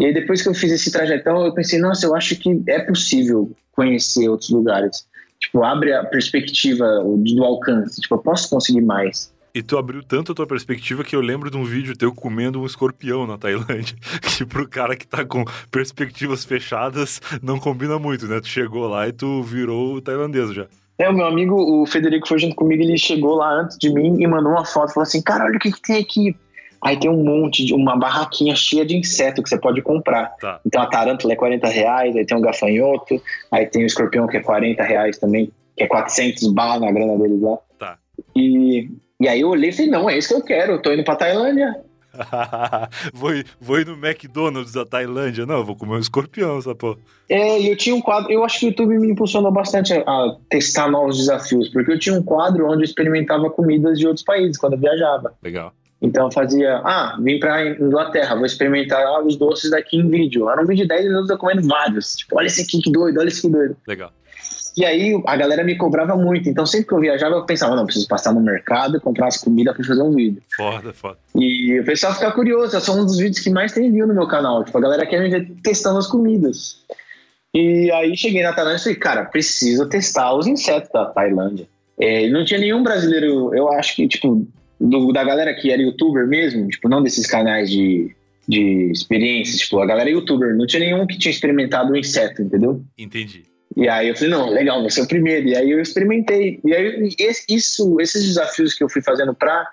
E 0.00 0.06
aí 0.06 0.12
depois 0.12 0.42
que 0.42 0.48
eu 0.48 0.54
fiz 0.54 0.72
esse 0.72 0.90
trajetão, 0.90 1.46
eu 1.46 1.54
pensei, 1.54 1.78
nossa, 1.78 2.06
eu 2.06 2.14
acho 2.14 2.34
que 2.36 2.60
é 2.66 2.80
possível 2.80 3.52
conhecer 3.70 4.28
outros 4.28 4.50
lugares. 4.50 5.06
Tipo, 5.38 5.62
abre 5.62 5.92
a 5.92 6.04
perspectiva 6.04 7.04
do 7.04 7.44
alcance, 7.44 8.00
tipo, 8.00 8.16
eu 8.16 8.18
posso 8.18 8.50
conseguir 8.50 8.80
mais. 8.80 9.32
E 9.58 9.62
tu 9.62 9.76
abriu 9.76 10.04
tanto 10.04 10.30
a 10.30 10.34
tua 10.36 10.46
perspectiva 10.46 11.02
que 11.02 11.16
eu 11.16 11.20
lembro 11.20 11.50
de 11.50 11.56
um 11.56 11.64
vídeo 11.64 11.98
teu 11.98 12.14
comendo 12.14 12.62
um 12.62 12.64
escorpião 12.64 13.26
na 13.26 13.36
Tailândia. 13.36 13.96
Que 14.38 14.46
pro 14.46 14.68
cara 14.68 14.94
que 14.94 15.04
tá 15.04 15.24
com 15.24 15.44
perspectivas 15.68 16.44
fechadas 16.44 17.20
não 17.42 17.58
combina 17.58 17.98
muito, 17.98 18.28
né? 18.28 18.40
Tu 18.40 18.46
chegou 18.46 18.86
lá 18.86 19.08
e 19.08 19.12
tu 19.12 19.42
virou 19.42 20.00
tailandês 20.00 20.54
já. 20.54 20.68
É, 20.96 21.08
o 21.08 21.12
meu 21.12 21.26
amigo, 21.26 21.56
o 21.56 21.84
Federico, 21.86 22.28
foi 22.28 22.38
junto 22.38 22.54
comigo, 22.54 22.84
ele 22.84 22.96
chegou 22.96 23.34
lá 23.34 23.50
antes 23.50 23.76
de 23.78 23.92
mim 23.92 24.22
e 24.22 24.28
mandou 24.28 24.52
uma 24.52 24.64
foto, 24.64 24.94
falou 24.94 25.02
assim, 25.02 25.20
cara, 25.20 25.46
olha 25.46 25.56
o 25.56 25.58
que, 25.58 25.72
que 25.72 25.82
tem 25.82 25.96
aqui. 25.96 26.36
Aí 26.80 26.96
tem 26.96 27.10
um 27.10 27.24
monte 27.24 27.64
de 27.64 27.74
uma 27.74 27.96
barraquinha 27.96 28.54
cheia 28.54 28.86
de 28.86 28.96
inseto 28.96 29.42
que 29.42 29.48
você 29.48 29.58
pode 29.58 29.82
comprar. 29.82 30.36
Tá. 30.36 30.60
Então 30.64 30.80
a 30.80 30.86
tarântula 30.86 31.32
é 31.32 31.36
40 31.36 31.66
reais, 31.66 32.14
aí 32.14 32.24
tem 32.24 32.36
um 32.36 32.40
gafanhoto, 32.40 33.20
aí 33.50 33.66
tem 33.66 33.82
o 33.82 33.86
escorpião 33.86 34.28
que 34.28 34.36
é 34.36 34.40
40 34.40 34.84
reais 34.84 35.18
também, 35.18 35.50
que 35.76 35.82
é 35.82 35.88
400 35.88 36.46
bala 36.52 36.78
na 36.78 36.92
grana 36.92 37.18
deles 37.18 37.40
lá. 37.42 37.58
Tá. 37.76 37.98
E, 38.36 38.88
e 39.20 39.28
aí 39.28 39.40
eu 39.40 39.48
olhei 39.48 39.70
e 39.70 39.72
falei, 39.72 39.90
não, 39.90 40.08
é 40.08 40.18
isso 40.18 40.28
que 40.28 40.34
eu 40.34 40.44
quero, 40.44 40.72
eu 40.72 40.82
tô 40.82 40.92
indo 40.92 41.04
pra 41.04 41.16
Tailândia. 41.16 41.74
vou, 43.12 43.34
ir, 43.34 43.46
vou 43.60 43.78
ir 43.78 43.86
no 43.86 43.94
McDonald's 43.94 44.72
da 44.72 44.84
Tailândia. 44.84 45.46
Não, 45.46 45.58
eu 45.58 45.64
vou 45.64 45.76
comer 45.76 45.94
um 45.94 45.98
escorpião, 45.98 46.58
essa 46.58 46.74
porra. 46.74 46.98
É, 47.28 47.60
e 47.60 47.68
eu 47.68 47.76
tinha 47.76 47.94
um 47.94 48.00
quadro, 48.00 48.32
eu 48.32 48.44
acho 48.44 48.60
que 48.60 48.66
o 48.66 48.68
YouTube 48.68 48.98
me 48.98 49.10
impulsionou 49.10 49.52
bastante 49.52 49.92
a, 49.92 50.00
a 50.00 50.36
testar 50.48 50.90
novos 50.90 51.18
desafios, 51.18 51.68
porque 51.68 51.92
eu 51.92 51.98
tinha 51.98 52.18
um 52.18 52.22
quadro 52.22 52.66
onde 52.66 52.82
eu 52.82 52.84
experimentava 52.84 53.50
comidas 53.50 53.98
de 53.98 54.06
outros 54.06 54.24
países 54.24 54.56
quando 54.56 54.74
eu 54.74 54.80
viajava. 54.80 55.34
Legal. 55.42 55.72
Então 56.00 56.26
eu 56.26 56.32
fazia, 56.32 56.76
ah, 56.84 57.18
vim 57.20 57.40
pra 57.40 57.70
Inglaterra, 57.70 58.36
vou 58.36 58.46
experimentar 58.46 59.04
ah, 59.04 59.20
os 59.20 59.36
doces 59.36 59.70
daqui 59.70 59.96
em 59.96 60.08
vídeo. 60.08 60.48
Era 60.48 60.62
um 60.62 60.66
vídeo 60.66 60.82
de 60.82 60.88
10 60.88 61.06
minutos 61.06 61.30
eu 61.30 61.38
comendo 61.38 61.66
vários. 61.66 62.14
Tipo, 62.14 62.38
olha 62.38 62.46
esse 62.46 62.62
aqui 62.62 62.80
que 62.80 62.90
doido, 62.90 63.18
olha 63.18 63.28
esse 63.28 63.42
que 63.42 63.48
doido. 63.48 63.76
Legal. 63.86 64.12
E 64.78 64.84
aí 64.84 65.20
a 65.26 65.36
galera 65.36 65.64
me 65.64 65.76
cobrava 65.76 66.14
muito. 66.14 66.48
Então 66.48 66.64
sempre 66.64 66.86
que 66.86 66.94
eu 66.94 67.00
viajava, 67.00 67.34
eu 67.34 67.44
pensava, 67.44 67.74
não, 67.74 67.84
preciso 67.84 68.06
passar 68.06 68.32
no 68.32 68.40
mercado 68.40 68.96
e 68.96 69.00
comprar 69.00 69.26
as 69.26 69.36
comidas 69.36 69.74
pra 69.74 69.84
fazer 69.84 70.02
um 70.02 70.14
vídeo. 70.14 70.40
Foda, 70.56 70.92
foda. 70.92 71.18
E 71.34 71.80
o 71.80 71.84
pessoal 71.84 72.14
fica 72.14 72.30
curioso, 72.30 72.76
é 72.76 72.90
um 72.92 73.04
dos 73.04 73.18
vídeos 73.18 73.40
que 73.40 73.50
mais 73.50 73.72
tem 73.72 73.90
view 73.90 74.06
no 74.06 74.14
meu 74.14 74.28
canal. 74.28 74.62
Tipo, 74.62 74.78
a 74.78 74.80
galera 74.80 75.04
quer 75.04 75.20
me 75.20 75.30
ver 75.30 75.50
testando 75.64 75.98
as 75.98 76.06
comidas. 76.06 76.84
E 77.52 77.90
aí 77.90 78.16
cheguei 78.16 78.40
na 78.40 78.52
Tailândia 78.52 78.78
e 78.78 78.82
falei, 78.84 78.98
cara, 79.00 79.24
preciso 79.24 79.88
testar 79.88 80.32
os 80.32 80.46
insetos 80.46 80.90
da 80.92 81.06
Tailândia. 81.06 81.66
É, 81.98 82.28
não 82.28 82.44
tinha 82.44 82.60
nenhum 82.60 82.84
brasileiro, 82.84 83.52
eu 83.52 83.72
acho 83.72 83.96
que, 83.96 84.06
tipo, 84.06 84.46
do, 84.80 85.12
da 85.12 85.24
galera 85.24 85.52
que 85.54 85.72
era 85.72 85.82
youtuber 85.82 86.28
mesmo, 86.28 86.68
tipo, 86.68 86.88
não 86.88 87.02
desses 87.02 87.26
canais 87.26 87.68
de, 87.68 88.14
de 88.46 88.92
experiências, 88.92 89.58
tipo, 89.58 89.80
a 89.80 89.86
galera 89.86 90.08
é 90.08 90.12
youtuber, 90.12 90.54
não 90.54 90.68
tinha 90.68 90.80
nenhum 90.80 91.04
que 91.04 91.18
tinha 91.18 91.32
experimentado 91.32 91.92
o 91.92 91.96
inseto, 91.96 92.42
entendeu? 92.42 92.80
Entendi. 92.96 93.42
E 93.78 93.88
aí 93.88 94.08
eu 94.08 94.16
falei, 94.16 94.30
não, 94.30 94.50
legal, 94.50 94.80
vou 94.80 94.90
ser 94.90 95.02
o 95.02 95.06
primeiro. 95.06 95.46
E 95.46 95.56
aí 95.56 95.70
eu 95.70 95.80
experimentei. 95.80 96.60
E 96.64 96.74
aí 96.74 97.14
isso, 97.48 98.00
esses 98.00 98.24
desafios 98.24 98.74
que 98.74 98.82
eu 98.82 98.88
fui 98.88 99.00
fazendo 99.00 99.32
pra 99.32 99.64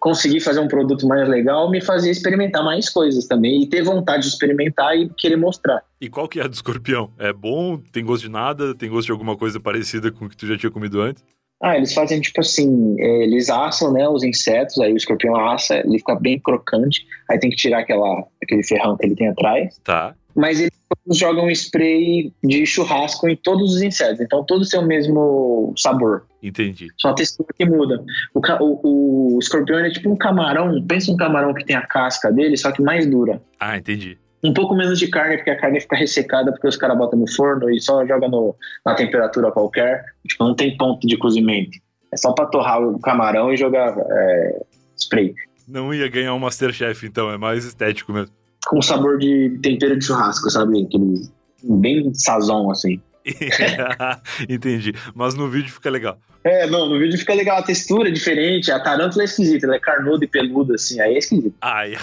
conseguir 0.00 0.40
fazer 0.40 0.58
um 0.58 0.66
produto 0.66 1.06
mais 1.06 1.28
legal 1.28 1.70
me 1.70 1.80
fazia 1.80 2.10
experimentar 2.10 2.64
mais 2.64 2.88
coisas 2.88 3.24
também 3.28 3.62
e 3.62 3.68
ter 3.68 3.84
vontade 3.84 4.24
de 4.24 4.30
experimentar 4.30 4.98
e 4.98 5.08
querer 5.10 5.36
mostrar. 5.36 5.80
E 6.00 6.10
qual 6.10 6.28
que 6.28 6.40
é 6.40 6.42
a 6.42 6.48
do 6.48 6.54
escorpião? 6.54 7.12
É 7.16 7.32
bom? 7.32 7.78
Tem 7.92 8.04
gosto 8.04 8.24
de 8.24 8.28
nada? 8.28 8.74
Tem 8.74 8.90
gosto 8.90 9.06
de 9.06 9.12
alguma 9.12 9.36
coisa 9.36 9.60
parecida 9.60 10.10
com 10.10 10.24
o 10.24 10.28
que 10.28 10.36
tu 10.36 10.44
já 10.44 10.58
tinha 10.58 10.72
comido 10.72 11.00
antes? 11.00 11.22
Ah, 11.62 11.76
eles 11.76 11.94
fazem 11.94 12.20
tipo 12.20 12.40
assim, 12.40 12.96
é, 12.98 13.22
eles 13.22 13.48
assam, 13.48 13.92
né, 13.92 14.08
os 14.08 14.24
insetos, 14.24 14.76
aí 14.80 14.92
o 14.92 14.96
escorpião 14.96 15.36
assa, 15.36 15.76
ele 15.76 15.98
fica 15.98 16.16
bem 16.16 16.36
crocante, 16.40 17.06
aí 17.30 17.38
tem 17.38 17.50
que 17.50 17.56
tirar 17.56 17.78
aquela, 17.78 18.26
aquele 18.42 18.64
ferrão 18.64 18.96
que 18.96 19.06
ele 19.06 19.14
tem 19.14 19.28
atrás. 19.28 19.78
Tá. 19.84 20.12
Mas 20.34 20.60
eles 20.60 20.72
jogam 21.10 21.50
spray 21.50 22.32
de 22.42 22.66
churrasco 22.66 23.28
em 23.28 23.36
todos 23.36 23.74
os 23.74 23.82
insetos, 23.82 24.20
então 24.20 24.44
todos 24.44 24.68
têm 24.68 24.80
o 24.80 24.86
mesmo 24.86 25.72
sabor. 25.76 26.24
Entendi. 26.42 26.88
Só 26.98 27.10
a 27.10 27.14
textura 27.14 27.48
que 27.56 27.64
muda. 27.64 28.02
O, 28.34 28.40
o, 28.40 29.36
o 29.36 29.38
escorpião 29.38 29.78
é 29.78 29.90
tipo 29.90 30.10
um 30.10 30.16
camarão, 30.16 30.82
pensa 30.86 31.10
um 31.10 31.16
camarão 31.16 31.54
que 31.54 31.64
tem 31.64 31.76
a 31.76 31.86
casca 31.86 32.32
dele, 32.32 32.56
só 32.56 32.72
que 32.72 32.82
mais 32.82 33.06
dura. 33.06 33.40
Ah, 33.58 33.76
entendi. 33.76 34.18
Um 34.44 34.52
pouco 34.52 34.74
menos 34.74 34.98
de 34.98 35.06
carne, 35.06 35.36
porque 35.36 35.50
a 35.50 35.56
carne 35.56 35.80
fica 35.80 35.96
ressecada 35.96 36.50
porque 36.50 36.66
os 36.66 36.76
caras 36.76 36.98
botam 36.98 37.18
no 37.18 37.30
forno 37.30 37.70
e 37.70 37.80
só 37.80 38.04
joga 38.04 38.26
no, 38.28 38.56
na 38.84 38.94
temperatura 38.94 39.52
qualquer. 39.52 40.04
Tipo, 40.26 40.44
não 40.44 40.54
tem 40.54 40.76
ponto 40.76 41.06
de 41.06 41.16
cozimento. 41.16 41.78
É 42.12 42.16
só 42.16 42.32
pra 42.32 42.46
torrar 42.46 42.82
o 42.82 42.98
camarão 42.98 43.52
e 43.52 43.56
jogar 43.56 43.96
é, 43.96 44.62
spray. 44.98 45.32
Não 45.68 45.94
ia 45.94 46.08
ganhar 46.08 46.34
um 46.34 46.40
Masterchef, 46.40 47.06
então, 47.06 47.30
é 47.30 47.38
mais 47.38 47.64
estético 47.64 48.12
mesmo. 48.12 48.34
Com 48.66 48.80
sabor 48.80 49.18
de 49.18 49.58
tempero 49.62 49.98
de 49.98 50.04
churrasco, 50.04 50.50
sabe? 50.50 50.84
Aquele 50.84 51.28
bem 51.62 52.12
sazon, 52.14 52.70
assim. 52.70 53.00
Entendi. 54.48 54.92
Mas 55.14 55.34
no 55.34 55.48
vídeo 55.48 55.72
fica 55.72 55.90
legal. 55.90 56.18
É, 56.44 56.66
não, 56.66 56.88
no 56.88 56.98
vídeo 56.98 57.16
fica 57.16 57.34
legal, 57.34 57.58
a 57.58 57.62
textura 57.62 58.08
é 58.08 58.12
diferente, 58.12 58.72
a 58.72 58.80
tarântula 58.80 59.22
é 59.22 59.26
esquisita, 59.26 59.64
ela 59.64 59.76
é 59.76 59.78
carnuda 59.78 60.24
e 60.24 60.28
peluda, 60.28 60.74
assim, 60.74 61.00
aí 61.00 61.14
é 61.14 61.18
esquisito. 61.18 61.54
Ai, 61.60 61.94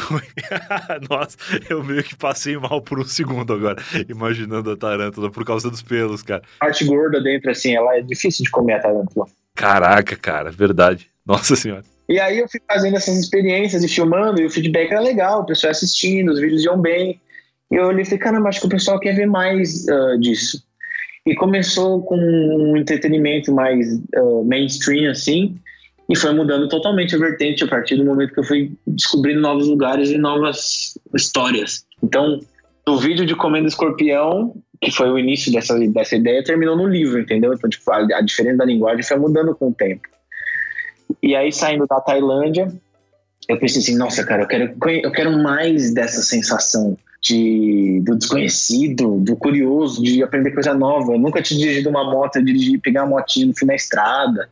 nossa, 1.09 1.37
eu 1.69 1.83
meio 1.83 2.01
que 2.01 2.15
passei 2.15 2.57
mal 2.57 2.81
por 2.81 2.99
um 2.99 3.03
segundo 3.03 3.51
agora, 3.51 3.83
imaginando 4.07 4.71
a 4.71 4.77
tarântula 4.77 5.29
por 5.29 5.43
causa 5.43 5.69
dos 5.69 5.81
pelos, 5.81 6.23
cara. 6.23 6.41
A 6.61 6.67
parte 6.67 6.85
gorda 6.85 7.21
dentro, 7.21 7.51
assim, 7.51 7.75
ela 7.75 7.97
é 7.97 8.01
difícil 8.01 8.45
de 8.45 8.49
comer 8.49 8.75
a 8.75 8.79
tarântula. 8.79 9.25
Caraca, 9.53 10.15
cara, 10.15 10.51
verdade. 10.51 11.09
Nossa 11.25 11.57
senhora. 11.57 11.83
E 12.09 12.19
aí 12.19 12.39
eu 12.39 12.49
fui 12.49 12.59
fazendo 12.67 12.97
essas 12.97 13.19
experiências 13.19 13.83
e 13.83 13.87
filmando, 13.87 14.41
e 14.41 14.45
o 14.45 14.49
feedback 14.49 14.91
era 14.91 14.99
legal, 14.99 15.41
o 15.41 15.45
pessoal 15.45 15.69
assistindo, 15.69 16.31
os 16.31 16.39
vídeos 16.39 16.65
iam 16.65 16.81
bem. 16.81 17.21
E 17.71 17.75
eu 17.75 17.85
olhei 17.85 18.01
e 18.01 18.05
falei, 18.05 18.19
caramba, 18.19 18.49
acho 18.49 18.61
que 18.61 18.65
o 18.65 18.69
pessoal 18.69 18.99
quer 18.99 19.15
ver 19.15 19.27
mais 19.27 19.85
uh, 19.85 20.19
disso. 20.19 20.63
E 21.23 21.35
começou 21.35 22.01
com 22.01 22.17
um 22.17 22.75
entretenimento 22.75 23.53
mais 23.53 23.93
uh, 24.15 24.43
mainstream, 24.43 25.11
assim, 25.11 25.55
e 26.09 26.15
foi 26.15 26.33
mudando 26.33 26.67
totalmente 26.67 27.15
a 27.15 27.19
vertente 27.19 27.63
a 27.63 27.67
partir 27.67 27.95
do 27.95 28.03
momento 28.03 28.33
que 28.33 28.39
eu 28.39 28.43
fui 28.43 28.71
descobrindo 28.87 29.39
novos 29.39 29.67
lugares 29.67 30.09
e 30.09 30.17
novas 30.17 30.97
histórias. 31.13 31.85
Então, 32.01 32.39
o 32.87 32.97
vídeo 32.97 33.23
de 33.23 33.35
Comendo 33.35 33.67
Escorpião, 33.67 34.55
que 34.81 34.89
foi 34.89 35.11
o 35.11 35.19
início 35.19 35.51
dessa, 35.51 35.77
dessa 35.77 36.15
ideia, 36.15 36.43
terminou 36.43 36.75
no 36.75 36.87
livro, 36.87 37.19
entendeu? 37.19 37.53
Então, 37.53 37.69
tipo, 37.69 37.91
a, 37.91 37.97
a 38.17 38.21
diferença 38.21 38.57
da 38.57 38.65
linguagem 38.65 39.03
foi 39.03 39.17
mudando 39.17 39.53
com 39.53 39.67
o 39.67 39.73
tempo. 39.73 40.01
E 41.21 41.35
aí, 41.35 41.51
saindo 41.51 41.85
da 41.87 41.99
Tailândia, 41.99 42.71
eu 43.47 43.57
pensei 43.59 43.81
assim, 43.81 43.97
nossa, 43.97 44.23
cara, 44.23 44.43
eu 44.43 44.47
quero, 44.47 44.75
eu 45.03 45.11
quero 45.11 45.31
mais 45.41 45.93
dessa 45.93 46.21
sensação 46.21 46.97
de, 47.21 48.01
do 48.03 48.15
desconhecido, 48.15 49.19
do 49.19 49.35
curioso, 49.35 50.03
de 50.03 50.23
aprender 50.23 50.51
coisa 50.51 50.73
nova. 50.73 51.13
Eu 51.13 51.19
nunca 51.19 51.41
tinha 51.41 51.59
dirigido 51.59 51.89
uma 51.89 52.03
moto, 52.03 52.41
dirigir, 52.43 52.79
pegar 52.79 53.03
uma 53.03 53.17
motinha 53.17 53.47
no 53.47 53.55
fim 53.55 53.65
da 53.65 53.75
estrada. 53.75 54.49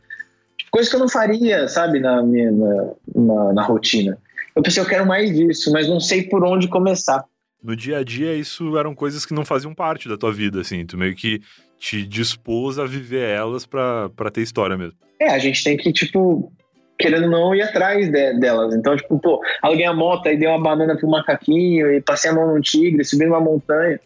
Coisa 0.70 0.90
que 0.90 0.96
eu 0.96 1.00
não 1.00 1.08
faria, 1.08 1.66
sabe, 1.68 2.00
na 2.00 2.22
minha 2.22 2.50
na, 2.50 2.92
na, 3.14 3.52
na 3.54 3.62
rotina. 3.62 4.18
Eu 4.54 4.62
pensei, 4.62 4.82
eu 4.82 4.88
quero 4.88 5.06
mais 5.06 5.34
disso, 5.34 5.72
mas 5.72 5.88
não 5.88 6.00
sei 6.00 6.24
por 6.24 6.44
onde 6.44 6.68
começar. 6.68 7.24
No 7.62 7.74
dia 7.74 7.98
a 7.98 8.04
dia, 8.04 8.34
isso 8.34 8.76
eram 8.76 8.94
coisas 8.94 9.24
que 9.24 9.34
não 9.34 9.44
faziam 9.44 9.74
parte 9.74 10.08
da 10.08 10.16
tua 10.16 10.32
vida, 10.32 10.60
assim. 10.60 10.84
Tu 10.84 10.98
meio 10.98 11.14
que 11.14 11.40
te 11.78 12.04
dispôs 12.04 12.78
a 12.78 12.84
viver 12.84 13.28
elas 13.28 13.64
pra 13.64 14.10
ter 14.32 14.42
história 14.42 14.76
mesmo. 14.76 14.98
É, 15.20 15.30
a 15.30 15.38
gente 15.38 15.62
tem 15.62 15.76
que, 15.76 15.92
tipo, 15.92 16.52
querendo 16.98 17.30
não, 17.30 17.54
ir 17.54 17.62
atrás 17.62 18.10
de, 18.10 18.34
delas. 18.34 18.74
Então, 18.74 18.96
tipo, 18.96 19.18
pô, 19.18 19.40
aluguei 19.62 19.86
a 19.86 19.92
moto, 19.92 20.26
aí 20.26 20.36
dei 20.36 20.48
uma 20.48 20.60
banana 20.60 20.96
pro 20.96 21.08
macaquinho, 21.08 21.90
e 21.92 22.00
passei 22.00 22.30
a 22.30 22.34
mão 22.34 22.52
num 22.52 22.60
tigre, 22.60 23.04
subi 23.04 23.24
numa 23.24 23.40
montanha. 23.40 24.00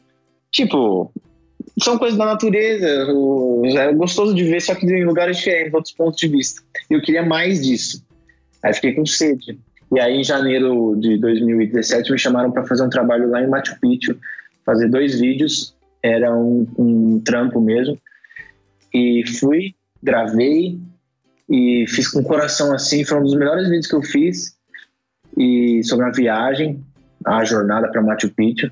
Tipo, 0.50 1.10
são 1.80 1.98
coisas 1.98 2.18
da 2.18 2.26
natureza, 2.26 2.86
é 2.86 3.92
gostoso 3.92 4.34
de 4.34 4.44
ver, 4.44 4.60
só 4.60 4.74
que 4.74 4.86
em 4.86 5.04
lugares 5.04 5.38
diferentes, 5.38 5.72
outros 5.72 5.94
pontos 5.94 6.20
de 6.20 6.28
vista. 6.28 6.62
E 6.90 6.94
eu 6.94 7.00
queria 7.00 7.24
mais 7.24 7.62
disso. 7.62 8.04
Aí 8.62 8.74
fiquei 8.74 8.92
com 8.92 9.06
sede. 9.06 9.58
E 9.94 10.00
aí, 10.00 10.14
em 10.14 10.24
janeiro 10.24 10.94
de 10.98 11.18
2017, 11.18 12.12
me 12.12 12.18
chamaram 12.18 12.50
para 12.50 12.64
fazer 12.64 12.82
um 12.84 12.90
trabalho 12.90 13.30
lá 13.30 13.42
em 13.42 13.48
Machu 13.48 13.78
Picchu, 13.80 14.16
fazer 14.64 14.88
dois 14.88 15.20
vídeos, 15.20 15.74
era 16.02 16.34
um, 16.34 16.66
um 16.78 17.20
trampo 17.20 17.60
mesmo. 17.60 17.98
E 18.92 19.24
fui, 19.38 19.74
gravei, 20.02 20.78
e 21.48 21.84
fiz 21.88 22.08
com 22.08 22.20
o 22.20 22.24
coração 22.24 22.74
assim. 22.74 23.04
Foi 23.04 23.18
um 23.18 23.22
dos 23.22 23.34
melhores 23.34 23.64
vídeos 23.68 23.86
que 23.86 23.94
eu 23.94 24.02
fiz 24.02 24.56
e 25.36 25.82
sobre 25.84 26.06
a 26.06 26.10
viagem, 26.10 26.82
a 27.26 27.44
jornada 27.44 27.90
para 27.90 28.02
Machu 28.02 28.30
Picchu. 28.30 28.70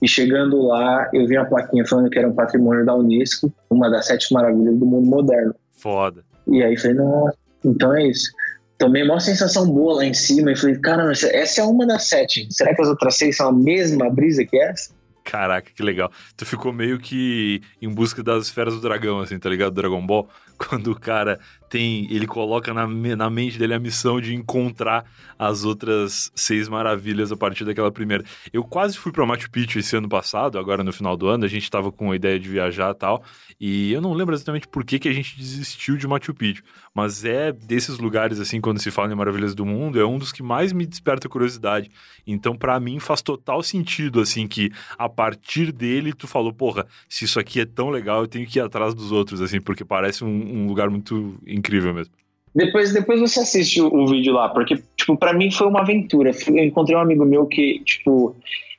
E 0.00 0.08
chegando 0.08 0.62
lá, 0.62 1.08
eu 1.12 1.26
vi 1.26 1.38
uma 1.38 1.46
plaquinha 1.46 1.86
falando 1.86 2.10
que 2.10 2.18
era 2.18 2.28
um 2.28 2.34
patrimônio 2.34 2.84
da 2.84 2.94
Unesco, 2.94 3.52
uma 3.70 3.88
das 3.88 4.06
sete 4.06 4.32
maravilhas 4.32 4.76
do 4.76 4.84
mundo 4.84 5.06
moderno. 5.06 5.54
Foda. 5.72 6.24
E 6.48 6.62
aí 6.62 6.76
falei, 6.76 6.96
nossa, 6.96 7.38
então 7.64 7.94
é 7.94 8.08
isso. 8.08 8.32
Tomei 8.78 9.04
uma 9.04 9.20
sensação 9.20 9.64
boa 9.70 9.96
lá 9.96 10.04
em 10.04 10.14
cima 10.14 10.50
e 10.50 10.56
falei, 10.56 10.76
caramba, 10.80 11.12
essa 11.12 11.60
é 11.60 11.64
uma 11.64 11.86
das 11.86 12.08
sete. 12.08 12.48
Será 12.50 12.74
que 12.74 12.82
as 12.82 12.88
outras 12.88 13.16
seis 13.16 13.36
são 13.36 13.50
a 13.50 13.52
mesma 13.52 14.10
brisa 14.10 14.44
que 14.44 14.58
essa? 14.58 14.92
Caraca, 15.24 15.70
que 15.72 15.82
legal. 15.82 16.10
Tu 16.36 16.44
ficou 16.44 16.72
meio 16.72 16.98
que 16.98 17.62
em 17.80 17.88
busca 17.88 18.22
das 18.22 18.46
esferas 18.46 18.74
do 18.74 18.80
dragão, 18.80 19.20
assim, 19.20 19.38
tá 19.38 19.48
ligado? 19.48 19.72
Dragon 19.72 20.04
Ball. 20.04 20.28
Quando 20.68 20.92
o 20.92 20.98
cara 20.98 21.38
tem. 21.72 22.06
Ele 22.10 22.26
coloca 22.26 22.74
na, 22.74 22.86
na 22.86 23.30
mente 23.30 23.58
dele 23.58 23.72
a 23.72 23.78
missão 23.78 24.20
de 24.20 24.34
encontrar 24.34 25.06
as 25.38 25.64
outras 25.64 26.30
seis 26.34 26.68
maravilhas 26.68 27.32
a 27.32 27.36
partir 27.36 27.64
daquela 27.64 27.90
primeira. 27.90 28.22
Eu 28.52 28.62
quase 28.62 28.98
fui 28.98 29.10
pra 29.10 29.24
Machu 29.24 29.50
Picchu 29.50 29.78
esse 29.78 29.96
ano 29.96 30.08
passado, 30.08 30.58
agora 30.58 30.84
no 30.84 30.92
final 30.92 31.16
do 31.16 31.26
ano. 31.26 31.44
A 31.46 31.48
gente 31.48 31.70
tava 31.70 31.90
com 31.90 32.12
a 32.12 32.16
ideia 32.16 32.38
de 32.38 32.48
viajar 32.48 32.90
e 32.90 32.94
tal. 32.94 33.24
E 33.58 33.92
eu 33.92 34.02
não 34.02 34.12
lembro 34.12 34.34
exatamente 34.34 34.68
por 34.68 34.84
que, 34.84 34.98
que 34.98 35.08
a 35.08 35.12
gente 35.12 35.36
desistiu 35.36 35.96
de 35.96 36.06
Machu 36.06 36.34
Picchu. 36.34 36.62
Mas 36.94 37.24
é 37.24 37.50
desses 37.50 37.98
lugares, 37.98 38.38
assim, 38.38 38.60
quando 38.60 38.78
se 38.78 38.90
fala 38.90 39.10
em 39.10 39.16
Maravilhas 39.16 39.54
do 39.54 39.64
Mundo, 39.64 39.98
é 39.98 40.04
um 40.04 40.18
dos 40.18 40.30
que 40.30 40.42
mais 40.42 40.72
me 40.72 40.84
desperta 40.84 41.28
curiosidade. 41.28 41.90
Então, 42.26 42.54
para 42.54 42.78
mim, 42.78 42.98
faz 42.98 43.22
total 43.22 43.62
sentido, 43.62 44.20
assim, 44.20 44.46
que 44.46 44.70
a 44.98 45.08
partir 45.08 45.72
dele 45.72 46.12
tu 46.12 46.28
falou, 46.28 46.52
porra, 46.52 46.86
se 47.08 47.24
isso 47.24 47.40
aqui 47.40 47.60
é 47.60 47.64
tão 47.64 47.88
legal, 47.88 48.20
eu 48.20 48.28
tenho 48.28 48.46
que 48.46 48.58
ir 48.58 48.62
atrás 48.62 48.94
dos 48.94 49.10
outros, 49.10 49.40
assim, 49.40 49.60
porque 49.60 49.84
parece 49.84 50.22
um, 50.22 50.51
um 50.52 50.66
lugar 50.66 50.90
muito 50.90 51.34
incrível 51.46 51.94
mesmo. 51.94 52.12
Depois, 52.54 52.92
depois 52.92 53.18
você 53.20 53.40
assiste 53.40 53.80
o, 53.80 53.86
o 53.86 54.06
vídeo 54.06 54.34
lá, 54.34 54.48
porque, 54.50 54.82
tipo, 54.96 55.16
pra 55.16 55.32
mim 55.32 55.50
foi 55.50 55.66
uma 55.66 55.80
aventura. 55.80 56.32
Eu 56.46 56.64
encontrei 56.64 56.96
um 56.96 57.00
amigo 57.00 57.24
meu 57.24 57.46
que, 57.46 57.80
tipo, 57.84 58.36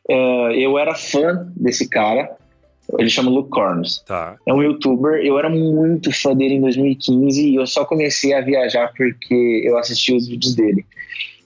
é, 0.08 0.58
eu 0.58 0.78
era 0.78 0.94
fã 0.94 1.52
desse 1.56 1.90
cara. 1.90 2.30
Ele 3.00 3.10
chama 3.10 3.32
Luke 3.32 3.50
Corns. 3.50 4.04
Tá. 4.06 4.36
É 4.46 4.54
um 4.54 4.62
youtuber. 4.62 5.26
Eu 5.26 5.40
era 5.40 5.50
muito 5.50 6.12
fã 6.12 6.36
dele 6.36 6.56
em 6.56 6.62
2015 6.62 7.50
e 7.50 7.56
eu 7.56 7.66
só 7.66 7.86
comecei 7.86 8.34
a 8.34 8.42
viajar 8.42 8.92
porque 8.96 9.64
eu 9.66 9.78
assisti 9.78 10.14
os 10.14 10.28
vídeos 10.28 10.54
dele. 10.54 10.86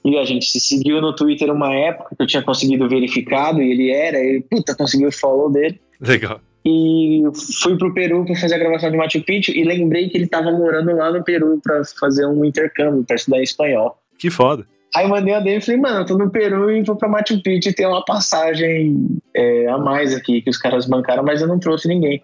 E 0.04 0.18
a 0.18 0.26
gente 0.26 0.46
se 0.46 0.60
seguiu 0.60 1.02
no 1.02 1.16
Twitter 1.16 1.52
uma 1.52 1.74
época 1.74 2.16
que 2.16 2.24
eu 2.24 2.28
tinha 2.28 2.42
conseguido 2.42 2.90
verificado 2.90 3.62
e 3.62 3.72
ele 3.72 3.92
era, 3.92 4.18
ele, 4.18 4.42
puta, 4.42 4.76
conseguiu 4.76 5.10
o 5.10 5.12
follow 5.12 5.52
dele. 5.52 5.80
Legal. 6.02 6.40
E 6.70 7.24
fui 7.62 7.78
pro 7.78 7.94
Peru 7.94 8.26
para 8.26 8.36
fazer 8.36 8.56
a 8.56 8.58
gravação 8.58 8.92
de 8.92 8.98
Machu 8.98 9.24
Picchu 9.24 9.52
e 9.52 9.64
lembrei 9.64 10.10
que 10.10 10.18
ele 10.18 10.28
tava 10.28 10.52
morando 10.52 10.94
lá 10.94 11.10
no 11.10 11.24
Peru 11.24 11.62
para 11.64 11.82
fazer 11.98 12.26
um 12.26 12.44
intercâmbio, 12.44 13.06
para 13.06 13.16
estudar 13.16 13.42
espanhol. 13.42 13.98
Que 14.20 14.30
foda. 14.30 14.66
Aí 14.94 15.08
mandei 15.08 15.34
a 15.34 15.40
dele 15.40 15.58
e 15.58 15.62
falei, 15.62 15.80
mano, 15.80 16.02
eu 16.02 16.06
tô 16.06 16.18
no 16.18 16.30
Peru 16.30 16.70
e 16.70 16.84
vou 16.84 16.98
pra 16.98 17.08
Machu 17.08 17.42
Picchu 17.42 17.70
e 17.70 17.74
tem 17.74 17.88
uma 17.88 18.04
passagem 18.04 19.18
é, 19.34 19.68
a 19.68 19.78
mais 19.78 20.14
aqui 20.14 20.42
que 20.42 20.50
os 20.50 20.58
caras 20.58 20.86
bancaram, 20.86 21.24
mas 21.24 21.42
eu 21.42 21.48
não 21.48 21.58
trouxe 21.58 21.88
ninguém. 21.88 22.22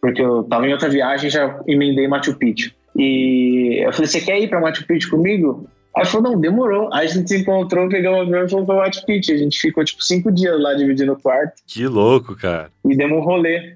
Porque 0.00 0.22
eu 0.22 0.42
tava 0.44 0.66
em 0.66 0.72
outra 0.72 0.88
viagem 0.88 1.28
e 1.28 1.30
já 1.30 1.60
emendei 1.66 2.08
Machu 2.08 2.34
Picchu. 2.38 2.72
E 2.96 3.84
eu 3.84 3.92
falei, 3.92 4.06
você 4.06 4.20
quer 4.22 4.40
ir 4.40 4.48
pra 4.48 4.60
Machu 4.60 4.86
Picchu 4.86 5.10
comigo? 5.10 5.66
Aí 5.94 6.02
ele 6.02 6.10
falou, 6.10 6.32
não, 6.32 6.40
demorou. 6.40 6.88
Aí 6.94 7.06
a 7.06 7.10
gente 7.10 7.28
se 7.28 7.38
encontrou, 7.38 7.90
pegamos 7.90 8.20
o 8.20 8.22
avião 8.22 8.46
e 8.46 8.48
fomos 8.48 8.64
pra 8.64 8.76
Machu 8.76 9.04
Picchu. 9.04 9.32
A 9.32 9.36
gente 9.36 9.58
ficou, 9.60 9.84
tipo, 9.84 10.02
cinco 10.02 10.32
dias 10.32 10.58
lá 10.58 10.72
dividindo 10.72 11.12
o 11.12 11.20
quarto 11.20 11.60
Que 11.66 11.86
louco, 11.86 12.34
cara. 12.34 12.70
e 12.86 12.96
demos 12.96 13.18
um 13.18 13.22
rolê. 13.22 13.74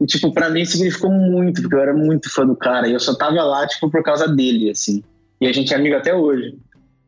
E, 0.00 0.06
tipo, 0.06 0.32
pra 0.32 0.48
mim 0.48 0.64
significou 0.64 1.10
muito, 1.10 1.60
porque 1.60 1.74
eu 1.74 1.80
era 1.80 1.92
muito 1.92 2.32
fã 2.32 2.46
do 2.46 2.56
cara. 2.56 2.88
E 2.88 2.92
eu 2.92 3.00
só 3.00 3.14
tava 3.14 3.42
lá, 3.42 3.66
tipo, 3.66 3.90
por 3.90 4.02
causa 4.02 4.26
dele, 4.26 4.70
assim. 4.70 5.02
E 5.40 5.46
a 5.46 5.52
gente 5.52 5.72
é 5.72 5.76
amigo 5.76 5.96
até 5.96 6.14
hoje. 6.14 6.56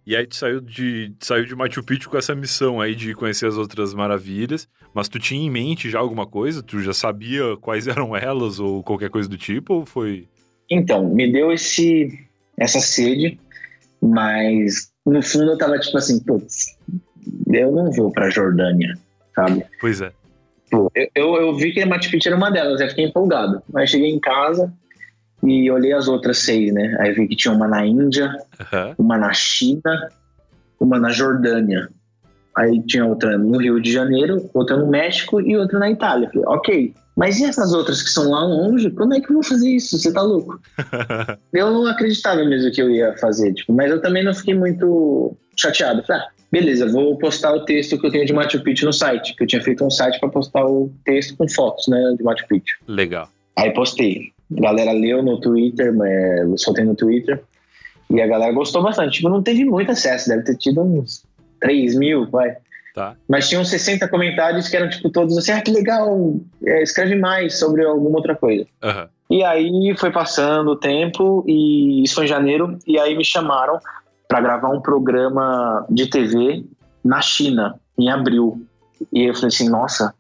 E 0.05 0.17
aí 0.17 0.27
tu 0.27 0.35
saiu 0.35 0.61
de, 0.61 1.15
saiu 1.21 1.47
de 1.47 1.55
Machu 1.55 1.83
Picchu 1.83 2.11
com 2.11 2.19
essa 2.19 2.35
missão 2.35 2.81
aí 2.81 2.95
de 2.95 3.15
conhecer 3.15 3.47
as 3.47 3.57
outras 3.57 3.95
maravilhas, 3.95 4.69
mas 4.93 5.09
tu 5.09 5.19
tinha 5.19 5.47
em 5.47 5.51
mente 5.51 5.89
já 5.89 6.01
alguma 6.01 6.27
coisa? 6.27 6.61
Tu 6.63 6.81
já 6.81 6.93
sabia 6.93 7.57
quais 7.61 7.87
eram 7.89 8.17
elas 8.17 8.59
ou 8.59 8.83
qualquer 8.83 9.11
coisa 9.11 9.29
do 9.29 9.39
tipo? 9.39 9.75
Ou 9.75 9.87
foi... 9.87 10.29
Então, 10.69 11.09
me 11.09 11.31
deu 11.31 11.53
esse, 11.53 12.09
essa 12.59 12.81
sede, 12.81 13.39
mas 14.01 14.91
no 15.07 15.23
fundo 15.23 15.53
eu 15.53 15.59
tava 15.59 15.79
tipo 15.79 15.97
assim, 15.99 16.19
putz, 16.25 16.77
eu 17.53 17.71
não 17.71 17.91
vou 17.93 18.11
pra 18.11 18.31
Jordânia, 18.31 18.99
sabe? 19.35 19.65
Pois 19.81 20.01
é. 20.01 20.13
Pô, 20.73 20.91
Eu, 20.95 21.09
eu, 21.15 21.37
eu 21.37 21.55
vi 21.55 21.71
que 21.71 21.85
Machu 21.85 22.11
Picchu 22.11 22.31
era 22.31 22.37
uma 22.37 22.51
delas, 22.51 22.81
eu 22.81 22.89
fiquei 22.89 23.05
empolgado. 23.05 23.63
Mas 23.71 23.91
cheguei 23.91 24.09
em 24.09 24.19
casa 24.19 24.73
e 25.43 25.71
olhei 25.71 25.93
as 25.93 26.09
outras 26.09 26.39
seis, 26.39 26.73
né? 26.73 26.97
Aí 26.99 27.13
vi 27.13 27.29
que 27.29 27.37
tinha 27.37 27.53
uma 27.53 27.69
na 27.69 27.87
Índia, 27.87 28.35
Aham. 28.59 28.95
uma 28.97 29.19
na 29.19 29.35
China, 29.35 30.09
uma 30.81 30.99
na 30.99 31.11
Jordânia. 31.11 31.91
Aí 32.57 32.81
tinha 32.83 33.05
outra 33.05 33.37
no 33.37 33.59
Rio 33.59 33.81
de 33.81 33.93
Janeiro, 33.93 34.49
outra 34.55 34.77
no 34.77 34.87
México 34.87 35.43
e 35.43 35.57
outra 35.57 35.79
na 35.79 35.91
Itália. 35.91 36.31
Falei, 36.31 36.47
ok, 36.47 36.95
mas 37.17 37.39
e 37.39 37.45
essas 37.45 37.75
outras 37.75 38.03
que 38.03 38.09
são 38.09 38.31
lá 38.31 38.43
longe? 38.43 38.91
Como 38.91 39.13
é 39.13 39.21
que 39.21 39.29
eu 39.29 39.35
vou 39.35 39.43
fazer 39.43 39.69
isso? 39.69 39.99
Você 39.99 40.11
tá 40.11 40.23
louco? 40.23 40.59
eu 41.53 41.71
não 41.71 41.87
acreditava 41.87 42.43
mesmo 42.45 42.73
que 42.73 42.81
eu 42.81 42.91
ia 42.91 43.15
fazer, 43.19 43.53
tipo, 43.53 43.75
mas 43.75 43.91
eu 43.91 44.01
também 44.01 44.25
não 44.25 44.33
fiquei 44.33 44.55
muito 44.55 45.37
chateado. 45.55 46.03
Falei, 46.07 46.23
ah, 46.23 46.29
beleza, 46.53 46.87
vou 46.87 47.17
postar 47.17 47.55
o 47.55 47.65
texto 47.65 47.99
que 47.99 48.07
eu 48.07 48.11
tenho 48.11 48.27
de 48.27 48.33
Machu 48.35 48.63
Picchu 48.63 48.85
no 48.85 48.93
site, 48.93 49.35
que 49.35 49.43
eu 49.43 49.47
tinha 49.47 49.63
feito 49.63 49.83
um 49.83 49.91
site 49.91 50.21
para 50.21 50.29
postar 50.29 50.67
o 50.67 50.93
texto 51.03 51.35
com 51.37 51.49
fotos, 51.49 51.89
né, 51.89 52.15
de 52.17 52.23
Machu 52.23 52.47
Picchu. 52.47 52.77
Legal. 52.87 53.27
Aí 53.57 53.73
postei. 53.73 54.31
A 54.59 54.61
galera 54.61 54.93
leu 54.93 55.23
no 55.23 55.41
Twitter, 55.41 55.95
eu 56.47 56.59
soltei 56.59 56.85
no 56.85 56.95
Twitter. 56.95 57.43
E 58.11 58.21
a 58.21 58.27
galera 58.27 58.53
gostou 58.53 58.83
bastante. 58.83 59.15
Tipo, 59.15 59.31
não 59.31 59.43
teve 59.43 59.65
muito 59.65 59.91
acesso, 59.91 60.29
deve 60.29 60.43
ter 60.43 60.57
tido 60.59 60.83
uns 60.83 61.25
3 61.61 61.97
mil, 61.97 62.31
vai. 62.31 62.55
Tá. 62.95 63.17
Mas 63.27 63.49
tinham 63.49 63.65
60 63.65 64.07
comentários 64.09 64.69
que 64.69 64.77
eram, 64.77 64.91
tipo, 64.91 65.09
todos 65.09 65.39
assim, 65.39 65.53
ah, 65.53 65.63
que 65.63 65.71
legal, 65.71 66.37
é, 66.67 66.83
escreve 66.83 67.15
mais 67.15 67.59
sobre 67.59 67.83
alguma 67.83 68.19
outra 68.19 68.35
coisa. 68.35 68.67
Aham. 68.83 69.09
E 69.31 69.43
aí 69.43 69.95
foi 69.97 70.13
passando 70.13 70.73
o 70.73 70.77
tempo, 70.77 71.43
e 71.49 72.03
isso 72.03 72.17
foi 72.17 72.27
em 72.27 72.29
janeiro, 72.29 72.79
e 72.87 72.99
aí 72.99 73.17
me 73.17 73.25
chamaram 73.25 73.79
para 74.33 74.41
gravar 74.41 74.71
um 74.71 74.81
programa 74.81 75.85
de 75.91 76.09
TV 76.09 76.65
na 77.05 77.21
China, 77.21 77.79
em 77.99 78.09
abril. 78.09 78.67
E 79.13 79.25
eu 79.25 79.35
falei 79.35 79.49
assim, 79.49 79.69
nossa, 79.69 80.15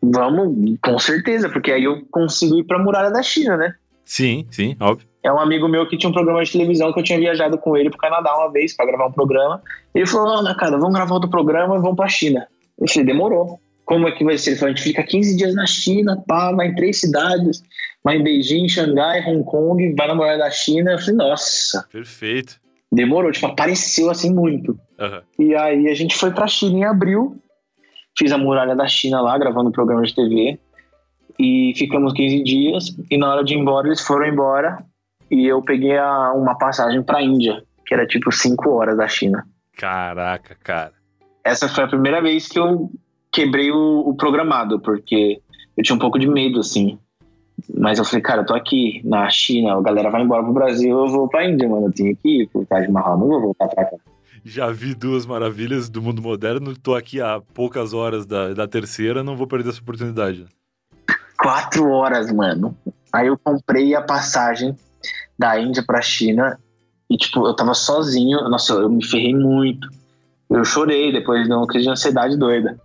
vamos, 0.00 0.78
com 0.80 0.96
certeza, 0.96 1.48
porque 1.48 1.72
aí 1.72 1.82
eu 1.82 2.06
consigo 2.08 2.56
ir 2.56 2.62
pra 2.62 2.78
muralha 2.78 3.10
da 3.10 3.20
China, 3.20 3.56
né? 3.56 3.74
Sim, 4.04 4.46
sim, 4.48 4.76
óbvio. 4.78 5.08
É 5.24 5.32
um 5.32 5.40
amigo 5.40 5.66
meu 5.66 5.88
que 5.88 5.96
tinha 5.96 6.08
um 6.08 6.12
programa 6.12 6.44
de 6.44 6.52
televisão 6.52 6.92
que 6.92 7.00
eu 7.00 7.02
tinha 7.02 7.18
viajado 7.18 7.58
com 7.58 7.76
ele 7.76 7.90
pro 7.90 7.98
Canadá 7.98 8.32
uma 8.32 8.52
vez 8.52 8.76
para 8.76 8.86
gravar 8.86 9.08
um 9.08 9.12
programa. 9.12 9.60
Ele 9.92 10.06
falou: 10.06 10.38
Ana, 10.38 10.54
cara, 10.54 10.78
vamos 10.78 10.94
gravar 10.94 11.14
outro 11.14 11.30
programa 11.30 11.76
e 11.76 11.80
vamos 11.80 11.96
pra 11.96 12.08
China. 12.08 12.46
Eu 12.78 12.88
falei: 12.88 13.06
demorou. 13.06 13.58
Como 13.84 14.06
é 14.06 14.12
que 14.12 14.22
vai 14.22 14.38
ser? 14.38 14.50
Ele 14.50 14.58
falou: 14.60 14.72
a 14.72 14.76
gente 14.76 14.84
fica 14.84 15.02
15 15.02 15.36
dias 15.36 15.54
na 15.54 15.66
China, 15.66 16.22
pá, 16.28 16.52
vai 16.52 16.68
em 16.68 16.74
três 16.76 17.00
cidades, 17.00 17.60
vai 18.04 18.18
em 18.18 18.22
Beijing, 18.22 18.68
Xangai, 18.68 19.24
Hong 19.28 19.44
Kong, 19.44 19.94
vai 19.96 20.06
na 20.06 20.14
muralha 20.14 20.38
da 20.38 20.50
China. 20.50 20.92
Eu 20.92 20.98
falei: 20.98 21.16
nossa, 21.16 21.88
Perfeito. 21.90 22.62
Demorou. 22.92 23.32
Tipo, 23.32 23.46
apareceu 23.46 24.10
assim 24.10 24.32
muito. 24.32 24.78
Aham. 24.98 25.22
E 25.38 25.54
aí 25.54 25.88
a 25.88 25.94
gente 25.94 26.16
foi 26.16 26.30
pra 26.30 26.46
China 26.46 26.78
em 26.78 26.84
abril, 26.84 27.36
fiz 28.18 28.30
a 28.32 28.38
muralha 28.38 28.76
da 28.76 28.86
China 28.86 29.20
lá, 29.20 29.36
gravando 29.38 29.70
um 29.70 29.72
programa 29.72 30.02
de 30.02 30.14
TV. 30.14 30.58
E 31.38 31.72
ficamos 31.76 32.12
15 32.12 32.42
dias. 32.44 32.96
E 33.10 33.16
na 33.16 33.30
hora 33.32 33.42
de 33.44 33.54
ir 33.54 33.58
embora, 33.58 33.88
eles 33.88 34.00
foram 34.00 34.26
embora. 34.26 34.84
E 35.30 35.46
eu 35.46 35.62
peguei 35.62 35.96
a- 35.96 36.32
uma 36.34 36.56
passagem 36.56 37.02
pra 37.02 37.22
Índia, 37.22 37.62
que 37.86 37.94
era 37.94 38.06
tipo 38.06 38.30
5 38.30 38.70
horas 38.70 38.96
da 38.96 39.08
China. 39.08 39.44
Caraca, 39.76 40.54
cara. 40.62 40.92
Essa 41.42 41.68
foi 41.68 41.84
a 41.84 41.88
primeira 41.88 42.20
vez 42.20 42.46
que 42.46 42.58
eu 42.58 42.90
quebrei 43.32 43.70
o, 43.72 44.00
o 44.06 44.14
programado, 44.14 44.78
porque 44.80 45.40
eu 45.76 45.82
tinha 45.82 45.96
um 45.96 45.98
pouco 45.98 46.18
de 46.18 46.28
medo, 46.28 46.60
assim. 46.60 46.98
Mas 47.74 47.98
eu 47.98 48.04
falei, 48.04 48.22
cara, 48.22 48.42
eu 48.42 48.46
tô 48.46 48.54
aqui 48.54 49.00
na 49.04 49.28
China, 49.30 49.76
a 49.76 49.80
galera 49.82 50.10
vai 50.10 50.22
embora 50.22 50.42
pro 50.42 50.52
Brasil, 50.52 50.98
eu 50.98 51.08
vou 51.08 51.28
pra 51.28 51.48
Índia, 51.48 51.68
mano. 51.68 51.86
Eu 51.86 51.92
tenho 51.92 52.16
que 52.16 52.42
ir 52.42 52.48
pro 52.48 52.64
Taj 52.66 52.88
Mahal, 52.90 53.18
não 53.18 53.28
vou 53.28 53.40
voltar 53.40 53.68
pra 53.68 53.84
cá. 53.84 53.96
Já 54.44 54.70
vi 54.72 54.94
duas 54.94 55.24
maravilhas 55.24 55.88
do 55.88 56.02
mundo 56.02 56.20
moderno, 56.20 56.76
tô 56.76 56.94
aqui 56.94 57.20
há 57.20 57.40
poucas 57.54 57.92
horas 57.94 58.26
da, 58.26 58.52
da 58.52 58.66
terceira, 58.66 59.22
não 59.22 59.36
vou 59.36 59.46
perder 59.46 59.70
essa 59.70 59.80
oportunidade. 59.80 60.46
quatro 61.38 61.88
horas, 61.88 62.32
mano. 62.32 62.76
Aí 63.12 63.28
eu 63.28 63.38
comprei 63.38 63.94
a 63.94 64.02
passagem 64.02 64.74
da 65.38 65.58
Índia 65.60 65.84
pra 65.86 66.00
China 66.02 66.58
e, 67.08 67.16
tipo, 67.16 67.46
eu 67.46 67.54
tava 67.54 67.74
sozinho. 67.74 68.48
Nossa, 68.48 68.72
eu 68.74 68.88
me 68.88 69.04
ferrei 69.04 69.34
muito. 69.34 69.88
Eu 70.50 70.64
chorei 70.64 71.12
depois 71.12 71.46
de 71.46 71.52
uma 71.52 71.66
crise 71.66 71.84
de 71.84 71.90
ansiedade 71.90 72.36
doida. 72.36 72.80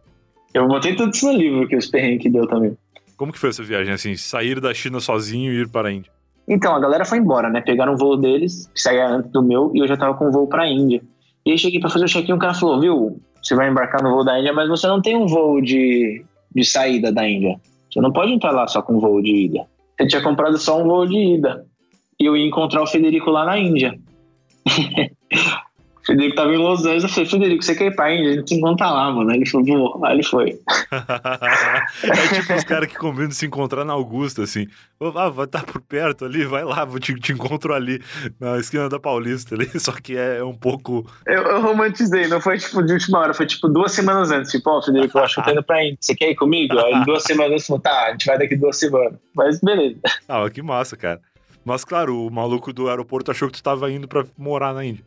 Eu 0.54 0.68
botei 0.68 0.96
tudo 0.96 1.14
isso 1.14 1.26
no 1.32 1.38
livro, 1.38 1.68
que 1.68 1.76
os 1.76 1.88
perrengues 1.88 2.24
que 2.24 2.30
deu 2.30 2.48
também. 2.48 2.78
Como 3.18 3.34
que 3.34 3.40
foi 3.40 3.50
essa 3.50 3.64
viagem, 3.64 3.94
assim, 3.94 4.16
sair 4.16 4.62
da 4.62 4.74
China 4.74 5.00
sozinho 5.00 5.52
e 5.52 5.62
ir 5.62 5.68
para 5.68 5.90
a 5.90 5.92
Índia? 5.92 6.12
Então, 6.48 6.76
a 6.76 6.80
galera 6.80 7.04
foi 7.04 7.18
embora, 7.18 7.50
né? 7.50 7.60
Pegaram 7.62 7.96
o 7.96 7.98
voo 7.98 8.16
deles, 8.16 8.70
que 8.74 8.80
saía 8.80 9.08
antes 9.08 9.32
do 9.32 9.44
meu, 9.44 9.72
e 9.74 9.80
eu 9.80 9.88
já 9.88 9.98
tava 9.98 10.14
com 10.14 10.28
o 10.30 10.32
voo 10.32 10.48
pra 10.48 10.68
Índia. 10.68 11.02
E 11.46 11.52
aí 11.52 11.58
cheguei 11.58 11.80
pra 11.80 11.90
fazer 11.90 12.06
o 12.06 12.08
check-in, 12.08 12.34
o 12.34 12.40
cara 12.40 12.54
falou, 12.54 12.80
viu, 12.80 13.20
você 13.42 13.56
vai 13.56 13.70
embarcar 13.70 14.04
no 14.04 14.12
voo 14.12 14.24
da 14.24 14.40
Índia, 14.40 14.54
mas 14.54 14.70
você 14.70 14.88
não 14.88 15.02
tem 15.02 15.18
um 15.18 15.26
voo 15.26 15.60
de, 15.60 16.24
de 16.56 16.64
saída 16.64 17.12
da 17.12 17.28
Índia. 17.28 17.60
Você 17.92 18.00
não 18.00 18.14
pode 18.14 18.32
entrar 18.32 18.52
lá 18.52 18.68
só 18.68 18.82
com 18.82 19.00
voo 19.00 19.22
de 19.22 19.46
ida. 19.46 19.66
Você 19.98 20.08
tinha 20.08 20.22
comprado 20.22 20.58
só 20.58 20.82
um 20.82 20.88
voo 20.88 21.06
de 21.08 21.18
ida. 21.18 21.66
E 22.20 22.26
eu 22.26 22.38
ia 22.38 22.46
encontrar 22.46 22.84
o 22.84 22.88
Federico 22.88 23.32
lá 23.32 23.46
na 23.46 23.58
Índia. 23.58 23.98
Federico 26.08 26.38
tava 26.38 26.54
em 26.54 26.58
Los 26.58 26.86
Angeles, 26.86 27.04
eu 27.04 27.10
falei, 27.10 27.30
Federico, 27.30 27.64
você 27.64 27.76
quer 27.76 27.88
ir 27.88 27.96
pra 27.96 28.14
Índia? 28.14 28.32
A 28.32 28.34
gente 28.36 28.48
se 28.48 28.56
encontra 28.56 28.90
lá, 28.90 29.12
mano. 29.12 29.30
Aí 29.30 29.38
ele 29.38 29.46
falou, 29.46 29.68
vou. 29.68 30.06
Aí 30.06 30.14
ele 30.14 30.24
foi. 30.24 30.58
é 32.02 32.34
tipo 32.34 32.54
os 32.54 32.64
caras 32.64 32.88
que 32.88 32.96
combinam 32.96 33.28
de 33.28 33.36
se 33.36 33.46
encontrar 33.46 33.84
na 33.84 33.92
Augusta, 33.92 34.44
assim. 34.44 34.68
Ah, 35.02 35.28
vai 35.28 35.44
estar 35.44 35.66
por 35.66 35.82
perto 35.82 36.24
ali, 36.24 36.46
vai 36.46 36.64
lá, 36.64 36.86
vou 36.86 36.98
te, 36.98 37.14
te 37.16 37.34
encontro 37.34 37.74
ali, 37.74 38.02
na 38.40 38.58
esquina 38.58 38.88
da 38.88 38.98
Paulista 38.98 39.54
ali. 39.54 39.68
Só 39.78 39.92
que 39.92 40.16
é 40.16 40.42
um 40.42 40.56
pouco. 40.56 41.06
Eu, 41.28 41.42
eu 41.44 41.62
romantizei, 41.62 42.28
não 42.28 42.40
foi 42.40 42.58
tipo 42.58 42.82
de 42.82 42.94
última 42.94 43.20
hora, 43.20 43.34
foi 43.34 43.46
tipo 43.46 43.68
duas 43.68 43.92
semanas 43.92 44.32
antes. 44.32 44.50
Tipo, 44.50 44.70
ó, 44.70 44.82
Federico, 44.82 45.18
eu 45.18 45.24
acho 45.26 45.36
que 45.36 45.42
eu 45.42 45.44
tô 45.44 45.52
indo 45.52 45.64
pra 45.64 45.84
Índia. 45.84 45.98
Você 46.00 46.16
quer 46.16 46.32
ir 46.32 46.36
comigo? 46.36 46.80
Aí 46.80 47.04
duas 47.04 47.24
semanas 47.24 47.52
antes, 47.52 47.68
falou, 47.68 47.82
tá, 47.82 48.06
a 48.06 48.12
gente 48.12 48.26
vai 48.26 48.38
daqui 48.38 48.56
duas 48.56 48.80
semanas. 48.80 49.20
Mas 49.36 49.60
beleza. 49.60 50.00
Ah, 50.28 50.50
que 50.50 50.62
massa, 50.62 50.96
cara. 50.96 51.20
Mas 51.66 51.84
claro, 51.84 52.26
o 52.26 52.32
maluco 52.32 52.72
do 52.72 52.88
aeroporto 52.88 53.30
achou 53.30 53.50
que 53.50 53.56
tu 53.56 53.62
tava 53.62 53.92
indo 53.92 54.08
pra 54.08 54.26
morar 54.38 54.74
na 54.74 54.86
Índia. 54.86 55.04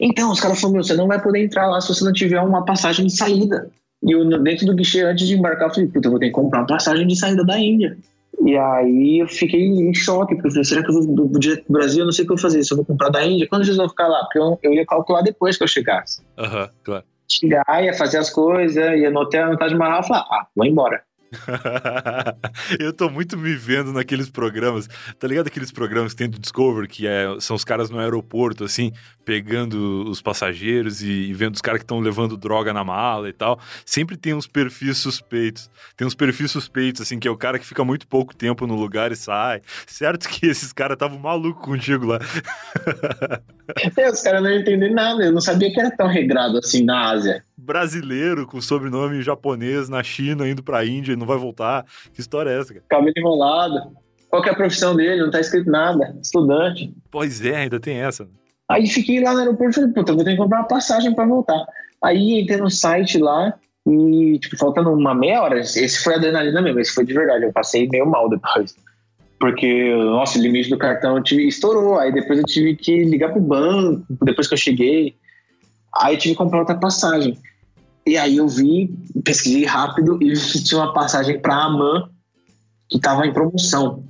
Então, 0.00 0.30
os 0.30 0.40
caras 0.40 0.60
falaram, 0.60 0.74
meu, 0.74 0.84
você 0.84 0.94
não 0.94 1.06
vai 1.06 1.20
poder 1.20 1.44
entrar 1.44 1.66
lá 1.66 1.80
se 1.80 1.88
você 1.88 2.04
não 2.04 2.12
tiver 2.12 2.40
uma 2.40 2.64
passagem 2.64 3.06
de 3.06 3.16
saída. 3.16 3.70
E 4.02 4.12
eu, 4.12 4.24
dentro 4.42 4.66
do 4.66 4.74
guichê, 4.74 5.02
antes 5.02 5.26
de 5.26 5.36
embarcar, 5.36 5.68
eu 5.68 5.74
falei, 5.74 5.88
puta, 5.88 6.06
eu 6.06 6.10
vou 6.10 6.20
ter 6.20 6.26
que 6.26 6.32
comprar 6.32 6.60
uma 6.60 6.66
passagem 6.66 7.06
de 7.06 7.16
saída 7.16 7.44
da 7.44 7.58
Índia. 7.58 7.96
E 8.44 8.56
aí 8.56 9.18
eu 9.20 9.28
fiquei 9.28 9.60
em 9.60 9.92
choque, 9.92 10.34
porque 10.34 10.48
eu 10.48 10.52
falei, 10.52 10.64
será 10.64 10.82
que 10.82 10.90
eu 10.90 11.02
vou 11.02 11.38
direto 11.38 11.64
pro 11.64 11.72
Brasil? 11.72 12.00
Eu 12.00 12.04
não 12.06 12.12
sei 12.12 12.24
o 12.24 12.26
que 12.26 12.32
eu 12.32 12.36
vou 12.36 12.42
fazer, 12.42 12.62
se 12.62 12.72
eu 12.72 12.76
vou 12.76 12.86
comprar 12.86 13.08
da 13.08 13.24
Índia, 13.24 13.48
quando 13.48 13.64
vocês 13.64 13.76
vão 13.76 13.88
ficar 13.88 14.06
lá? 14.06 14.20
Porque 14.20 14.38
eu, 14.38 14.58
eu 14.62 14.74
ia 14.74 14.86
calcular 14.86 15.22
depois 15.22 15.56
que 15.56 15.64
eu 15.64 15.68
chegasse. 15.68 16.22
Aham, 16.38 16.68
claro. 16.84 17.04
Chegar, 17.28 17.84
ia 17.84 17.92
fazer 17.92 18.18
as 18.18 18.30
coisas, 18.30 18.76
ia 18.76 19.10
no 19.10 19.20
hotel, 19.20 19.50
no 19.50 19.58
Taj 19.58 19.74
Mahal, 19.74 20.02
falar, 20.02 20.26
ah, 20.30 20.46
vou 20.54 20.64
embora. 20.64 21.02
eu 22.78 22.92
tô 22.92 23.10
muito 23.10 23.36
me 23.36 23.54
vendo 23.54 23.92
naqueles 23.92 24.30
programas, 24.30 24.88
tá 25.18 25.26
ligado? 25.26 25.46
Aqueles 25.46 25.70
programas 25.70 26.12
que 26.12 26.18
tem 26.18 26.30
do 26.30 26.38
Discover, 26.38 26.88
que 26.88 27.06
é, 27.06 27.26
são 27.40 27.54
os 27.54 27.64
caras 27.64 27.90
no 27.90 27.98
aeroporto, 27.98 28.64
assim, 28.64 28.92
pegando 29.24 30.08
os 30.08 30.22
passageiros 30.22 31.02
e, 31.02 31.10
e 31.10 31.34
vendo 31.34 31.54
os 31.54 31.60
caras 31.60 31.78
que 31.80 31.84
estão 31.84 32.00
levando 32.00 32.36
droga 32.36 32.72
na 32.72 32.82
mala 32.82 33.28
e 33.28 33.32
tal. 33.32 33.60
Sempre 33.84 34.16
tem 34.16 34.34
uns 34.34 34.46
perfis 34.46 34.98
suspeitos. 34.98 35.70
Tem 35.96 36.06
uns 36.06 36.14
perfis 36.14 36.50
suspeitos, 36.50 37.02
assim, 37.02 37.18
que 37.18 37.28
é 37.28 37.30
o 37.30 37.36
cara 37.36 37.58
que 37.58 37.66
fica 37.66 37.84
muito 37.84 38.06
pouco 38.06 38.34
tempo 38.34 38.66
no 38.66 38.74
lugar 38.74 39.12
e 39.12 39.16
sai. 39.16 39.60
Certo 39.86 40.28
que 40.28 40.46
esses 40.46 40.72
caras 40.72 40.94
estavam 40.94 41.18
malucos 41.18 41.64
contigo 41.64 42.06
lá. 42.06 42.18
é, 43.96 44.10
os 44.10 44.22
caras 44.22 44.42
não 44.42 44.50
entenderam 44.50 44.94
nada. 44.94 45.24
Eu 45.24 45.32
não 45.32 45.40
sabia 45.40 45.72
que 45.72 45.78
era 45.78 45.90
tão 45.90 46.08
regrado 46.08 46.58
assim 46.58 46.84
na 46.84 47.10
Ásia. 47.10 47.44
Brasileiro 47.60 48.46
com 48.46 48.60
sobrenome 48.60 49.20
japonês 49.20 49.88
na 49.88 50.00
China, 50.02 50.48
indo 50.48 50.62
pra 50.62 50.86
Índia 50.86 51.12
e 51.12 51.16
não 51.16 51.26
vai 51.26 51.36
voltar. 51.36 51.84
Que 52.12 52.20
história 52.20 52.50
é 52.50 52.60
essa, 52.60 52.72
cara? 52.72 52.84
Cabelo 52.88 53.12
enrolado. 53.16 53.92
Qual 54.30 54.44
é 54.44 54.50
a 54.50 54.54
profissão 54.54 54.94
dele? 54.94 55.22
Não 55.22 55.30
tá 55.30 55.40
escrito 55.40 55.68
nada. 55.68 56.16
Estudante. 56.22 56.94
Pois 57.10 57.44
é, 57.44 57.56
ainda 57.56 57.80
tem 57.80 57.96
essa. 57.96 58.24
Né? 58.24 58.30
Aí 58.70 58.86
fiquei 58.86 59.20
lá 59.20 59.32
no 59.32 59.40
aeroporto 59.40 59.72
e 59.72 59.74
falei, 59.74 59.90
puta, 59.92 60.12
vou 60.12 60.22
ter 60.22 60.32
que 60.32 60.36
comprar 60.36 60.60
uma 60.60 60.68
passagem 60.68 61.14
para 61.14 61.26
voltar. 61.26 61.66
Aí 62.02 62.40
entrei 62.40 62.58
no 62.58 62.70
site 62.70 63.18
lá 63.18 63.54
e, 63.86 64.38
tipo, 64.38 64.56
faltando 64.56 64.92
uma 64.92 65.14
meia 65.14 65.42
hora, 65.42 65.58
esse 65.58 66.02
foi 66.04 66.14
adrenalina 66.14 66.60
mesmo, 66.60 66.78
esse 66.78 66.94
foi 66.94 67.04
de 67.04 67.14
verdade, 67.14 67.44
eu 67.44 67.52
passei 67.52 67.88
meio 67.88 68.06
mal 68.06 68.28
depois. 68.28 68.76
Porque, 69.40 69.94
nossa, 69.94 70.38
o 70.38 70.42
limite 70.42 70.68
do 70.68 70.76
cartão 70.76 71.22
estourou, 71.24 71.98
aí 71.98 72.12
depois 72.12 72.38
eu 72.38 72.44
tive 72.44 72.76
que 72.76 73.04
ligar 73.04 73.32
pro 73.32 73.40
banco, 73.40 74.04
depois 74.22 74.46
que 74.46 74.54
eu 74.54 74.58
cheguei, 74.58 75.16
aí 75.94 76.16
tive 76.16 76.34
que 76.34 76.38
comprar 76.38 76.60
outra 76.60 76.76
passagem. 76.76 77.38
E 78.08 78.16
aí 78.16 78.38
eu 78.38 78.48
vi, 78.48 78.90
pesquisei 79.22 79.66
rápido 79.66 80.18
e 80.22 80.34
vi 80.34 80.40
que 80.52 80.64
tinha 80.64 80.80
uma 80.80 80.94
passagem 80.94 81.38
para 81.38 81.54
Amman 81.54 82.08
que 82.88 82.98
tava 82.98 83.26
em 83.26 83.34
promoção. 83.34 84.02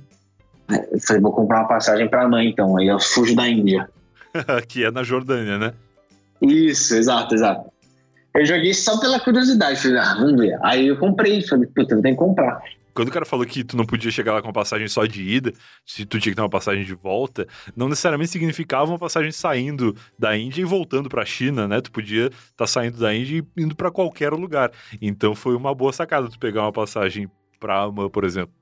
Eu 0.69 0.99
falei, 1.01 1.21
vou 1.21 1.33
comprar 1.33 1.59
uma 1.59 1.67
passagem 1.67 2.07
para 2.07 2.23
Amman 2.23 2.47
então, 2.47 2.77
aí 2.77 2.87
eu 2.87 2.97
fujo 2.97 3.35
da 3.35 3.45
Índia. 3.45 3.89
que 4.69 4.85
é 4.85 4.91
na 4.91 5.03
Jordânia, 5.03 5.57
né? 5.57 5.73
Isso, 6.41 6.95
exato, 6.95 7.35
exato. 7.35 7.69
Eu 8.33 8.45
joguei 8.45 8.73
só 8.73 8.97
pela 9.01 9.19
curiosidade, 9.19 9.81
falei, 9.81 9.97
ah, 9.97 10.15
vamos 10.17 10.39
ver. 10.39 10.57
Aí 10.63 10.87
eu 10.87 10.97
comprei, 10.97 11.41
falei, 11.41 11.67
puta, 11.67 11.95
eu 11.95 12.01
tenho 12.01 12.15
que 12.15 12.23
comprar. 12.23 12.61
Quando 12.99 13.07
o 13.07 13.13
cara 13.13 13.25
falou 13.25 13.45
que 13.45 13.63
tu 13.63 13.77
não 13.77 13.85
podia 13.85 14.11
chegar 14.11 14.33
lá 14.33 14.41
com 14.41 14.49
uma 14.49 14.53
passagem 14.53 14.85
só 14.89 15.05
de 15.05 15.23
ida, 15.23 15.53
se 15.85 16.05
tu 16.05 16.19
tinha 16.19 16.33
que 16.33 16.35
ter 16.35 16.41
uma 16.41 16.49
passagem 16.49 16.83
de 16.83 16.93
volta, 16.93 17.47
não 17.73 17.87
necessariamente 17.87 18.29
significava 18.29 18.91
uma 18.91 18.99
passagem 18.99 19.31
saindo 19.31 19.95
da 20.17 20.37
Índia 20.37 20.61
e 20.61 20.65
voltando 20.65 21.07
para 21.07 21.21
a 21.21 21.25
China, 21.25 21.65
né? 21.65 21.79
Tu 21.79 21.93
podia 21.93 22.25
estar 22.25 22.51
tá 22.57 22.67
saindo 22.67 22.99
da 22.99 23.15
Índia 23.15 23.37
e 23.37 23.63
indo 23.63 23.73
para 23.73 23.89
qualquer 23.89 24.33
lugar. 24.33 24.69
Então 25.01 25.33
foi 25.33 25.55
uma 25.55 25.73
boa 25.73 25.93
sacada 25.93 26.27
tu 26.27 26.37
pegar 26.37 26.63
uma 26.63 26.73
passagem 26.73 27.29
para 27.57 27.83
Amman, 27.83 28.09
por 28.09 28.25
exemplo. 28.25 28.53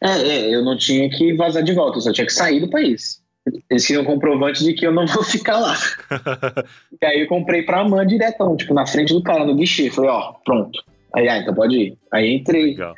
É, 0.00 0.20
é, 0.20 0.54
eu 0.54 0.64
não 0.64 0.76
tinha 0.76 1.10
que 1.10 1.34
vazar 1.34 1.64
de 1.64 1.74
volta, 1.74 1.98
eu 1.98 2.02
só 2.02 2.12
tinha 2.12 2.28
que 2.28 2.32
sair 2.32 2.60
do 2.60 2.70
país. 2.70 3.20
Eles 3.68 3.84
queriam 3.84 4.04
um 4.04 4.06
comprovante 4.06 4.62
de 4.62 4.72
que 4.72 4.86
eu 4.86 4.92
não 4.92 5.04
vou 5.10 5.24
ficar 5.24 5.58
lá. 5.58 5.74
e 7.02 7.04
aí 7.04 7.22
eu 7.22 7.26
comprei 7.26 7.64
pra 7.64 7.80
Amã 7.80 8.06
diretão, 8.06 8.56
tipo, 8.56 8.72
na 8.72 8.86
frente 8.86 9.12
do 9.12 9.20
cara, 9.20 9.44
no 9.44 9.56
guichê. 9.56 9.90
Falei, 9.90 10.10
ó, 10.10 10.34
pronto. 10.44 10.80
Aí, 11.12 11.28
ah, 11.28 11.38
então 11.38 11.52
pode 11.52 11.76
ir. 11.76 11.98
Aí 12.12 12.36
entrei. 12.36 12.66
Legal. 12.66 12.94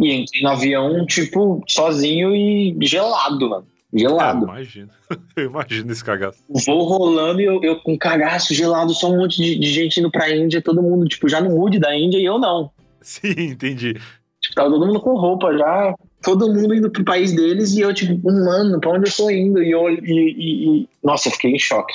E 0.00 0.12
entrei 0.12 0.42
no 0.42 0.50
avião, 0.50 1.06
tipo, 1.06 1.62
sozinho 1.66 2.34
e 2.34 2.76
gelado, 2.82 3.48
mano. 3.48 3.66
Gelado. 3.92 4.46
Ah, 4.50 4.54
imagino. 4.56 4.90
Eu 5.34 5.46
imagino 5.46 5.90
esse 5.90 6.04
cagaço. 6.04 6.38
Vou 6.66 6.84
rolando 6.84 7.40
e 7.40 7.44
eu, 7.44 7.62
eu, 7.62 7.76
com 7.80 7.96
cagaço 7.96 8.52
gelado, 8.52 8.92
só 8.92 9.10
um 9.10 9.16
monte 9.16 9.42
de, 9.42 9.58
de, 9.58 9.72
gente 9.72 9.98
indo 9.98 10.10
pra 10.10 10.34
Índia, 10.34 10.60
todo 10.60 10.82
mundo, 10.82 11.06
tipo, 11.06 11.28
já 11.28 11.40
no 11.40 11.50
mood 11.50 11.78
da 11.78 11.96
Índia 11.96 12.18
e 12.18 12.24
eu 12.24 12.38
não. 12.38 12.70
Sim, 13.00 13.32
entendi. 13.52 13.94
Tipo, 14.40 14.54
tava 14.54 14.70
todo 14.70 14.86
mundo 14.86 15.00
com 15.00 15.16
roupa 15.16 15.56
já, 15.56 15.94
todo 16.22 16.52
mundo 16.52 16.74
indo 16.74 16.90
pro 16.90 17.04
país 17.04 17.32
deles 17.32 17.72
e 17.72 17.80
eu, 17.80 17.94
tipo, 17.94 18.20
mano, 18.30 18.78
pra 18.78 18.90
onde 18.90 19.08
eu 19.08 19.16
tô 19.16 19.30
indo? 19.30 19.62
E 19.62 19.70
eu, 19.70 19.88
e, 19.88 20.00
e, 20.04 20.80
e... 20.82 20.88
nossa, 21.02 21.28
eu 21.28 21.32
fiquei 21.32 21.52
em 21.52 21.58
choque. 21.58 21.94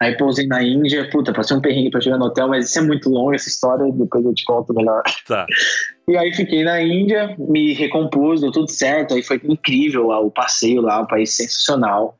Aí 0.00 0.16
pousei 0.16 0.46
na 0.46 0.62
Índia, 0.62 1.10
puta, 1.10 1.30
passei 1.30 1.54
um 1.54 1.60
perrengue 1.60 1.90
pra 1.90 2.00
chegar 2.00 2.16
no 2.16 2.24
hotel, 2.24 2.48
mas 2.48 2.70
isso 2.70 2.78
é 2.78 2.82
muito 2.82 3.10
longo, 3.10 3.34
essa 3.34 3.50
história, 3.50 3.92
depois 3.92 4.24
eu 4.24 4.32
te 4.32 4.44
conto 4.44 4.72
melhor. 4.72 5.02
Tá. 5.28 5.44
E 6.10 6.16
aí 6.16 6.34
fiquei 6.34 6.64
na 6.64 6.82
Índia, 6.82 7.36
me 7.38 7.72
recompus, 7.72 8.40
deu 8.40 8.50
tudo 8.50 8.68
certo, 8.68 9.14
aí 9.14 9.22
foi 9.22 9.40
incrível 9.44 10.08
lá, 10.08 10.18
o 10.18 10.28
passeio 10.28 10.80
lá, 10.80 11.00
um 11.00 11.06
país 11.06 11.30
sensacional. 11.30 12.18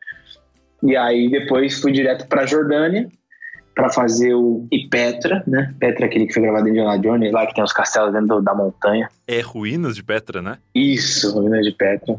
E 0.81 0.97
aí 0.97 1.29
depois 1.29 1.81
fui 1.81 1.91
direto 1.91 2.25
pra 2.29 2.47
Jordânia, 2.47 3.09
para 3.75 3.91
fazer 3.91 4.33
o 4.33 4.65
e 4.71 4.87
Petra, 4.87 5.43
né? 5.45 5.75
Petra 5.81 6.05
é 6.05 6.09
aquele 6.09 6.27
que 6.29 6.35
foi 6.35 6.43
gravado 6.43 6.69
em 6.69 6.71
Indiana 6.71 7.01
Jones, 7.01 7.33
lá 7.33 7.45
que 7.49 7.53
tem 7.53 7.65
os 7.65 7.73
castelos 7.73 8.13
dentro 8.13 8.41
da 8.41 8.55
montanha. 8.55 9.09
É 9.27 9.41
Ruínas 9.41 9.97
de 9.97 10.05
Petra, 10.05 10.41
né? 10.41 10.59
Isso, 10.73 11.33
Ruínas 11.33 11.65
de 11.65 11.73
Petra. 11.73 12.17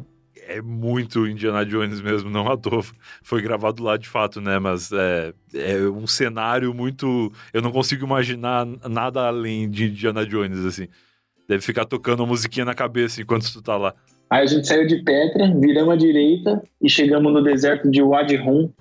É 0.50 0.62
muito 0.62 1.26
Indiana 1.26 1.66
Jones 1.66 2.02
mesmo, 2.02 2.30
não 2.30 2.52
à 2.52 2.58
toa. 2.58 2.84
Foi 3.24 3.42
gravado 3.42 3.82
lá 3.82 3.96
de 3.96 4.10
fato, 4.10 4.42
né? 4.42 4.60
Mas 4.60 4.92
é, 4.92 5.34
é 5.54 5.78
um 5.88 6.06
cenário 6.06 6.74
muito. 6.74 7.32
Eu 7.54 7.62
não 7.62 7.72
consigo 7.72 8.06
imaginar 8.06 8.66
nada 8.90 9.26
além 9.26 9.70
de 9.70 9.86
Indiana 9.86 10.26
Jones, 10.26 10.66
assim. 10.66 10.90
Deve 11.52 11.66
ficar 11.66 11.84
tocando 11.84 12.22
uma 12.22 12.28
musiquinha 12.28 12.64
na 12.64 12.74
cabeça 12.74 13.22
enquanto 13.22 13.52
tu 13.52 13.62
tá 13.62 13.76
lá. 13.76 13.93
Aí 14.30 14.43
a 14.43 14.45
gente 14.45 14.66
saiu 14.66 14.88
de 14.88 15.04
Petra, 15.04 15.54
viramos 15.60 15.93
à 15.93 15.97
direita 15.97 16.64
e 16.82 16.89
chegamos 16.89 17.34
no 17.34 17.43
deserto 17.43 17.91
de 17.91 18.02
Wadi 18.02 18.38
Rum, 18.38 18.72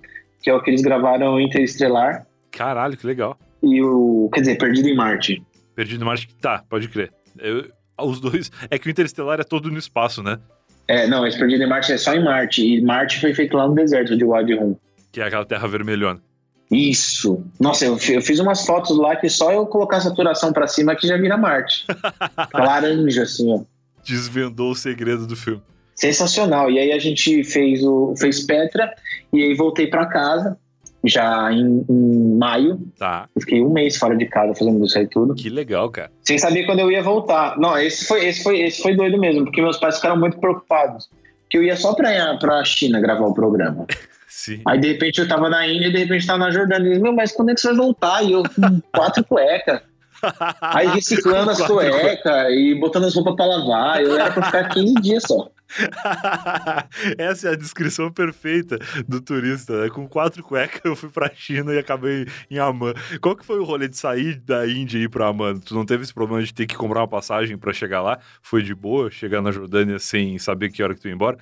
que 0.40 0.48
é 0.48 0.54
o 0.54 0.62
que 0.62 0.70
eles 0.70 0.80
gravaram 0.80 1.40
Interestelar. 1.40 2.24
Caralho, 2.52 2.96
que 2.96 3.04
legal. 3.04 3.36
E 3.60 3.82
o. 3.82 4.30
Quer 4.32 4.42
dizer, 4.42 4.56
Perdido 4.56 4.88
em 4.88 4.94
Marte. 4.94 5.42
Perdido 5.74 6.04
em 6.04 6.06
Marte, 6.06 6.28
tá, 6.40 6.62
pode 6.70 6.86
crer. 6.86 7.12
Eu, 7.40 7.66
os 7.98 8.20
dois. 8.20 8.52
É 8.70 8.78
que 8.78 8.86
o 8.86 8.90
Interestelar 8.90 9.40
é 9.40 9.44
todo 9.44 9.68
no 9.68 9.76
espaço, 9.76 10.22
né? 10.22 10.38
É, 10.86 11.08
não, 11.08 11.26
esse 11.26 11.40
Perdido 11.40 11.64
em 11.64 11.68
Marte 11.68 11.90
é 11.90 11.98
só 11.98 12.14
em 12.14 12.22
Marte. 12.22 12.64
E 12.64 12.80
Marte 12.80 13.20
foi 13.20 13.34
feito 13.34 13.56
lá 13.56 13.66
no 13.66 13.74
deserto 13.74 14.16
de 14.16 14.24
Wadi 14.24 14.54
Rum. 14.54 14.76
Que 15.10 15.20
é 15.20 15.24
aquela 15.24 15.44
terra 15.44 15.66
vermelhona. 15.66 16.22
Isso. 16.70 17.42
Nossa, 17.58 17.84
eu, 17.84 17.98
eu 18.10 18.22
fiz 18.22 18.38
umas 18.38 18.64
fotos 18.64 18.96
lá 18.96 19.16
que 19.16 19.28
só 19.28 19.52
eu 19.52 19.66
colocar 19.66 19.96
a 19.96 20.00
saturação 20.00 20.52
pra 20.52 20.68
cima 20.68 20.94
que 20.94 21.06
já 21.06 21.16
vira 21.16 21.36
Marte. 21.36 21.84
Laranja, 22.54 23.24
assim, 23.24 23.52
ó. 23.52 23.60
Desvendou 24.06 24.70
o 24.70 24.76
segredo 24.76 25.26
do 25.26 25.36
filme. 25.36 25.62
Sensacional. 25.94 26.70
E 26.70 26.78
aí 26.78 26.92
a 26.92 26.98
gente 26.98 27.44
fez 27.44 27.84
o 27.84 28.14
fez 28.16 28.40
Petra 28.46 28.90
e 29.32 29.42
aí 29.42 29.54
voltei 29.54 29.88
para 29.88 30.06
casa 30.06 30.56
já 31.04 31.52
em, 31.52 31.84
em, 31.88 32.36
maio. 32.36 32.80
Tá. 32.98 33.28
Eu 33.34 33.40
fiquei 33.40 33.62
um 33.62 33.72
mês 33.72 33.96
fora 33.96 34.16
de 34.16 34.26
casa 34.26 34.54
fazendo 34.54 34.84
isso 34.84 34.98
aí 34.98 35.06
tudo. 35.06 35.34
Que 35.34 35.48
legal, 35.48 35.90
cara. 35.90 36.10
Sem 36.22 36.38
saber 36.38 36.64
quando 36.66 36.80
eu 36.80 36.90
ia 36.90 37.02
voltar. 37.02 37.58
Não, 37.58 37.76
esse 37.78 38.06
foi, 38.06 38.26
esse 38.26 38.42
foi, 38.42 38.60
esse 38.60 38.82
foi 38.82 38.94
doido 38.94 39.18
mesmo, 39.18 39.44
porque 39.44 39.60
meus 39.60 39.78
pais 39.78 39.96
ficaram 39.96 40.18
muito 40.18 40.38
preocupados. 40.38 41.08
Que 41.50 41.58
eu 41.58 41.62
ia 41.62 41.76
só 41.76 41.94
pra, 41.94 42.36
pra 42.38 42.64
China 42.64 43.00
gravar 43.00 43.26
o 43.26 43.34
programa. 43.34 43.86
Sim. 44.28 44.62
Aí 44.64 44.78
de 44.78 44.88
repente 44.88 45.20
eu 45.20 45.26
tava 45.28 45.50
na 45.50 45.66
Índia 45.66 45.88
e 45.88 45.92
de 45.92 45.98
repente 45.98 46.26
tava 46.26 46.38
na 46.38 46.50
Jordânia. 46.52 46.98
Meu, 47.00 47.12
mas 47.12 47.32
quando 47.32 47.50
é 47.50 47.54
que 47.54 47.60
você 47.60 47.66
vai 47.68 47.76
voltar? 47.76 48.22
E 48.22 48.32
eu 48.32 48.42
com 48.44 48.80
quatro 48.94 49.24
cuecas. 49.24 49.80
Aí 50.60 50.86
reciclando 50.88 51.50
as 51.50 51.60
cuecas 51.66 52.52
e 52.52 52.74
botando 52.74 53.04
as 53.04 53.14
roupas 53.14 53.36
pra 53.36 53.46
lavar. 53.46 54.02
Eu 54.02 54.14
era 54.14 54.32
pra 54.32 54.44
ficar 54.44 54.68
15 54.68 54.94
dias 54.94 55.22
só. 55.24 55.48
Essa 57.16 57.48
é 57.48 57.52
a 57.52 57.56
descrição 57.56 58.10
perfeita 58.10 58.78
do 59.06 59.20
turista. 59.20 59.82
Né? 59.82 59.88
Com 59.88 60.08
quatro 60.08 60.42
cuecas 60.42 60.80
eu 60.84 60.96
fui 60.96 61.08
pra 61.08 61.30
China 61.34 61.72
e 61.72 61.78
acabei 61.78 62.26
em 62.50 62.58
Amman. 62.58 62.94
Qual 63.20 63.36
que 63.36 63.46
foi 63.46 63.58
o 63.58 63.64
rolê 63.64 63.88
de 63.88 63.96
sair 63.96 64.36
da 64.40 64.66
Índia 64.66 64.98
e 64.98 65.02
ir 65.02 65.08
pra 65.08 65.28
Amman? 65.28 65.58
Tu 65.60 65.74
não 65.74 65.86
teve 65.86 66.02
esse 66.02 66.14
problema 66.14 66.42
de 66.42 66.52
ter 66.52 66.66
que 66.66 66.76
comprar 66.76 67.00
uma 67.00 67.08
passagem 67.08 67.56
para 67.56 67.72
chegar 67.72 68.02
lá? 68.02 68.18
Foi 68.42 68.62
de 68.62 68.74
boa 68.74 69.10
chegar 69.10 69.40
na 69.40 69.50
Jordânia 69.50 69.98
sem 69.98 70.38
saber 70.38 70.70
que 70.70 70.82
hora 70.82 70.94
que 70.94 71.00
tu 71.00 71.08
ia 71.08 71.14
embora? 71.14 71.38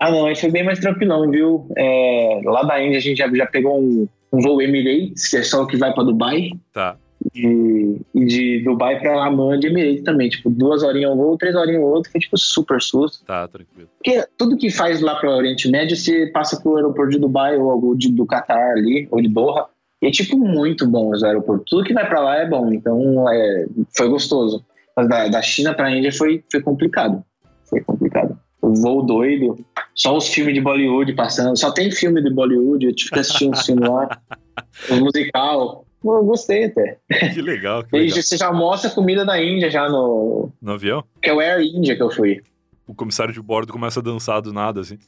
Ah, 0.00 0.10
não, 0.10 0.26
aí 0.26 0.36
foi 0.36 0.50
bem 0.50 0.64
mais 0.64 0.78
tranquilão, 0.78 1.28
viu? 1.28 1.68
É, 1.76 2.40
lá 2.44 2.62
da 2.62 2.80
Índia 2.80 2.98
a 2.98 3.00
gente 3.00 3.18
já, 3.18 3.28
já 3.34 3.46
pegou 3.46 3.80
um, 3.80 4.08
um 4.32 4.40
voo 4.40 4.62
Emirates, 4.62 5.26
que 5.28 5.36
é 5.36 5.42
só 5.42 5.62
o 5.62 5.66
que 5.66 5.76
vai 5.76 5.92
para 5.92 6.04
Dubai. 6.04 6.50
Tá 6.72 6.96
de, 7.32 8.00
de 8.14 8.62
Dubai 8.64 8.98
pra 8.98 9.26
Amman 9.26 9.58
de 9.58 9.68
Emirates 9.68 10.02
também. 10.02 10.28
Tipo, 10.28 10.50
duas 10.50 10.82
horinhas 10.82 11.12
um 11.12 11.16
voo, 11.16 11.36
três 11.36 11.54
horinhas 11.54 11.82
o 11.82 11.86
outro, 11.86 12.10
foi 12.10 12.20
tipo 12.20 12.36
super 12.36 12.80
susto. 12.80 13.24
Tá, 13.24 13.46
tranquilo. 13.48 13.88
Porque 14.02 14.24
tudo 14.36 14.56
que 14.56 14.70
faz 14.70 15.00
lá 15.00 15.16
pro 15.16 15.30
Oriente 15.30 15.70
Médio, 15.70 15.96
você 15.96 16.26
passa 16.28 16.60
pro 16.60 16.76
aeroporto 16.76 17.12
de 17.12 17.18
Dubai 17.18 17.56
ou 17.56 17.96
de, 17.96 18.12
do 18.12 18.26
Catar 18.26 18.72
ali, 18.72 19.08
ou 19.10 19.20
de 19.20 19.28
Doha. 19.28 19.66
E 20.00 20.06
é 20.06 20.10
tipo 20.10 20.38
muito 20.38 20.86
bom 20.86 21.10
os 21.10 21.24
aeroportos. 21.24 21.66
Tudo 21.68 21.84
que 21.84 21.94
vai 21.94 22.08
para 22.08 22.20
lá 22.20 22.36
é 22.36 22.48
bom, 22.48 22.72
então 22.72 23.28
é, 23.28 23.66
foi 23.96 24.08
gostoso. 24.08 24.64
Mas 24.96 25.08
da, 25.08 25.28
da 25.28 25.42
China 25.42 25.74
pra 25.74 25.90
Índia 25.90 26.12
foi, 26.12 26.42
foi 26.50 26.60
complicado. 26.60 27.22
Foi 27.68 27.80
complicado. 27.80 28.38
O 28.60 28.74
voo 28.74 29.02
doido, 29.02 29.56
só 29.94 30.16
os 30.16 30.28
filmes 30.28 30.54
de 30.54 30.60
Bollywood 30.60 31.12
passando, 31.14 31.56
só 31.56 31.70
tem 31.70 31.90
filme 31.90 32.22
de 32.22 32.30
Bollywood, 32.30 32.86
eu 32.86 32.94
tive 32.94 33.10
que 33.10 33.18
assistir 33.20 33.48
um 33.48 33.54
filme 33.54 33.86
lá, 33.86 34.08
um 34.90 35.00
musical. 35.00 35.84
Eu 36.16 36.24
gostei 36.24 36.64
até. 36.64 36.98
Que 37.32 37.42
legal. 37.42 37.84
Que 37.84 37.96
legal. 37.96 38.22
você 38.22 38.36
já 38.36 38.52
mostra 38.52 38.90
a 38.90 38.94
comida 38.94 39.24
da 39.24 39.42
Índia 39.42 39.70
já 39.70 39.88
no. 39.88 40.50
No 40.60 40.72
avião? 40.72 41.04
Que 41.22 41.30
é 41.30 41.34
o 41.34 41.40
Air 41.40 41.62
India 41.62 41.96
que 41.96 42.02
eu 42.02 42.10
fui. 42.10 42.42
O 42.86 42.94
comissário 42.94 43.34
de 43.34 43.40
bordo 43.40 43.72
começa 43.72 44.00
a 44.00 44.02
dançar 44.02 44.40
do 44.40 44.52
nada, 44.52 44.80
assim. 44.80 44.98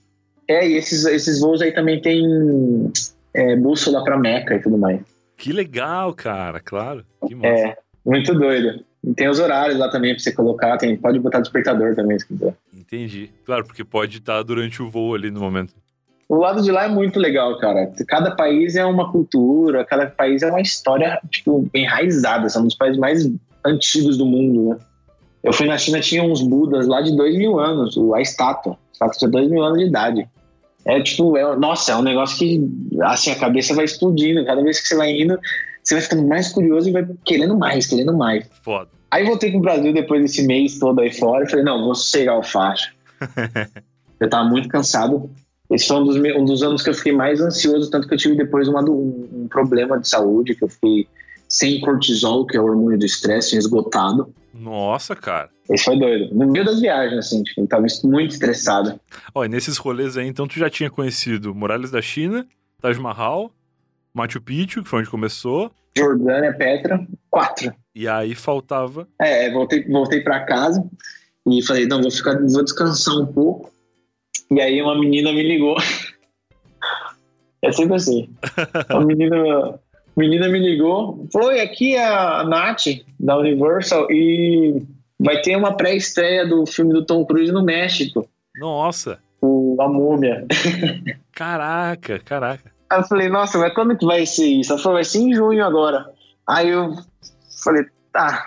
É, 0.46 0.68
e 0.68 0.74
esses, 0.74 1.05
esses 1.05 1.40
voos 1.40 1.62
aí 1.62 1.72
também 1.72 2.01
tem 2.01 2.26
é, 3.32 3.57
bússola 3.57 4.03
pra 4.03 4.18
Meca 4.18 4.57
e 4.57 4.61
tudo 4.61 4.76
mais. 4.76 5.01
Que 5.36 5.53
legal, 5.53 6.12
cara, 6.12 6.61
claro. 6.61 7.05
Que 7.26 7.34
massa. 7.34 7.48
É, 7.48 7.78
muito 8.05 8.34
doido. 8.34 8.84
Tem 9.16 9.28
os 9.28 9.38
horários 9.38 9.78
lá 9.78 9.88
também 9.90 10.12
pra 10.12 10.22
você 10.22 10.32
colocar, 10.32 10.76
tem, 10.76 10.96
pode 10.96 11.18
botar 11.18 11.40
despertador 11.40 11.94
também, 11.94 12.18
se 12.18 12.26
quiser. 12.26 12.55
Entendi. 12.74 13.30
Claro, 13.46 13.64
porque 13.64 13.82
pode 13.82 14.18
estar 14.18 14.42
durante 14.42 14.82
o 14.82 14.90
voo 14.90 15.14
ali 15.14 15.30
no 15.30 15.40
momento. 15.40 15.72
O 16.30 16.36
lado 16.36 16.62
de 16.62 16.70
lá 16.70 16.84
é 16.84 16.88
muito 16.88 17.18
legal, 17.18 17.58
cara. 17.58 17.92
Cada 18.06 18.30
país 18.30 18.76
é 18.76 18.86
uma 18.86 19.10
cultura, 19.10 19.84
cada 19.84 20.06
país 20.06 20.44
é 20.44 20.48
uma 20.48 20.60
história, 20.60 21.20
tipo, 21.28 21.68
enraizada. 21.74 22.48
São 22.48 22.62
um 22.62 22.66
dos 22.66 22.76
países 22.76 23.00
mais 23.00 23.28
antigos 23.66 24.16
do 24.16 24.24
mundo, 24.24 24.70
né? 24.70 24.76
Eu 25.42 25.52
fui 25.52 25.66
na 25.66 25.76
China, 25.76 25.98
tinha 25.98 26.22
uns 26.22 26.40
budas 26.40 26.86
lá 26.86 27.00
de 27.00 27.16
dois 27.16 27.36
mil 27.36 27.58
anos, 27.58 27.98
a 28.14 28.20
estátua. 28.20 28.74
A 28.74 28.92
estátua 28.92 29.18
tinha 29.18 29.28
dois 29.28 29.50
mil 29.50 29.60
anos 29.60 29.80
de 29.80 29.86
idade. 29.86 30.28
É 30.84 31.02
tipo, 31.02 31.36
é, 31.36 31.56
nossa, 31.56 31.90
é 31.90 31.96
um 31.96 32.02
negócio 32.02 32.38
que, 32.38 32.64
assim, 33.02 33.32
a 33.32 33.36
cabeça 33.36 33.74
vai 33.74 33.84
explodindo. 33.84 34.44
Cada 34.44 34.62
vez 34.62 34.78
que 34.78 34.86
você 34.86 34.96
vai 34.96 35.10
indo, 35.10 35.36
você 35.82 35.94
vai 35.96 36.02
ficando 36.04 36.28
mais 36.28 36.52
curioso 36.52 36.88
e 36.88 36.92
vai 36.92 37.04
querendo 37.24 37.58
mais, 37.58 37.88
querendo 37.88 38.16
mais. 38.16 38.48
Foda. 38.62 38.88
Aí 39.10 39.24
voltei 39.24 39.50
pro 39.50 39.58
Brasil 39.58 39.92
depois 39.92 40.22
desse 40.22 40.46
mês 40.46 40.78
todo 40.78 41.00
aí 41.00 41.12
fora 41.12 41.42
e 41.42 41.50
falei, 41.50 41.64
não, 41.64 41.82
vou 41.86 41.94
sossegar 41.96 42.38
o 42.38 42.42
faixa. 42.44 42.92
eu 44.20 44.30
tava 44.30 44.48
muito 44.48 44.68
cansado. 44.68 45.28
Esse 45.70 45.86
foi 45.86 45.96
um 45.98 46.04
dos, 46.04 46.16
um 46.16 46.44
dos 46.44 46.62
anos 46.62 46.82
que 46.82 46.90
eu 46.90 46.94
fiquei 46.94 47.12
mais 47.12 47.40
ansioso, 47.40 47.90
tanto 47.90 48.08
que 48.08 48.14
eu 48.14 48.18
tive 48.18 48.36
depois 48.36 48.66
uma, 48.66 48.82
um, 48.82 49.28
um 49.32 49.48
problema 49.48 49.98
de 49.98 50.08
saúde, 50.08 50.54
que 50.54 50.64
eu 50.64 50.68
fiquei 50.68 51.06
sem 51.48 51.80
cortisol, 51.80 52.46
que 52.46 52.56
é 52.56 52.60
o 52.60 52.64
hormônio 52.64 52.98
do 52.98 53.04
estresse, 53.04 53.56
esgotado. 53.56 54.32
Nossa, 54.52 55.14
cara. 55.16 55.48
Esse 55.68 55.84
foi 55.84 55.98
doido. 55.98 56.34
No 56.34 56.46
meio 56.50 56.64
das 56.64 56.80
viagens, 56.80 57.18
assim, 57.18 57.42
tipo, 57.42 57.60
eu 57.60 57.66
tava 57.66 57.86
muito 58.04 58.32
estressado. 58.32 59.00
Ó, 59.34 59.44
e 59.44 59.48
nesses 59.48 59.76
rolês 59.76 60.16
aí, 60.16 60.26
então, 60.26 60.46
tu 60.46 60.58
já 60.58 60.68
tinha 60.68 60.90
conhecido 60.90 61.54
Muralhas 61.54 61.90
da 61.90 62.02
China, 62.02 62.46
Taj 62.80 62.98
Mahal, 62.98 63.52
Machu 64.12 64.40
Picchu, 64.40 64.82
que 64.82 64.88
foi 64.88 65.00
onde 65.00 65.10
começou. 65.10 65.70
Jordânia, 65.96 66.52
Petra, 66.52 67.04
quatro. 67.28 67.72
E 67.94 68.06
aí 68.08 68.34
faltava. 68.34 69.08
É, 69.20 69.50
voltei, 69.50 69.84
voltei 69.88 70.20
para 70.20 70.44
casa 70.44 70.84
e 71.46 71.62
falei, 71.64 71.86
não, 71.86 72.00
vou 72.00 72.10
ficar, 72.10 72.38
vou 72.40 72.62
descansar 72.62 73.16
um 73.16 73.26
pouco. 73.26 73.72
E 74.53 74.61
aí 74.61 74.82
uma 74.82 74.98
menina 74.98 75.32
me 75.32 75.42
ligou. 75.42 75.76
É 77.62 77.70
sempre 77.72 77.96
assim. 77.96 78.30
A 78.88 79.01
menina, 79.01 79.78
menina 80.16 80.48
me 80.48 80.59
ligou, 80.59 81.28
falou: 81.30 81.53
e 81.53 81.61
aqui 81.61 81.94
é 81.94 82.07
a 82.07 82.42
Nath, 82.42 82.86
da 83.18 83.36
Universal, 83.36 84.11
e 84.11 84.82
vai 85.18 85.42
ter 85.42 85.57
uma 85.57 85.76
pré-estreia 85.76 86.46
do 86.46 86.64
filme 86.64 86.94
do 86.94 87.05
Tom 87.05 87.22
Cruise 87.26 87.53
no 87.53 87.62
México. 87.62 88.26
Nossa! 88.57 89.18
O 89.42 89.76
A 89.78 89.88
Múmia. 89.88 90.46
Caraca, 91.32 92.18
caraca. 92.18 92.72
Aí 92.90 92.98
eu 92.98 93.05
falei, 93.05 93.28
nossa, 93.28 93.57
mas 93.57 93.72
quando 93.72 93.96
que 93.96 94.05
vai 94.05 94.26
ser 94.26 94.46
isso? 94.46 94.72
Ela 94.72 94.80
falou, 94.80 94.96
vai 94.96 95.05
ser 95.05 95.18
em 95.18 95.34
junho 95.34 95.64
agora. 95.64 96.11
Aí 96.46 96.68
eu 96.68 96.94
falei, 97.62 97.84
tá, 98.12 98.46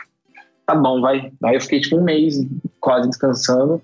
tá 0.66 0.76
bom, 0.76 1.02
vai. 1.02 1.32
Aí 1.44 1.56
eu 1.56 1.62
fiquei 1.62 1.82
tipo 1.82 1.98
um 1.98 2.04
mês 2.04 2.36
quase 2.80 3.08
descansando. 3.08 3.82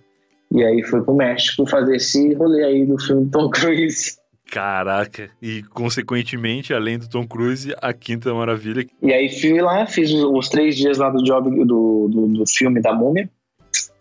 E 0.51 0.63
aí 0.63 0.83
fui 0.83 1.01
pro 1.01 1.15
México 1.15 1.65
fazer 1.67 1.97
esse 1.97 2.33
rolê 2.33 2.63
aí 2.63 2.85
do 2.85 2.99
filme 2.99 3.29
Tom 3.29 3.49
Cruise. 3.51 4.17
Caraca, 4.51 5.29
e 5.39 5.61
consequentemente, 5.61 6.73
além 6.73 6.97
do 6.97 7.07
Tom 7.07 7.27
Cruise, 7.27 7.73
a 7.79 7.93
Quinta 7.93 8.33
Maravilha. 8.33 8.83
E 9.01 9.13
aí 9.13 9.29
fui 9.29 9.61
lá, 9.61 9.85
fiz 9.85 10.11
os 10.11 10.49
três 10.49 10.75
dias 10.75 10.97
lá 10.97 11.09
do 11.11 11.23
job 11.23 11.51
do, 11.51 12.07
do, 12.09 12.27
do 12.27 12.43
filme 12.47 12.81
da 12.81 12.91
Múmia. 12.91 13.29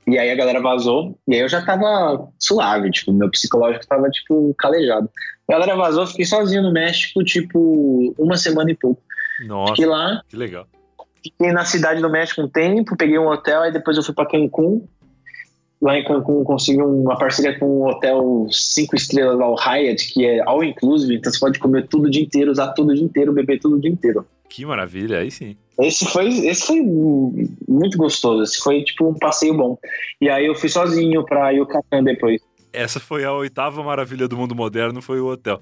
E 0.06 0.18
aí 0.18 0.30
a 0.30 0.34
galera 0.34 0.58
vazou, 0.62 1.18
e 1.28 1.34
aí 1.34 1.40
eu 1.42 1.48
já 1.50 1.60
tava 1.60 2.26
suave, 2.38 2.90
tipo, 2.90 3.12
meu 3.12 3.30
psicológico 3.30 3.86
tava, 3.86 4.08
tipo, 4.08 4.54
calejado. 4.58 5.10
A 5.46 5.52
galera 5.52 5.76
vazou, 5.76 6.06
fiquei 6.06 6.24
sozinho 6.24 6.62
no 6.62 6.72
México, 6.72 7.22
tipo, 7.22 8.14
uma 8.18 8.38
semana 8.38 8.70
e 8.70 8.74
pouco. 8.74 9.02
Nossa, 9.46 9.74
fiquei 9.74 9.86
lá. 9.86 10.22
Que 10.26 10.36
legal. 10.36 10.66
Fiquei 11.22 11.52
na 11.52 11.66
cidade 11.66 12.00
do 12.00 12.08
México 12.08 12.40
um 12.40 12.48
tempo, 12.48 12.96
peguei 12.96 13.18
um 13.18 13.28
hotel, 13.28 13.60
aí 13.60 13.72
depois 13.72 13.98
eu 13.98 14.02
fui 14.02 14.14
pra 14.14 14.24
Cancún. 14.24 14.88
Lá 15.80 15.96
em 15.96 16.04
Cancún 16.04 16.42
consegui 16.42 16.82
uma 16.82 17.16
parceria 17.16 17.56
com 17.58 17.66
um 17.66 17.86
hotel 17.86 18.48
cinco 18.50 18.96
estrelas 18.96 19.38
lá, 19.38 19.48
o 19.48 19.54
Hyatt, 19.54 20.12
que 20.12 20.26
é 20.26 20.40
all 20.44 20.64
inclusive, 20.64 21.14
então 21.14 21.32
você 21.32 21.38
pode 21.38 21.58
comer 21.60 21.86
tudo 21.86 22.06
o 22.06 22.10
dia 22.10 22.22
inteiro, 22.22 22.50
usar 22.50 22.72
tudo 22.72 22.90
o 22.90 22.94
dia 22.94 23.04
inteiro, 23.04 23.32
beber 23.32 23.60
tudo 23.60 23.76
o 23.76 23.80
dia 23.80 23.90
inteiro. 23.90 24.26
Que 24.48 24.66
maravilha, 24.66 25.18
aí 25.18 25.30
sim. 25.30 25.56
Esse 25.78 26.04
foi, 26.06 26.26
esse 26.26 26.66
foi 26.66 26.80
muito 26.80 27.96
gostoso, 27.96 28.42
esse 28.42 28.58
foi 28.58 28.82
tipo 28.82 29.08
um 29.08 29.14
passeio 29.14 29.54
bom. 29.54 29.78
E 30.20 30.28
aí 30.28 30.46
eu 30.46 30.54
fui 30.56 30.68
sozinho 30.68 31.24
pra 31.24 31.50
Yucatán 31.50 32.02
depois. 32.02 32.42
Essa 32.72 32.98
foi 32.98 33.24
a 33.24 33.32
oitava 33.32 33.82
maravilha 33.82 34.26
do 34.26 34.36
mundo 34.36 34.54
moderno, 34.54 35.00
foi 35.00 35.20
o 35.20 35.28
hotel. 35.28 35.60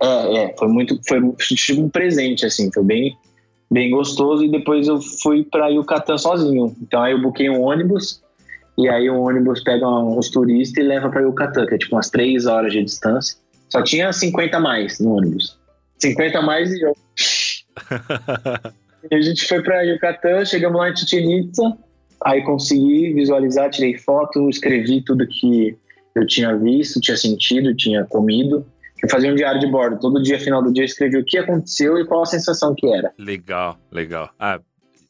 É, 0.00 0.44
é, 0.44 0.56
foi 0.56 0.68
muito, 0.68 0.98
foi 1.06 1.20
tipo 1.38 1.80
um 1.80 1.88
presente, 1.88 2.46
assim, 2.46 2.70
foi 2.72 2.84
bem, 2.84 3.16
bem 3.70 3.90
gostoso. 3.90 4.44
E 4.44 4.50
depois 4.50 4.86
eu 4.86 5.00
fui 5.00 5.42
pra 5.44 5.68
Yucatán 5.68 6.18
sozinho. 6.18 6.76
Então 6.80 7.02
aí 7.02 7.12
eu 7.12 7.20
buquei 7.20 7.50
um 7.50 7.62
ônibus, 7.62 8.22
e 8.78 8.88
aí 8.88 9.10
o 9.10 9.20
ônibus 9.20 9.60
pega 9.64 9.88
uns 9.88 10.30
turistas 10.30 10.84
e 10.84 10.86
leva 10.86 11.10
pra 11.10 11.20
Yucatán, 11.20 11.66
que 11.66 11.74
é 11.74 11.78
tipo 11.78 11.96
umas 11.96 12.08
três 12.08 12.46
horas 12.46 12.72
de 12.72 12.84
distância. 12.84 13.36
Só 13.68 13.82
tinha 13.82 14.12
50 14.12 14.56
a 14.56 14.60
mais 14.60 15.00
no 15.00 15.16
ônibus. 15.16 15.58
50 15.98 16.38
a 16.38 16.42
mais 16.42 16.72
e 16.72 16.82
eu. 16.82 16.96
e 19.10 19.14
a 19.16 19.20
gente 19.20 19.48
foi 19.48 19.60
pra 19.64 19.82
Yucatán, 19.82 20.44
chegamos 20.44 20.78
lá 20.78 20.90
em 20.90 20.96
Chichen 20.96 21.40
Itza, 21.40 21.76
aí 22.24 22.40
consegui 22.44 23.12
visualizar, 23.14 23.68
tirei 23.68 23.98
foto, 23.98 24.48
escrevi 24.48 25.02
tudo 25.02 25.26
que 25.26 25.76
eu 26.14 26.24
tinha 26.24 26.56
visto, 26.56 27.00
tinha 27.00 27.16
sentido, 27.16 27.74
tinha 27.74 28.04
comido. 28.04 28.64
Eu 29.02 29.10
fazia 29.10 29.32
um 29.32 29.34
diário 29.34 29.60
de 29.60 29.66
bordo. 29.66 29.98
Todo 29.98 30.22
dia, 30.22 30.38
final 30.38 30.62
do 30.62 30.72
dia, 30.72 30.82
eu 30.82 30.86
escrevi 30.86 31.18
o 31.18 31.24
que 31.24 31.36
aconteceu 31.38 31.98
e 31.98 32.06
qual 32.06 32.22
a 32.22 32.26
sensação 32.26 32.74
que 32.76 32.86
era. 32.86 33.12
Legal, 33.18 33.76
legal. 33.90 34.30
Ah, 34.38 34.60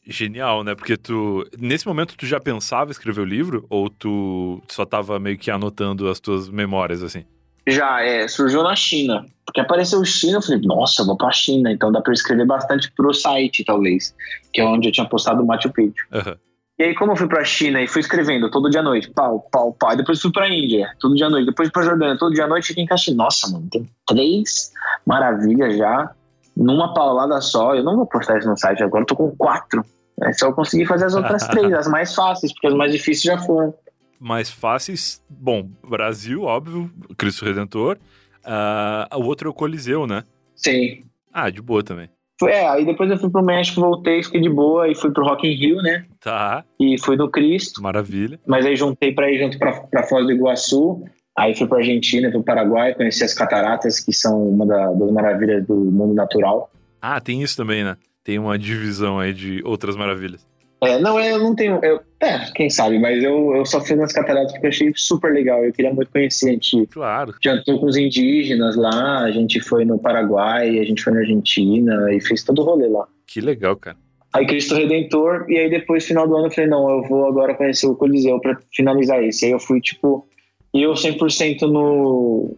genial, 0.08 0.64
né? 0.64 0.74
Porque 0.74 0.96
tu. 0.96 1.46
Nesse 1.58 1.86
momento 1.86 2.16
tu 2.16 2.26
já 2.26 2.40
pensava 2.40 2.90
escrever 2.90 3.20
o 3.20 3.24
livro? 3.24 3.66
Ou 3.68 3.90
tu 3.90 4.62
só 4.68 4.84
tava 4.84 5.18
meio 5.18 5.38
que 5.38 5.50
anotando 5.50 6.08
as 6.08 6.18
tuas 6.18 6.48
memórias, 6.48 7.02
assim? 7.02 7.24
Já, 7.68 8.00
é, 8.02 8.26
surgiu 8.26 8.62
na 8.62 8.74
China. 8.74 9.26
Porque 9.44 9.60
apareceu 9.60 10.02
China, 10.04 10.38
eu 10.38 10.42
falei, 10.42 10.60
nossa, 10.62 11.04
vou 11.04 11.16
pra 11.16 11.30
China, 11.30 11.70
então 11.70 11.92
dá 11.92 12.00
pra 12.00 12.12
escrever 12.12 12.46
bastante 12.46 12.90
pro 12.92 13.12
site, 13.12 13.64
talvez. 13.64 14.14
Que 14.52 14.60
é 14.60 14.64
onde 14.64 14.88
eu 14.88 14.92
tinha 14.92 15.06
postado 15.06 15.42
o 15.42 15.46
Machu 15.46 15.70
Picchu. 15.70 16.06
Uhum. 16.12 16.34
E 16.78 16.84
aí, 16.84 16.94
como 16.94 17.12
eu 17.12 17.16
fui 17.16 17.26
pra 17.26 17.44
China 17.44 17.82
e 17.82 17.88
fui 17.88 18.00
escrevendo 18.00 18.50
todo 18.50 18.70
dia 18.70 18.80
à 18.80 18.82
noite, 18.82 19.10
pau, 19.10 19.40
pau, 19.50 19.72
pau. 19.72 19.92
E 19.92 19.96
depois 19.96 20.20
fui 20.20 20.30
pra 20.30 20.48
Índia, 20.48 20.88
todo 21.00 21.14
dia 21.14 21.26
à 21.26 21.30
noite. 21.30 21.46
Depois 21.46 21.68
pra 21.70 21.82
Jordânia, 21.82 22.16
todo 22.16 22.32
dia 22.32 22.44
à 22.44 22.46
noite, 22.46 22.68
fiquei 22.68 22.84
em 22.84 22.86
Caxi. 22.86 23.12
Nossa, 23.14 23.50
mano, 23.50 23.68
tem 23.70 23.88
três 24.06 24.72
maravilhas 25.04 25.76
já, 25.76 26.10
numa 26.56 26.94
paulada 26.94 27.40
só. 27.40 27.74
Eu 27.74 27.82
não 27.82 27.96
vou 27.96 28.06
postar 28.06 28.38
isso 28.38 28.48
no 28.48 28.56
site 28.56 28.82
agora, 28.82 29.02
eu 29.02 29.06
tô 29.06 29.16
com 29.16 29.34
quatro. 29.36 29.84
É 30.22 30.32
só 30.32 30.48
eu 30.48 30.52
conseguir 30.52 30.86
fazer 30.86 31.06
as 31.06 31.14
outras 31.14 31.46
três, 31.48 31.72
as 31.72 31.88
mais 31.88 32.14
fáceis, 32.14 32.52
porque 32.52 32.66
as 32.66 32.74
mais 32.74 32.92
difíceis 32.92 33.22
já 33.22 33.38
foram. 33.38 33.74
Mais 34.20 34.50
fáceis, 34.50 35.22
bom, 35.28 35.68
Brasil, 35.88 36.42
óbvio, 36.42 36.90
Cristo 37.16 37.44
Redentor. 37.44 37.98
Uh, 38.44 39.16
o 39.16 39.24
outro 39.24 39.48
é 39.48 39.50
o 39.50 39.54
Coliseu, 39.54 40.06
né? 40.06 40.24
Sim. 40.56 41.04
Ah, 41.32 41.50
de 41.50 41.62
boa 41.62 41.82
também. 41.82 42.08
É, 42.46 42.68
aí 42.68 42.84
depois 42.84 43.10
eu 43.10 43.18
fui 43.18 43.30
pro 43.30 43.42
México, 43.42 43.80
voltei, 43.80 44.22
fiquei 44.22 44.40
de 44.40 44.48
boa 44.48 44.88
e 44.88 44.94
fui 44.94 45.10
pro 45.12 45.24
Rock 45.24 45.46
in 45.46 45.54
Rio, 45.54 45.82
né? 45.82 46.04
Tá. 46.20 46.64
E 46.78 46.96
fui 47.00 47.16
no 47.16 47.28
Cristo. 47.28 47.82
Maravilha. 47.82 48.38
Mas 48.46 48.64
aí 48.64 48.76
juntei 48.76 49.12
pra 49.12 49.30
ir 49.30 49.38
junto 49.38 49.58
pra, 49.58 49.72
pra 49.72 50.04
Foz 50.04 50.24
do 50.24 50.32
Iguaçu. 50.32 51.04
Aí 51.36 51.56
fui 51.56 51.66
pra 51.66 51.78
Argentina, 51.78 52.30
pro 52.30 52.42
Paraguai, 52.42 52.94
conheci 52.94 53.24
as 53.24 53.34
cataratas, 53.34 54.00
que 54.00 54.12
são 54.12 54.48
uma 54.48 54.66
da, 54.66 54.92
das 54.92 55.10
maravilhas 55.10 55.66
do 55.66 55.74
mundo 55.74 56.14
natural. 56.14 56.70
Ah, 57.00 57.20
tem 57.20 57.42
isso 57.42 57.56
também, 57.56 57.84
né? 57.84 57.96
Tem 58.28 58.38
uma 58.38 58.58
divisão 58.58 59.18
aí 59.18 59.32
de 59.32 59.62
outras 59.64 59.96
maravilhas. 59.96 60.46
É, 60.82 60.98
não, 60.98 61.18
eu 61.18 61.38
não 61.38 61.54
tenho. 61.54 61.82
Eu, 61.82 61.98
é, 62.20 62.38
quem 62.54 62.68
sabe, 62.68 62.98
mas 62.98 63.24
eu, 63.24 63.56
eu 63.56 63.64
só 63.64 63.80
fui 63.80 63.96
nas 63.96 64.12
cataratas 64.12 64.52
porque 64.52 64.66
eu 64.66 64.68
achei 64.68 64.92
super 64.94 65.32
legal. 65.32 65.64
Eu 65.64 65.72
queria 65.72 65.94
muito 65.94 66.10
conhecer. 66.10 66.50
A 66.50 66.52
gente 66.52 66.86
claro. 66.88 67.34
jantou 67.42 67.80
com 67.80 67.86
os 67.86 67.96
indígenas 67.96 68.76
lá, 68.76 69.20
a 69.20 69.30
gente 69.30 69.62
foi 69.62 69.86
no 69.86 69.98
Paraguai, 69.98 70.78
a 70.78 70.84
gente 70.84 71.02
foi 71.02 71.14
na 71.14 71.20
Argentina 71.20 72.14
e 72.14 72.20
fez 72.20 72.44
todo 72.44 72.60
o 72.60 72.64
rolê 72.66 72.86
lá. 72.86 73.08
Que 73.26 73.40
legal, 73.40 73.74
cara. 73.76 73.96
Aí 74.34 74.46
Cristo 74.46 74.74
Redentor, 74.74 75.46
e 75.48 75.56
aí 75.56 75.70
depois, 75.70 76.04
final 76.04 76.28
do 76.28 76.36
ano, 76.36 76.48
eu 76.48 76.50
falei, 76.50 76.68
não, 76.68 76.90
eu 76.90 77.08
vou 77.08 77.26
agora 77.26 77.54
conhecer 77.54 77.86
o 77.86 77.96
Coliseu 77.96 78.38
pra 78.40 78.58
finalizar 78.76 79.24
esse. 79.24 79.46
Aí 79.46 79.52
eu 79.52 79.58
fui, 79.58 79.80
tipo, 79.80 80.28
eu 80.74 80.92
100% 80.92 81.62
no 81.62 82.54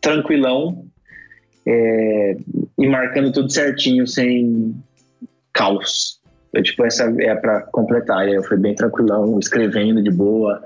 tranquilão 0.00 0.84
é, 1.64 2.36
e 2.76 2.88
marcando 2.88 3.30
tudo 3.30 3.52
certinho, 3.52 4.04
sem 4.04 4.74
caos. 5.52 6.20
Eu, 6.52 6.62
tipo, 6.62 6.84
essa 6.84 7.04
é 7.18 7.34
para 7.34 7.62
completar. 7.62 8.26
E 8.26 8.30
aí 8.30 8.34
eu 8.34 8.42
fui 8.42 8.56
bem 8.56 8.74
tranquilão, 8.74 9.38
escrevendo 9.38 10.02
de 10.02 10.10
boa 10.10 10.62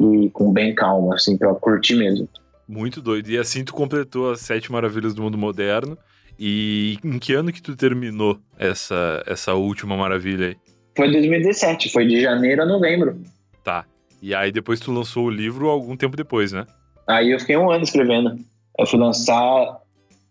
e 0.00 0.30
com 0.30 0.52
bem 0.52 0.74
calma, 0.74 1.14
assim, 1.14 1.36
pra 1.36 1.54
curtir 1.54 1.96
mesmo. 1.96 2.28
Muito 2.68 3.00
doido. 3.00 3.30
E 3.30 3.38
assim 3.38 3.64
tu 3.64 3.72
completou 3.72 4.30
as 4.30 4.40
sete 4.40 4.70
maravilhas 4.70 5.14
do 5.14 5.22
mundo 5.22 5.38
moderno. 5.38 5.96
E 6.38 6.98
em 7.02 7.18
que 7.18 7.32
ano 7.32 7.52
que 7.52 7.62
tu 7.62 7.74
terminou 7.74 8.38
essa, 8.58 9.22
essa 9.26 9.54
última 9.54 9.96
maravilha 9.96 10.48
aí? 10.48 10.56
Foi 10.94 11.10
2017, 11.10 11.90
foi 11.90 12.06
de 12.06 12.20
janeiro 12.20 12.62
a 12.62 12.66
novembro. 12.66 13.20
Tá. 13.64 13.84
E 14.20 14.34
aí 14.34 14.52
depois 14.52 14.78
tu 14.78 14.92
lançou 14.92 15.26
o 15.26 15.30
livro 15.30 15.68
algum 15.68 15.96
tempo 15.96 16.16
depois, 16.16 16.52
né? 16.52 16.66
Aí 17.08 17.30
eu 17.30 17.40
fiquei 17.40 17.56
um 17.56 17.70
ano 17.70 17.82
escrevendo. 17.82 18.36
Eu 18.78 18.86
fui 18.86 18.98
lançar 18.98 19.80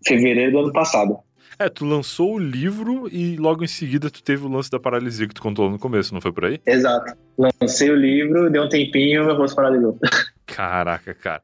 fevereiro 0.06 0.52
do 0.52 0.60
ano 0.60 0.72
passado. 0.72 1.18
É, 1.60 1.70
tu 1.70 1.86
lançou 1.86 2.36
o 2.36 2.40
livro 2.40 3.10
e 3.12 3.36
logo 3.36 3.64
em 3.64 3.68
seguida 3.68 4.12
tu 4.12 4.22
teve 4.22 4.46
o 4.46 4.50
lance 4.50 4.70
da 4.70 4.80
paralisia 4.80 5.28
que 5.28 5.34
tu 5.34 5.42
contou 5.42 5.70
no 5.70 5.80
começo, 5.80 6.14
não 6.14 6.22
foi 6.22 6.32
por 6.32 6.46
aí? 6.46 6.60
Exato. 6.66 7.14
Lancei 7.38 7.90
o 7.90 7.96
livro, 7.96 8.50
deu 8.50 8.64
um 8.64 8.70
tempinho, 8.70 9.26
meu 9.26 9.36
rosto 9.36 9.56
paralisou. 9.56 9.98
Caraca, 10.46 11.14
cara. 11.16 11.42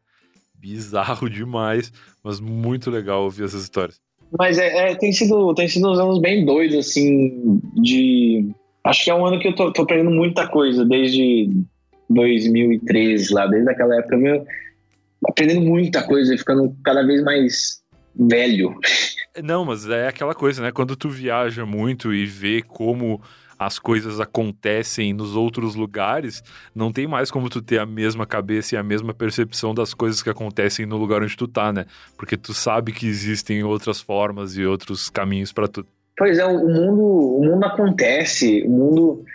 Bizarro 0.53 1.30
demais, 1.30 1.91
mas 2.24 2.39
muito 2.39 2.91
legal 2.91 3.24
ouvir 3.24 3.43
essas 3.43 3.64
histórias. 3.64 3.99
Mas 4.38 4.57
é, 4.57 4.91
é, 4.91 4.95
tem, 4.95 5.11
sido, 5.11 5.53
tem 5.53 5.68
sido 5.68 5.91
uns 5.91 5.99
anos 5.99 6.20
bem 6.20 6.45
doidos, 6.45 6.78
assim, 6.78 7.59
de. 7.76 8.49
Acho 8.84 9.03
que 9.03 9.11
é 9.11 9.16
um 9.16 9.26
ano 9.26 9.39
que 9.39 9.47
eu 9.47 9.55
tô, 9.55 9.72
tô 9.72 9.84
aprendendo 9.84 10.11
muita 10.11 10.47
coisa, 10.47 10.86
desde 10.86 11.49
2013, 12.09 13.34
lá, 13.34 13.47
desde 13.47 13.70
aquela 13.70 13.95
época, 13.97 14.18
meu, 14.18 14.45
aprendendo 15.28 15.61
muita 15.61 16.03
coisa 16.03 16.34
e 16.34 16.38
ficando 16.38 16.76
cada 16.84 17.03
vez 17.05 17.24
mais 17.24 17.82
velho. 18.16 18.76
Não, 19.41 19.65
mas 19.65 19.88
é 19.89 20.07
aquela 20.07 20.36
coisa, 20.36 20.61
né? 20.61 20.71
Quando 20.71 20.95
tu 20.95 21.09
viaja 21.09 21.65
muito 21.65 22.13
e 22.13 22.25
vê 22.25 22.61
como 22.61 23.21
as 23.57 23.79
coisas 23.79 24.19
acontecem 24.19 25.13
nos 25.13 25.36
outros 25.36 25.75
lugares, 25.75 26.43
não 26.75 26.91
tem 26.91 27.07
mais 27.07 27.31
como 27.31 27.49
tu 27.49 27.61
ter 27.61 27.79
a 27.79 27.86
mesma 27.86 28.25
cabeça 28.25 28.75
e 28.75 28.77
a 28.77 28.84
mesma 28.84 29.13
percepção 29.13 29.73
das 29.73 29.93
coisas 29.93 30.21
que 30.21 30.29
acontecem 30.29 30.86
no 30.86 30.97
lugar 30.97 31.23
onde 31.23 31.36
tu 31.36 31.47
tá, 31.47 31.71
né? 31.71 31.86
Porque 32.17 32.38
tu 32.38 32.53
sabe 32.53 32.91
que 32.91 33.07
existem 33.07 33.63
outras 33.63 34.01
formas 34.01 34.57
e 34.57 34.65
outros 34.65 35.09
caminhos 35.09 35.51
para 35.51 35.67
tudo. 35.67 35.88
Pois 36.17 36.38
é, 36.38 36.45
o 36.45 36.67
mundo, 36.67 37.03
o 37.38 37.43
mundo 37.43 37.63
acontece, 37.63 38.63
o 38.65 38.69
mundo 38.69 39.25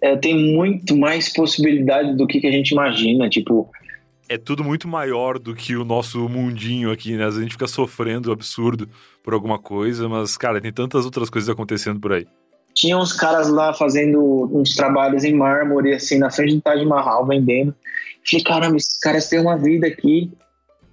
é, 0.00 0.16
tem 0.16 0.54
muito 0.54 0.96
mais 0.96 1.32
possibilidade 1.32 2.14
do 2.16 2.26
que, 2.26 2.40
que 2.40 2.46
a 2.46 2.52
gente 2.52 2.70
imagina. 2.70 3.28
Tipo, 3.28 3.68
é 4.30 4.38
tudo 4.38 4.62
muito 4.62 4.86
maior 4.86 5.40
do 5.40 5.56
que 5.56 5.74
o 5.74 5.84
nosso 5.84 6.28
mundinho 6.28 6.92
aqui, 6.92 7.16
né? 7.16 7.26
A 7.26 7.30
gente 7.32 7.50
fica 7.50 7.66
sofrendo 7.66 8.30
absurdo 8.30 8.88
por 9.24 9.34
alguma 9.34 9.58
coisa, 9.58 10.08
mas, 10.08 10.36
cara, 10.36 10.60
tem 10.60 10.72
tantas 10.72 11.04
outras 11.04 11.28
coisas 11.28 11.50
acontecendo 11.50 11.98
por 11.98 12.12
aí. 12.12 12.24
Tinha 12.72 12.96
uns 12.96 13.12
caras 13.12 13.48
lá 13.48 13.74
fazendo 13.74 14.48
uns 14.56 14.76
trabalhos 14.76 15.24
em 15.24 15.34
mármore, 15.34 15.92
assim, 15.92 16.16
na 16.16 16.30
frente 16.30 16.54
do 16.54 16.60
Taj 16.60 16.86
Mahal, 16.86 17.26
vendendo. 17.26 17.74
Falei, 18.24 18.44
caramba, 18.44 18.76
esses 18.76 19.00
caras 19.00 19.28
têm 19.28 19.40
uma 19.40 19.58
vida 19.58 19.88
aqui, 19.88 20.30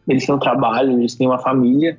eles 0.08 0.26
têm 0.26 0.34
um 0.34 0.40
trabalho, 0.40 1.00
eles 1.00 1.14
têm 1.14 1.28
uma 1.28 1.38
família. 1.38 1.96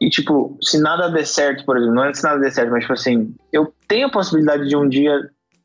E, 0.00 0.08
tipo, 0.08 0.56
se 0.62 0.78
nada 0.78 1.10
der 1.10 1.26
certo, 1.26 1.64
por 1.64 1.76
exemplo, 1.76 1.96
não 1.96 2.04
é 2.04 2.14
se 2.14 2.22
nada 2.22 2.38
der 2.38 2.52
certo, 2.52 2.70
mas, 2.70 2.82
tipo 2.82 2.92
assim, 2.92 3.34
eu 3.52 3.74
tenho 3.88 4.06
a 4.06 4.10
possibilidade 4.10 4.68
de 4.68 4.76
um 4.76 4.88
dia 4.88 5.18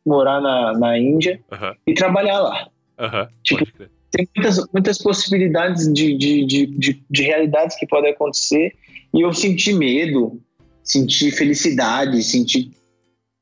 morar 0.03 0.41
na, 0.41 0.73
na 0.73 0.97
Índia 0.97 1.39
e 1.85 1.93
trabalhar 1.93 2.39
lá. 2.39 2.67
aham. 2.97 3.27
Tipo. 3.43 4.00
Tem 4.11 4.27
muitas, 4.35 4.67
muitas 4.73 4.97
possibilidades 4.97 5.91
de, 5.91 6.17
de, 6.17 6.45
de, 6.45 6.65
de, 6.65 7.03
de 7.09 7.23
realidades 7.23 7.77
que 7.77 7.87
podem 7.87 8.11
acontecer. 8.11 8.73
E 9.13 9.21
eu 9.21 9.33
senti 9.33 9.73
medo, 9.73 10.41
senti 10.83 11.31
felicidade, 11.31 12.21
senti. 12.21 12.71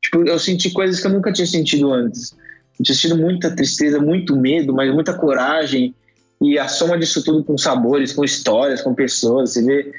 Tipo, 0.02 0.24
eu 0.28 0.38
senti 0.38 0.70
coisas 0.72 1.00
que 1.00 1.08
eu 1.08 1.12
nunca 1.12 1.34
tinha 1.34 1.48
sentido 1.48 1.92
antes. 1.92 2.36
Eu 2.80 2.86
tinha 2.86 2.96
sentido 2.96 3.18
muita 3.18 3.56
tristeza, 3.56 4.00
muito 4.00 4.36
medo, 4.36 4.74
mas 4.74 4.94
muita 4.94 5.14
coragem. 5.14 5.94
E 6.42 6.58
a 6.58 6.68
soma 6.68 6.98
disso 6.98 7.24
tudo 7.24 7.44
com 7.44 7.58
sabores, 7.58 8.14
com 8.14 8.24
histórias, 8.24 8.82
com 8.82 8.94
pessoas. 8.94 9.54
Você 9.54 9.64
vê 9.64 9.92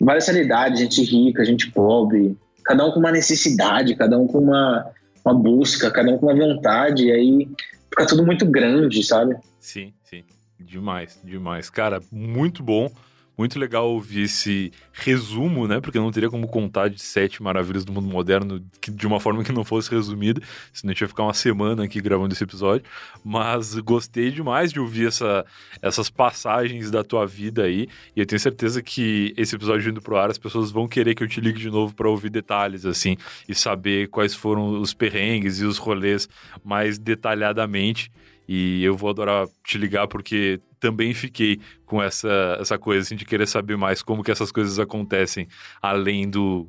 várias 0.00 0.26
realidades, 0.26 0.80
gente 0.80 1.02
rica, 1.04 1.44
gente 1.44 1.70
pobre, 1.70 2.36
cada 2.64 2.84
um 2.84 2.90
com 2.90 2.98
uma 2.98 3.12
necessidade, 3.12 3.94
cada 3.94 4.18
um 4.18 4.26
com 4.26 4.38
uma, 4.38 4.90
uma 5.24 5.34
busca, 5.34 5.90
cada 5.90 6.10
um 6.10 6.18
com 6.18 6.26
uma 6.26 6.34
vontade. 6.34 7.06
E 7.06 7.12
aí 7.12 7.48
fica 7.94 8.06
tudo 8.06 8.26
muito 8.26 8.44
grande, 8.44 9.02
sabe? 9.04 9.36
Sim, 9.60 9.94
sim. 10.02 10.24
Demais, 10.58 11.18
demais. 11.22 11.70
Cara, 11.70 12.00
muito 12.10 12.62
bom. 12.62 12.90
Muito 13.36 13.58
legal 13.58 13.90
ouvir 13.90 14.22
esse 14.22 14.72
resumo, 14.92 15.66
né? 15.66 15.80
Porque 15.80 15.98
não 15.98 16.12
teria 16.12 16.30
como 16.30 16.46
contar 16.46 16.88
de 16.88 17.00
sete 17.02 17.42
maravilhas 17.42 17.84
do 17.84 17.92
mundo 17.92 18.08
moderno 18.08 18.64
de 18.88 19.06
uma 19.06 19.18
forma 19.18 19.42
que 19.42 19.50
não 19.50 19.64
fosse 19.64 19.90
resumida, 19.90 20.40
senão 20.72 20.90
a 20.90 20.94
gente 20.94 21.00
ia 21.00 21.08
ficar 21.08 21.24
uma 21.24 21.34
semana 21.34 21.84
aqui 21.84 22.00
gravando 22.00 22.32
esse 22.32 22.44
episódio. 22.44 22.86
Mas 23.24 23.74
gostei 23.80 24.30
demais 24.30 24.72
de 24.72 24.78
ouvir 24.78 25.08
essa, 25.08 25.44
essas 25.82 26.08
passagens 26.08 26.90
da 26.90 27.02
tua 27.02 27.26
vida 27.26 27.64
aí. 27.64 27.88
E 28.14 28.20
eu 28.20 28.26
tenho 28.26 28.38
certeza 28.38 28.80
que 28.80 29.34
esse 29.36 29.56
episódio 29.56 29.90
indo 29.90 30.00
pro 30.00 30.16
ar, 30.16 30.30
as 30.30 30.38
pessoas 30.38 30.70
vão 30.70 30.86
querer 30.86 31.14
que 31.14 31.24
eu 31.24 31.28
te 31.28 31.40
ligue 31.40 31.58
de 31.58 31.70
novo 31.70 31.94
para 31.94 32.08
ouvir 32.08 32.30
detalhes, 32.30 32.86
assim, 32.86 33.16
e 33.48 33.54
saber 33.54 34.08
quais 34.08 34.34
foram 34.34 34.80
os 34.80 34.94
perrengues 34.94 35.60
e 35.60 35.64
os 35.64 35.78
rolês 35.78 36.28
mais 36.64 36.98
detalhadamente. 36.98 38.12
E 38.46 38.84
eu 38.84 38.94
vou 38.94 39.10
adorar 39.10 39.46
te 39.64 39.78
ligar 39.78 40.06
porque 40.06 40.60
também 40.84 41.14
fiquei 41.14 41.58
com 41.86 42.02
essa, 42.02 42.58
essa 42.60 42.78
coisa 42.78 43.00
assim, 43.00 43.16
de 43.16 43.24
querer 43.24 43.48
saber 43.48 43.74
mais 43.74 44.02
como 44.02 44.22
que 44.22 44.30
essas 44.30 44.52
coisas 44.52 44.78
acontecem, 44.78 45.48
além 45.80 46.28
do 46.28 46.68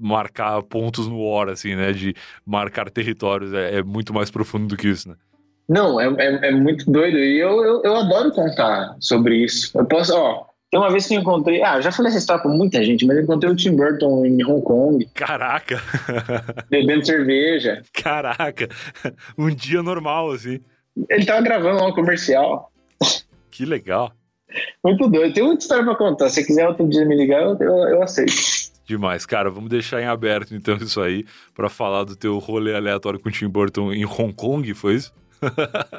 marcar 0.00 0.62
pontos 0.62 1.06
no 1.06 1.20
hora, 1.20 1.52
assim, 1.52 1.76
né? 1.76 1.92
De 1.92 2.14
marcar 2.46 2.88
territórios. 2.88 3.52
É, 3.52 3.76
é 3.76 3.82
muito 3.82 4.14
mais 4.14 4.30
profundo 4.30 4.66
do 4.66 4.78
que 4.78 4.88
isso, 4.88 5.10
né? 5.10 5.16
Não, 5.68 6.00
é, 6.00 6.06
é, 6.06 6.48
é 6.48 6.50
muito 6.52 6.90
doido. 6.90 7.18
E 7.18 7.38
eu, 7.38 7.62
eu, 7.62 7.82
eu 7.84 7.96
adoro 7.96 8.32
contar 8.32 8.96
sobre 8.98 9.44
isso. 9.44 9.76
Eu 9.76 9.84
posso, 9.84 10.16
ó. 10.16 10.46
Tem 10.70 10.80
uma 10.80 10.90
vez 10.90 11.06
que 11.06 11.14
eu 11.14 11.20
encontrei. 11.20 11.62
Ah, 11.62 11.76
eu 11.76 11.82
já 11.82 11.92
falei 11.92 12.08
essa 12.08 12.18
história 12.18 12.42
com 12.42 12.48
muita 12.48 12.82
gente, 12.82 13.04
mas 13.04 13.18
eu 13.18 13.24
encontrei 13.24 13.52
o 13.52 13.56
Tim 13.56 13.76
Burton 13.76 14.24
em 14.24 14.42
Hong 14.42 14.62
Kong, 14.62 15.06
Caraca! 15.14 15.82
bebendo 16.70 17.04
cerveja. 17.04 17.82
Caraca! 17.92 18.68
Um 19.36 19.54
dia 19.54 19.82
normal, 19.82 20.32
assim. 20.32 20.60
Ele 21.10 21.26
tava 21.26 21.42
gravando 21.42 21.80
lá 21.80 21.88
um 21.88 21.92
comercial. 21.92 22.72
Que 23.54 23.64
legal. 23.64 24.12
Muito 24.84 25.08
doido. 25.08 25.32
Tem 25.32 25.44
muita 25.44 25.62
história 25.62 25.84
pra 25.84 25.94
contar. 25.94 26.28
Se 26.28 26.44
quiser 26.44 26.66
outro 26.66 26.88
dia 26.88 27.04
me 27.04 27.16
ligar, 27.16 27.40
eu, 27.40 27.56
eu, 27.60 28.02
aceito. 28.02 28.32
Demais, 28.84 29.24
cara. 29.24 29.48
Vamos 29.48 29.70
deixar 29.70 30.02
em 30.02 30.06
aberto 30.06 30.56
então 30.56 30.76
isso 30.76 31.00
aí 31.00 31.24
pra 31.54 31.68
falar 31.68 32.02
do 32.02 32.16
teu 32.16 32.36
rolê 32.38 32.74
aleatório 32.74 33.20
com 33.20 33.28
o 33.28 33.32
Tim 33.32 33.48
Burton 33.48 33.92
em 33.92 34.04
Hong 34.04 34.32
Kong, 34.32 34.74
foi 34.74 34.96
isso? 34.96 35.12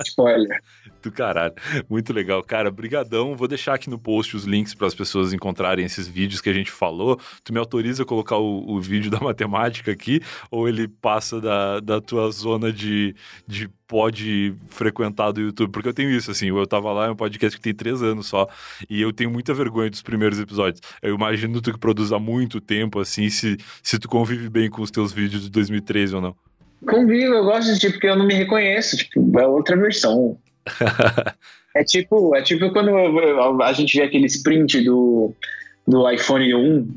Spoiler. 0.05 0.61
Do 1.05 1.11
caralho. 1.11 1.53
Muito 1.87 2.11
legal, 2.11 2.41
cara. 2.41 2.71
Brigadão. 2.71 3.35
Vou 3.35 3.47
deixar 3.47 3.75
aqui 3.75 3.91
no 3.91 3.99
post 3.99 4.35
os 4.35 4.43
links 4.45 4.73
para 4.73 4.87
as 4.87 4.95
pessoas 4.95 5.33
encontrarem 5.33 5.85
esses 5.85 6.07
vídeos 6.07 6.41
que 6.41 6.49
a 6.49 6.53
gente 6.53 6.71
falou. 6.71 7.19
Tu 7.43 7.53
me 7.53 7.59
autoriza 7.59 8.01
a 8.01 8.05
colocar 8.07 8.37
o, 8.37 8.67
o 8.67 8.81
vídeo 8.81 9.11
da 9.11 9.19
matemática 9.21 9.91
aqui? 9.91 10.19
Ou 10.49 10.67
ele 10.67 10.87
passa 10.87 11.39
da, 11.39 11.79
da 11.79 12.01
tua 12.01 12.31
zona 12.31 12.73
de, 12.73 13.15
de 13.45 13.69
pod 13.87 14.55
frequentar 14.69 15.31
do 15.31 15.41
YouTube? 15.41 15.71
Porque 15.71 15.89
eu 15.89 15.93
tenho 15.93 16.09
isso, 16.09 16.31
assim. 16.31 16.47
Eu 16.47 16.65
tava 16.65 16.91
lá, 16.91 17.05
é 17.05 17.11
um 17.11 17.15
podcast 17.15 17.55
que 17.55 17.63
tem 17.63 17.75
três 17.75 18.01
anos 18.01 18.25
só. 18.25 18.47
E 18.89 18.99
eu 18.99 19.13
tenho 19.13 19.29
muita 19.29 19.53
vergonha 19.53 19.91
dos 19.91 20.01
primeiros 20.01 20.39
episódios. 20.39 20.81
Eu 21.03 21.13
imagino 21.13 21.61
tu 21.61 21.71
que 21.71 21.79
produz 21.79 22.11
há 22.11 22.17
muito 22.17 22.59
tempo, 22.59 22.99
assim, 22.99 23.29
se, 23.29 23.57
se 23.83 23.99
tu 23.99 24.09
convive 24.09 24.49
bem 24.49 24.71
com 24.71 24.81
os 24.81 24.89
teus 24.89 25.13
vídeos 25.13 25.43
de 25.43 25.51
2013 25.51 26.15
ou 26.15 26.21
não. 26.21 26.35
Convivo, 26.83 27.35
eu 27.35 27.43
gosto 27.43 27.71
de 27.73 27.79
tipo, 27.79 27.93
porque 27.93 28.07
eu 28.07 28.15
não 28.15 28.25
me 28.25 28.33
reconheço. 28.33 28.97
Tipo, 28.97 29.39
é 29.39 29.45
outra 29.45 29.77
versão. 29.77 30.35
É 31.75 31.83
tipo, 31.83 32.33
é 32.33 32.41
tipo 32.41 32.71
quando 32.71 33.61
a 33.61 33.73
gente 33.73 33.97
vê 33.97 34.05
aquele 34.05 34.27
sprint 34.27 34.81
do, 34.81 35.33
do 35.85 36.09
iPhone 36.09 36.55
1, 36.55 36.87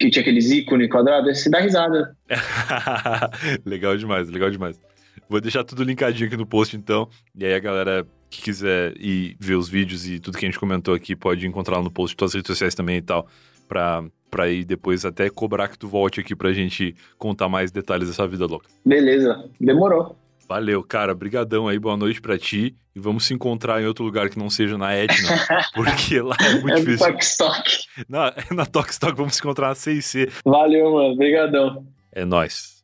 que 0.00 0.10
tinha 0.10 0.20
aqueles 0.20 0.50
ícones 0.50 0.90
quadrados, 0.90 1.38
você 1.38 1.48
dá 1.48 1.60
risada. 1.60 2.16
legal 3.64 3.96
demais, 3.96 4.28
legal 4.28 4.50
demais. 4.50 4.80
Vou 5.28 5.40
deixar 5.40 5.62
tudo 5.62 5.84
linkadinho 5.84 6.26
aqui 6.26 6.36
no 6.36 6.44
post, 6.44 6.76
então. 6.76 7.08
E 7.36 7.44
aí 7.44 7.54
a 7.54 7.60
galera 7.60 8.04
que 8.28 8.42
quiser 8.42 8.94
ir 8.98 9.36
ver 9.38 9.54
os 9.54 9.68
vídeos 9.68 10.08
e 10.08 10.18
tudo 10.18 10.36
que 10.36 10.44
a 10.44 10.48
gente 10.48 10.58
comentou 10.58 10.92
aqui 10.92 11.14
pode 11.14 11.46
encontrar 11.46 11.76
lá 11.76 11.82
no 11.84 11.90
post 11.90 12.14
de 12.14 12.16
todas 12.16 12.32
as 12.32 12.34
redes 12.34 12.48
sociais 12.48 12.74
também 12.74 12.96
e 12.96 13.02
tal. 13.02 13.28
Pra, 13.68 14.04
pra 14.28 14.48
ir 14.48 14.64
depois 14.64 15.04
até 15.04 15.30
cobrar 15.30 15.68
que 15.68 15.78
tu 15.78 15.86
volte 15.86 16.18
aqui 16.18 16.34
pra 16.34 16.52
gente 16.52 16.96
contar 17.16 17.48
mais 17.48 17.70
detalhes 17.70 18.08
dessa 18.08 18.26
vida 18.26 18.44
louca. 18.44 18.68
Beleza, 18.84 19.48
demorou. 19.60 20.16
Valeu, 20.48 20.82
cara. 20.82 21.14
Brigadão 21.14 21.68
aí, 21.68 21.78
boa 21.78 21.96
noite 21.96 22.20
pra 22.20 22.38
ti. 22.38 22.76
E 22.94 23.00
vamos 23.00 23.26
se 23.26 23.34
encontrar 23.34 23.82
em 23.82 23.86
outro 23.86 24.04
lugar 24.04 24.30
que 24.30 24.38
não 24.38 24.48
seja 24.48 24.78
na 24.78 24.94
Etna, 24.96 25.28
porque 25.74 26.18
lá 26.20 26.34
é 26.40 26.52
muito 26.60 26.70
É 26.70 26.80
difícil. 26.80 27.06
Tokstok. 27.12 27.70
Na, 28.08 28.32
na 28.54 28.64
Tokstok 28.64 29.14
vamos 29.16 29.34
se 29.34 29.40
encontrar 29.40 29.68
na 29.68 29.74
C&C. 29.74 30.30
Valeu, 30.44 30.92
mano. 30.92 31.12
Obrigadão. 31.12 31.86
É 32.12 32.24
nóis. 32.24 32.75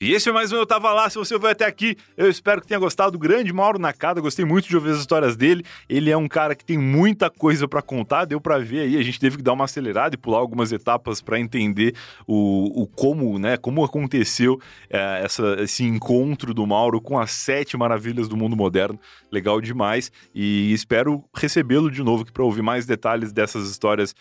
E 0.00 0.12
esse 0.12 0.26
foi 0.26 0.32
mais 0.32 0.52
um 0.52 0.56
Eu 0.56 0.64
Tava 0.64 0.92
Lá. 0.92 1.10
Se 1.10 1.18
você 1.18 1.36
foi 1.40 1.50
até 1.50 1.66
aqui, 1.66 1.96
eu 2.16 2.30
espero 2.30 2.60
que 2.60 2.68
tenha 2.68 2.78
gostado 2.78 3.10
do 3.10 3.18
grande 3.18 3.52
Mauro 3.52 3.80
Nakada. 3.80 4.20
Gostei 4.20 4.44
muito 4.44 4.68
de 4.68 4.76
ouvir 4.76 4.90
as 4.90 4.98
histórias 4.98 5.36
dele. 5.36 5.64
Ele 5.88 6.08
é 6.08 6.16
um 6.16 6.28
cara 6.28 6.54
que 6.54 6.64
tem 6.64 6.78
muita 6.78 7.28
coisa 7.28 7.66
pra 7.66 7.82
contar. 7.82 8.24
Deu 8.24 8.40
pra 8.40 8.58
ver 8.58 8.82
aí. 8.82 8.96
A 8.96 9.02
gente 9.02 9.18
teve 9.18 9.38
que 9.38 9.42
dar 9.42 9.54
uma 9.54 9.64
acelerada 9.64 10.14
e 10.14 10.16
pular 10.16 10.38
algumas 10.38 10.70
etapas 10.70 11.20
pra 11.20 11.40
entender 11.40 11.96
o, 12.28 12.82
o 12.82 12.86
como, 12.86 13.40
né? 13.40 13.56
Como 13.56 13.82
aconteceu 13.82 14.60
é, 14.88 15.22
essa, 15.24 15.56
esse 15.58 15.82
encontro 15.82 16.54
do 16.54 16.64
Mauro 16.64 17.00
com 17.00 17.18
as 17.18 17.32
sete 17.32 17.76
maravilhas 17.76 18.28
do 18.28 18.36
mundo 18.36 18.54
moderno. 18.54 19.00
Legal 19.32 19.60
demais. 19.60 20.12
E 20.32 20.72
espero 20.72 21.24
recebê-lo 21.34 21.90
de 21.90 22.04
novo 22.04 22.22
aqui 22.22 22.30
pra 22.30 22.44
ouvir 22.44 22.62
mais 22.62 22.86
detalhes 22.86 23.32
dessas 23.32 23.68
histórias 23.68 24.14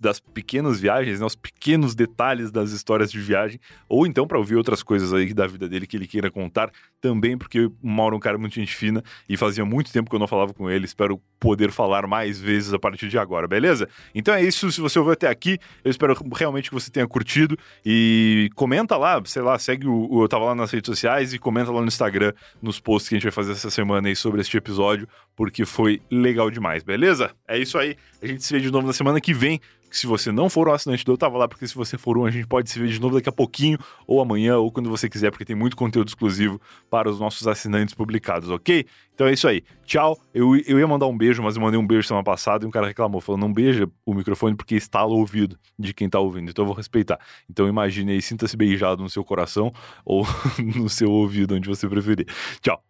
das 0.00 0.20
pequenas 0.20 0.80
viagens, 0.80 1.20
né, 1.20 1.26
os 1.26 1.34
pequenos 1.34 1.94
detalhes 1.94 2.50
das 2.50 2.70
histórias 2.70 3.10
de 3.10 3.20
viagem, 3.20 3.60
ou 3.88 4.06
então 4.06 4.26
para 4.26 4.38
ouvir 4.38 4.56
outras 4.56 4.82
coisas 4.82 5.12
aí 5.12 5.32
da 5.34 5.46
vida 5.46 5.68
dele 5.68 5.86
que 5.86 5.96
ele 5.96 6.06
queira 6.06 6.30
contar, 6.30 6.70
também 7.00 7.36
porque 7.36 7.66
o 7.66 7.72
Mauro 7.82 8.14
é 8.14 8.18
um 8.18 8.20
cara 8.20 8.38
muito 8.38 8.54
gente 8.54 8.74
fina 8.74 9.02
e 9.28 9.36
fazia 9.36 9.64
muito 9.64 9.92
tempo 9.92 10.08
que 10.08 10.14
eu 10.14 10.20
não 10.20 10.28
falava 10.28 10.54
com 10.54 10.70
ele. 10.70 10.84
Espero 10.84 11.20
poder 11.40 11.72
falar 11.72 12.06
mais 12.06 12.40
vezes 12.40 12.72
a 12.72 12.78
partir 12.78 13.08
de 13.08 13.18
agora, 13.18 13.48
beleza? 13.48 13.88
Então 14.14 14.32
é 14.32 14.42
isso. 14.42 14.70
Se 14.70 14.80
você 14.80 14.98
ouviu 14.98 15.12
até 15.12 15.28
aqui, 15.28 15.58
eu 15.84 15.90
espero 15.90 16.14
realmente 16.34 16.68
que 16.68 16.74
você 16.74 16.90
tenha 16.90 17.06
curtido 17.06 17.58
e 17.84 18.48
comenta 18.54 18.96
lá, 18.96 19.20
sei 19.24 19.42
lá, 19.42 19.58
segue 19.58 19.86
o, 19.86 20.08
o 20.08 20.22
eu 20.22 20.28
tava 20.28 20.44
lá 20.44 20.54
nas 20.54 20.70
redes 20.70 20.86
sociais 20.86 21.34
e 21.34 21.38
comenta 21.38 21.72
lá 21.72 21.80
no 21.80 21.88
Instagram 21.88 22.32
nos 22.60 22.78
posts 22.78 23.08
que 23.08 23.16
a 23.16 23.18
gente 23.18 23.24
vai 23.24 23.32
fazer 23.32 23.52
essa 23.52 23.70
semana 23.70 24.08
aí 24.08 24.14
sobre 24.14 24.40
este 24.40 24.56
episódio, 24.56 25.08
porque 25.36 25.64
foi 25.64 26.00
legal 26.10 26.50
demais, 26.50 26.82
beleza? 26.82 27.30
É 27.46 27.58
isso 27.58 27.78
aí. 27.78 27.96
A 28.20 28.26
gente 28.26 28.44
se 28.44 28.52
vê 28.52 28.60
de 28.60 28.70
novo 28.70 28.86
na 28.86 28.92
semana 28.92 29.20
que 29.20 29.32
vem 29.32 29.60
se 29.92 30.06
você 30.06 30.32
não 30.32 30.48
for 30.48 30.68
um 30.68 30.72
assinante 30.72 31.04
do 31.04 31.12
Eu 31.12 31.18
Tava 31.18 31.36
Lá, 31.36 31.46
porque 31.46 31.66
se 31.66 31.74
você 31.74 31.98
for 31.98 32.16
um, 32.16 32.24
a 32.24 32.30
gente 32.30 32.46
pode 32.46 32.70
se 32.70 32.78
ver 32.78 32.88
de 32.88 33.00
novo 33.00 33.14
daqui 33.14 33.28
a 33.28 33.32
pouquinho, 33.32 33.78
ou 34.06 34.20
amanhã, 34.20 34.56
ou 34.56 34.72
quando 34.72 34.88
você 34.88 35.08
quiser, 35.08 35.30
porque 35.30 35.44
tem 35.44 35.54
muito 35.54 35.76
conteúdo 35.76 36.08
exclusivo 36.08 36.60
para 36.90 37.10
os 37.10 37.20
nossos 37.20 37.46
assinantes 37.46 37.94
publicados, 37.94 38.48
ok? 38.48 38.86
Então 39.14 39.26
é 39.26 39.32
isso 39.34 39.46
aí. 39.46 39.62
Tchau. 39.84 40.18
Eu, 40.32 40.56
eu 40.56 40.78
ia 40.78 40.86
mandar 40.86 41.06
um 41.06 41.16
beijo, 41.16 41.42
mas 41.42 41.56
eu 41.56 41.62
mandei 41.62 41.78
um 41.78 41.86
beijo 41.86 42.08
semana 42.08 42.24
passada 42.24 42.64
e 42.64 42.68
um 42.68 42.70
cara 42.70 42.86
reclamou, 42.86 43.20
falou: 43.20 43.38
não 43.38 43.52
beija 43.52 43.86
o 44.06 44.14
microfone 44.14 44.56
porque 44.56 44.74
estala 44.74 45.12
o 45.12 45.18
ouvido 45.18 45.58
de 45.78 45.92
quem 45.92 46.08
tá 46.08 46.18
ouvindo. 46.18 46.50
Então 46.50 46.62
eu 46.62 46.66
vou 46.66 46.74
respeitar. 46.74 47.20
Então 47.48 47.68
imagine 47.68 48.12
aí, 48.12 48.22
sinta-se 48.22 48.56
beijado 48.56 49.02
no 49.02 49.10
seu 49.10 49.22
coração 49.22 49.72
ou 50.04 50.26
no 50.58 50.88
seu 50.88 51.10
ouvido, 51.10 51.54
onde 51.54 51.68
você 51.68 51.86
preferir. 51.86 52.26
Tchau. 52.62 52.82